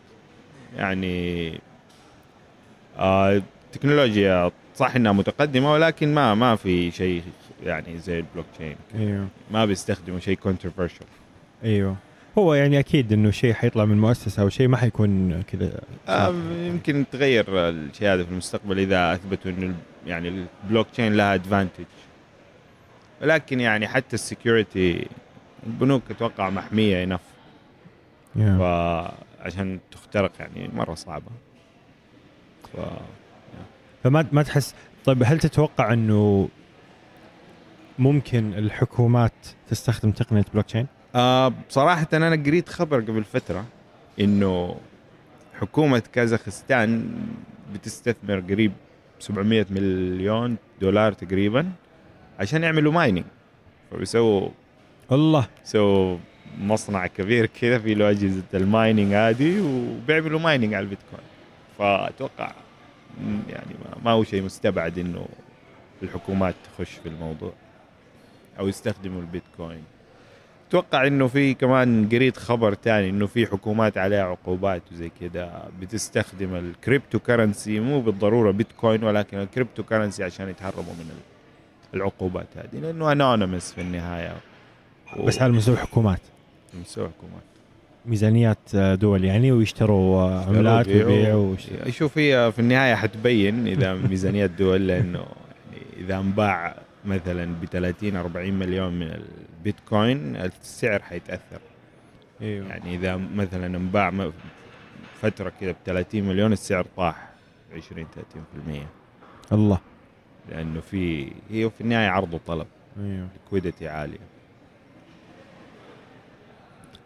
يعني 0.77 1.61
آه 2.99 3.43
تكنولوجيا 3.73 4.51
صح 4.75 4.97
إنها 4.97 5.13
متقدمة 5.13 5.73
ولكن 5.73 6.15
ما 6.15 6.35
ما 6.35 6.57
في 6.57 6.91
شيء 6.91 7.23
يعني 7.63 7.99
زي 7.99 8.19
البلوك 8.19 8.47
تشين 8.59 8.77
أيوه. 8.95 9.27
ما 9.51 9.65
بيستخدموا 9.65 10.21
شيء 10.21 10.37
controversial 10.37 11.05
أيوه. 11.65 11.97
هو 12.39 12.55
يعني 12.55 12.79
أكيد 12.79 13.13
إنه 13.13 13.31
شيء 13.31 13.53
حيطلع 13.53 13.85
من 13.85 13.99
مؤسسة 13.99 14.43
أو 14.43 14.49
شيء 14.49 14.69
ما 14.69 14.77
حيكون 14.77 15.43
كذا. 15.43 15.81
آه 16.09 16.35
يمكن 16.53 17.05
تغير 17.13 17.45
الشيء 17.49 18.09
هذا 18.09 18.25
في 18.25 18.31
المستقبل 18.31 18.79
إذا 18.79 19.13
أثبتوا 19.13 19.51
إنه 19.51 19.75
يعني 20.07 20.47
البلوك 20.65 20.87
تشين 20.91 21.15
لها 21.15 21.35
advantage 21.35 21.85
ولكن 23.23 23.61
يعني 23.61 23.89
حتى 23.89 24.15
ال 24.15 24.25
security 24.25 25.07
البنوك 25.67 26.03
أتوقع 26.11 26.51
محمية 26.51 26.97
enough 26.97 27.21
يا. 28.37 28.59
فعشان 28.59 29.79
تخترق 29.91 30.33
يعني 30.41 30.71
مرة 30.75 30.95
صعبة. 30.95 31.31
ف 32.73 32.77
فما 34.05 34.27
ما 34.33 34.43
تحس 34.43 34.75
طيب 35.05 35.23
هل 35.27 35.39
تتوقع 35.39 35.93
إنه 35.93 36.49
ممكن 37.99 38.55
الحكومات 38.55 39.33
تستخدم 39.69 40.11
تقنية 40.11 40.45
بلوك 40.53 40.67
تشين؟ 40.67 40.87
آه 41.15 41.53
بصراحة 41.69 42.07
أنا 42.13 42.43
قريت 42.47 42.69
خبر 42.69 43.01
قبل 43.01 43.25
فترة 43.25 43.65
إنه 44.21 44.77
حكومة 45.61 46.03
كازاخستان 46.13 47.15
بتستثمر 47.75 48.41
قريب 48.41 48.73
700 49.21 49.67
مليون 49.71 50.57
دولار 50.81 51.13
تقريبا 51.13 51.71
عشان 52.41 52.63
يعملوا 52.63 52.93
mining 52.93 53.25
فبيسووا 53.91 54.49
الله. 55.13 55.47
سووا 55.65 56.19
مصنع 56.61 57.07
كبير 57.07 57.47
كذا 57.47 57.79
في 57.79 57.95
له 57.95 58.11
أجهزة 58.11 58.43
ال 58.55 58.63
mining 58.63 59.15
هذه 59.15 59.61
وبيعملوا 59.61 60.41
mining 60.41 60.75
على 60.75 60.85
البيتكوين. 60.85 61.23
فأتوقع 61.79 62.49
م، 62.49 62.64
يعني 63.49 63.75
ما- 64.05 64.11
هو 64.11 64.25
شيء 64.25 64.43
مستبعد 64.43 64.99
إنه 64.99 65.27
الحكومات 66.03 66.55
تخش 66.65 66.91
في 66.91 67.09
الموضوع 67.09 67.53
أو 68.59 68.69
يستخدموا 68.69 69.21
البيتكوين. 69.21 69.83
أتوقع 70.69 71.07
إنه 71.07 71.27
في 71.27 71.55
كمان 71.55 72.09
قريت 72.13 72.37
خبر 72.37 72.75
تاني 72.75 73.11
إنه 73.11 73.27
في 73.27 73.47
حكومات 73.47 73.99
عليها 73.99 74.25
عقوبات 74.25 74.83
وزي 74.93 75.11
كده 75.21 75.51
بتستخدم 75.81 76.55
ال 76.55 76.64
crypto 76.64 77.19
currency 77.19 77.81
مو 77.81 78.01
بالضرورة 78.01 78.51
بيتكوين 78.51 79.05
ولكن 79.05 79.39
ال 79.39 79.45
crypto 79.45 79.83
currency 79.83 80.25
عشان 80.25 80.49
يتهربوا 80.49 80.83
من 80.83 81.11
ال- 81.11 81.97
العقوبات 81.97 82.47
هذه 82.57 82.81
لأنه 82.81 83.13
anonymous 83.13 83.73
في 83.73 83.81
النهاية. 83.81 84.37
و- 85.17 85.23
بس 85.27 85.43
على 85.43 85.53
مستوى 85.53 85.77
حكومات؟ 85.77 86.21
مستوى 86.81 87.09
حكومات. 87.09 87.43
ميزانيات 88.07 88.77
دول 88.77 89.25
يعني 89.25 89.53
ويشتروا 89.53 90.31
عملات 90.41 90.87
يبيعوا- 90.89 91.07
ويبيعوا 91.09 91.57
شوف 91.91 92.19
هي 92.19 92.53
في 92.53 92.59
النهاية 92.59 92.95
حتبين 92.95 93.67
إذا 93.67 93.95
ميزانيه 94.11 94.47
دول 94.47 94.87
لأنه 94.89 95.19
يعني 95.73 95.87
إذا 95.97 96.19
انباع 96.19 96.77
مثلا 97.05 97.55
ب 97.55 97.65
30 97.65 98.17
40 98.17 98.53
مليون 98.55 98.93
من 98.99 99.23
البيتكوين 99.59 100.37
السعر 100.37 101.03
حيتأثر. 101.03 101.61
إيوه. 102.43 102.69
يعني 102.69 102.95
إذا 102.95 103.17
مثلا 103.17 103.67
انباع 103.67 104.31
فترة 105.23 105.53
كذا 105.61 105.73
ب 105.73 105.77
30 105.87 106.25
مليون 106.25 106.53
السعر 106.53 106.87
طاح 106.97 107.29
20 107.77 108.07
30% 109.51 109.53
الله. 109.53 109.79
لأنه 110.51 110.81
في 110.81 111.33
هي 111.51 111.71
في 111.71 111.81
النهاية 111.81 112.09
عرض 112.09 112.35
وطلب. 112.35 112.67
إيوه. 113.01 113.29
ليكويديتي 113.45 113.89
عالية. 113.89 114.19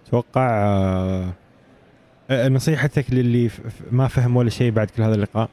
أتوقع 0.08 0.48
آه، 0.50 1.28
آه، 2.30 2.48
نصيحتك 2.48 3.04
للي 3.10 3.50
ما 3.92 4.08
فهم 4.08 4.36
ولا 4.36 4.50
شيء 4.50 4.70
بعد 4.70 4.90
كل 4.96 5.02
هذا 5.02 5.14
اللقاء. 5.14 5.48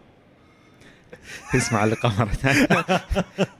اسمع 1.55 1.83
اللقاء 1.83 2.11
مرة 2.19 2.25
ثانية. 2.25 2.67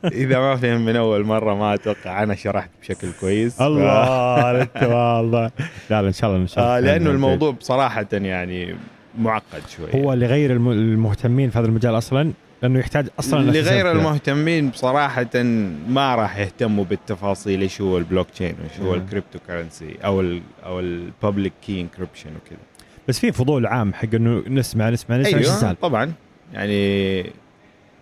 إذا 0.23 0.39
ما 0.39 0.55
فهم 0.55 0.85
من 0.85 0.95
أول 0.95 1.23
مرة 1.25 1.53
ما 1.55 1.73
أتوقع 1.73 2.23
أنا 2.23 2.35
شرحت 2.35 2.69
بشكل 2.81 3.07
كويس. 3.19 3.61
الله 3.61 4.51
أنت 4.61 4.83
والله. 4.83 5.51
لا 5.89 6.01
لا 6.01 6.07
إن 6.07 6.13
شاء 6.13 6.29
الله 6.29 6.41
إن 6.41 6.47
شاء 6.47 6.63
الله. 6.63 6.77
آه 6.77 6.79
لأنه 6.79 7.09
الموضوع 7.11 7.51
بصراحه 7.51 8.05
يعني 8.11 8.75
معقد 9.19 9.61
شوي 9.77 10.01
هو 10.03 10.13
لغير 10.13 10.51
الم- 10.53 10.71
المهتمين 10.71 11.49
في 11.49 11.59
هذا 11.59 11.67
المجال 11.67 11.97
أصلا. 11.97 12.31
لأنه 12.65 12.79
يحتاج 12.79 13.07
أصلا 13.19 13.51
لغير. 13.51 13.91
المهتمين 13.91 14.69
بصراحة 14.69 15.43
ما 15.87 16.15
راح 16.15 16.37
يهتموا 16.37 16.85
بالتفاصيل 16.85 17.61
إيش 17.61 17.81
هو 17.81 17.97
البلوك 17.97 18.29
تشين 18.29 18.55
وإيش 18.61 18.79
هو. 18.79 18.95
ال 18.95 19.02
crypto 19.02 19.39
currency 19.47 19.95
أو 20.05 20.21
ال 20.21 20.41
أو 20.65 20.79
ال 20.79 20.90
public 20.90 21.53
key 21.65 21.81
encryption 21.81 22.29
وكذا. 22.29 22.59
بس 23.07 23.19
في 23.19 23.31
فضول 23.31 23.65
عام 23.65 23.93
حق 23.93 24.15
إنه 24.15 24.43
نسمع 24.47 24.89
نسمع 24.89 25.17
نسمع 25.17 25.39
إيش 25.39 25.47
السالفه 25.47 25.81
طبعا. 25.81 26.13
يعني 26.53 27.21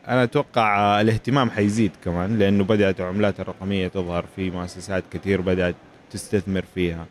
أنا 0.08 0.24
أتوقع 0.24 1.02
الاهتمام 1.02 1.50
حيزيد 1.50 1.92
كمان 2.06 2.40
لأنه 2.40 2.64
بدأت 2.64 3.00
العملات 3.00 3.40
الرقمية 3.40 3.88
تظهر 3.88 4.26
في 4.36 4.52
مؤسسات 4.52 5.04
كثير 5.12 5.42
بدأت 5.42 5.76
تستثمر 6.12 6.64
فيها. 6.76 7.06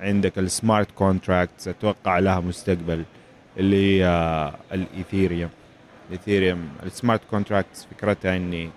عندك 0.00 0.38
ال 0.38 0.47
smart 0.47 0.90
contracts 0.90 1.68
أتوقع 1.68 2.18
لها 2.18 2.40
مستقبل 2.40 3.04
اللي 3.58 4.02
هي 4.02 4.06
الايثيريوم 4.72 5.50
الايثيريوم 6.08 6.68
ال 6.82 6.88
smart 6.88 7.20
contracts 7.30 7.86
فكرتها 7.90 8.36
اني 8.36 8.70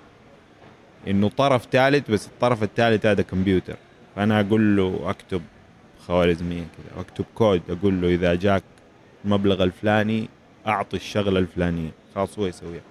إنه 1.07 1.29
طرف 1.29 1.67
ثالث 1.71 2.11
بس 2.11 2.27
الطرف 2.27 2.63
الثالث 2.63 3.05
هذا 3.05 3.21
كمبيوتر. 3.21 3.75
فانا 4.15 4.39
أقول 4.39 4.77
له 4.77 5.09
أكتب 5.09 5.41
خوارزمية 6.07 6.61
كذا 6.61 6.97
واكتب 6.97 7.25
كود 7.35 7.61
أقول 7.69 8.01
له 8.01 8.07
إذا 8.07 8.35
جاك 8.35 8.63
المبلغ 9.25 9.63
الفلاني 9.63 10.29
أعطي 10.67 10.97
الشغلة 10.97 11.39
الفلانية. 11.39 11.89
خلاص 12.15 12.39
هو 12.39 12.45
يسويها. 12.45 12.81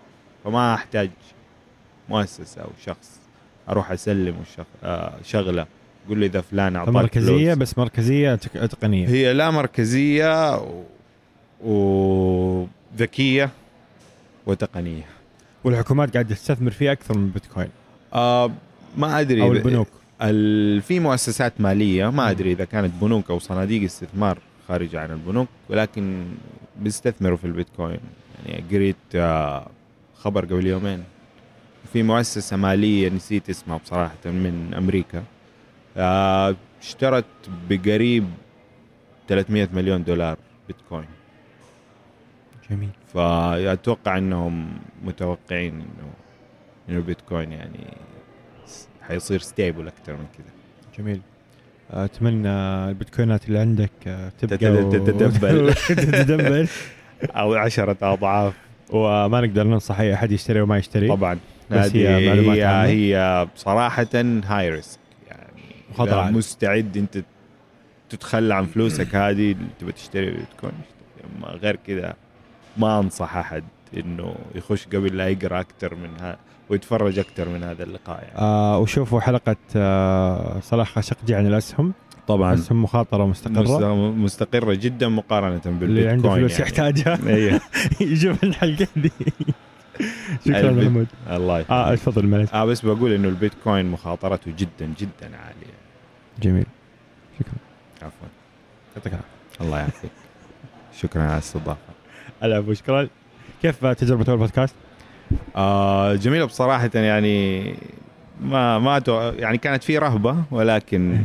فما 0.45 0.75
أحتاج 0.75 1.11
مؤسسه 2.09 2.63
أو 2.63 2.69
شخص 2.85 3.21
أروح 3.69 3.91
أسلم. 3.91 4.37
آه 4.85 5.15
شغلة. 5.25 5.67
أقول 6.07 6.21
له 6.21 6.27
إذا 6.27 6.41
فلان 6.41 6.77
أعطاك 6.77 6.95
مركزية 6.95 7.55
فلوس. 7.55 7.59
بس 7.59 7.79
مركزية 7.79 8.35
تقنية. 8.35 9.09
هي 9.09 9.33
لا 9.33 9.51
مركزية 9.51 10.59
و... 10.59 10.83
وذكية. 11.61 13.51
وتقنية. 14.47 15.05
والحكومات 15.65 16.13
قاعدة 16.13 16.35
تستثمر 16.35 16.71
فيه 16.71 16.93
أكثر 16.93 17.19
من 17.19 17.31
بيتكوين. 17.31 17.69
آه 18.15 18.51
ما 18.97 19.21
أدري 19.21 19.43
أو 19.43 19.53
البنوك. 19.53 19.89
ال... 20.23 20.83
في 20.83 21.01
مؤسسات 21.01 21.61
مالية 21.61 22.11
ما 22.11 22.31
أدري 22.31 22.53
إذا 22.53 22.65
كانت 22.65 22.93
بنوك 23.03 23.31
أو 23.31 23.39
صناديق 23.39 23.83
استثمار 23.83 24.39
خارجه 24.69 25.01
عن 25.01 25.11
البنوك 25.11 25.49
ولكن 25.69 26.25
بيستثمروا 26.81 27.37
في 27.37 27.45
البيتكوين. 27.45 27.99
يعني 28.47 28.65
قريت 28.71 28.97
آه، 29.15 29.67
خبر 30.15 30.45
قبل 30.45 30.67
يومين. 30.67 31.05
في 31.93 32.03
مؤسسة 32.03 32.57
مالية 32.57 33.09
نسيت 33.09 33.51
اسمها 33.51 33.77
بصراحة 33.77 34.15
من 34.25 34.75
أمريكا. 34.77 35.23
آه، 35.97 36.57
اشترت 36.83 37.25
بقريب 37.71 38.25
300 39.29 39.69
مليون 39.75 40.05
دولار 40.05 40.37
بيتكوين. 40.69 41.07
جميل. 42.71 42.91
فأتوقع 43.15 44.19
إنهم 44.19 44.69
متوقعين 45.05 45.75
إنه 45.75 46.13
إنه 46.89 46.99
البيتكوين 46.99 47.53
يعني 47.53 47.97
حيصير 49.03 49.41
ستيبل 49.41 49.89
أكثر 49.89 50.13
من 50.13 50.27
كذا. 50.39 50.53
جميل. 50.99 51.21
أتمنى 51.91 52.49
البيتكوينات 52.89 53.49
اللي 53.49 53.59
عندك 53.59 53.91
آه، 54.07 54.29
تبقى 54.29 54.57
تتدبل. 54.57 55.75
تتدبل. 55.89 56.69
أو 57.25 57.55
عشرة 57.55 57.97
أضعاف. 58.03 58.55
وما 58.91 59.41
نقدر 59.41 59.67
ننصح 59.67 60.01
أي 60.01 60.15
أحد 60.15 60.33
يشتري 60.33 60.61
وما 60.61 60.79
يشتري. 60.79 61.09
طبعا. 61.09 61.39
بس 61.71 61.97
هي 61.97 62.29
معلومات 62.29 62.59
هي. 62.59 63.15
هي 63.17 63.47
بصراحة 63.55 64.07
هاي 64.45 64.71
ريسك 64.71 64.99
يعني 65.29 65.63
خطر. 65.95 66.33
مستعد 66.33 66.97
أنت 66.97 67.25
تتخلى 68.09 68.55
عن 68.55 68.65
فلوسك 68.65 69.15
هذه 69.15 69.53
اللي 69.53 69.67
تبغى 69.79 69.93
تشتري 69.93 70.31
بيتكوين 70.31 70.73
غير 71.45 71.77
كذا 71.77 72.15
ما 72.79 72.99
أنصح 73.01 73.37
أحد 73.37 73.65
إنه 73.97 74.35
يخش 74.55 74.87
قبل 74.87 75.17
لا 75.17 75.29
يقرأ 75.29 75.61
أكثر 75.61 75.95
من 75.95 76.11
هذا 76.21 76.37
ويتفرج 76.71 77.19
أكثر 77.19 77.49
من 77.49 77.63
هذا 77.65 77.83
اللقاء 77.85 78.23
يعني. 78.23 78.39
آه 78.39 78.79
وشوفوا 78.79 79.21
حلقة 79.21 79.57
آه 79.77 80.61
صلاح 80.61 80.89
خاشقجي 80.95 81.35
عن 81.35 81.47
الأسهم. 81.47 81.93
طبعا. 82.29 82.55
أسهم 82.55 82.83
مخاطرة 82.83 83.27
مستقرة. 83.27 83.63
مست- 83.63 84.19
مستقرة 84.19 84.75
جدا 84.75 85.09
مقارنة 85.09 85.61
بالبيتكوين 85.65 85.91
اللي 85.91 86.09
عنده 86.09 86.35
فلوس 86.35 86.53
يعني. 86.53 86.63
يحتاجها. 86.63 87.19
يشوف 88.13 88.45
الحلقة 88.45 88.87
دي. 88.97 89.11
شكرا 90.47 90.73
محمود. 90.73 91.07
الله 91.31 91.65
آه 91.71 91.83
يخليك. 91.83 92.01
تفضل 92.01 92.27
معلش 92.27 92.55
آه 92.55 92.65
بس 92.65 92.81
بقول 92.87 93.13
إنه 93.13 93.29
البيتكوين 93.29 93.87
مخاطرته 93.87 94.53
جدا 94.59 94.95
جدا 94.99 95.37
عالية. 95.37 95.77
جميل. 96.43 96.67
شكرا. 97.39 97.53
عفوا. 98.03 98.29
يعطيك 98.97 99.13
العافية. 99.13 99.29
الله 99.61 99.79
يعافيك. 99.79 100.11
شكرا 101.01 101.23
على 101.23 101.33
الاستضافة. 101.33 101.86
العفو 102.43 102.75
شكرا 102.75 103.09
كيف 103.63 103.87
تجربة 103.87 104.25
أول 104.29 104.39
بودكاست؟ 104.39 104.75
آه 105.57 106.15
جميلة 106.15 106.45
بصراحة 106.45 106.91
يعني 106.95 107.75
ما 108.41 108.79
ما 108.79 109.03
يعني 109.39 109.59
كانت 109.59 109.83
في 109.83 109.99
رهبة 109.99 110.37
ولكن 110.51 111.19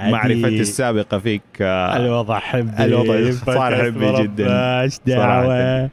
معرفتي 0.00 0.60
السابقة 0.60 1.18
فيك 1.18 1.42
آه 1.60 1.96
الوضع 1.96 2.38
حبي 2.38 2.84
الوضع 2.84 3.30
صار 3.30 3.76
حبي 3.76 4.22
جدا. 4.22 4.80
إيش 4.80 4.98
دعوة 5.06 5.90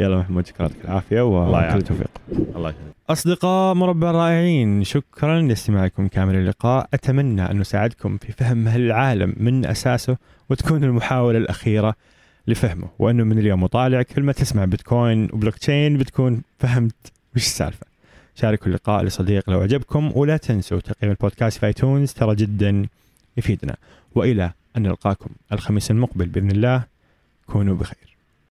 يلا 0.00 0.18
محمود 0.18 0.46
شكرا 0.46 0.66
لك 0.66 0.84
العافية 0.84 1.20
الله 1.20 1.48
وكل 1.48 1.54
يعافيك. 1.54 1.76
التوفيق 1.82 2.10
الله 2.56 2.70
يخليك 2.70 2.92
أصدقاء 3.10 3.74
مربع 3.74 4.10
رائعين 4.10 4.84
شكرا 4.84 5.40
لاستماعكم 5.40 6.08
كامل 6.08 6.34
اللقاء 6.34 6.88
أتمنى 6.94 7.50
أن 7.50 7.58
نساعدكم 7.58 8.16
في 8.16 8.32
فهم 8.32 8.68
هالعالم 8.68 9.34
من 9.36 9.66
أساسه 9.66 10.16
وتكون 10.50 10.84
المحاولة 10.84 11.38
الأخيرة 11.38 11.94
لفهمه 12.46 12.88
وأنه 12.98 13.24
من 13.24 13.38
اليوم 13.38 13.62
وطالع 13.62 14.02
كل 14.02 14.22
ما 14.22 14.32
تسمع 14.32 14.64
بيتكوين 14.64 15.24
وبلوك 15.32 15.58
تشين 15.58 15.98
بتكون 15.98 16.42
فهمت 16.58 17.12
وش 17.36 17.46
السالفة. 17.46 17.86
شاركوا 18.34 18.66
اللقاء 18.66 19.04
لصديق 19.04 19.50
لو 19.50 19.60
عجبكم 19.60 20.12
ولا 20.14 20.36
تنسوا 20.36 20.80
تقييم 20.80 21.12
البودكاست 21.12 21.58
في 21.58 21.66
آيتونز 21.66 22.12
ترى 22.12 22.34
جدا 22.34 22.86
يفيدنا. 23.36 23.76
وإلى 24.14 24.52
أن 24.76 24.82
نلقاكم 24.82 25.30
الخميس 25.52 25.90
المقبل 25.90 26.26
بإذن 26.26 26.50
الله 26.50 26.84
كونوا 27.46 27.74
بخير. 27.74 28.11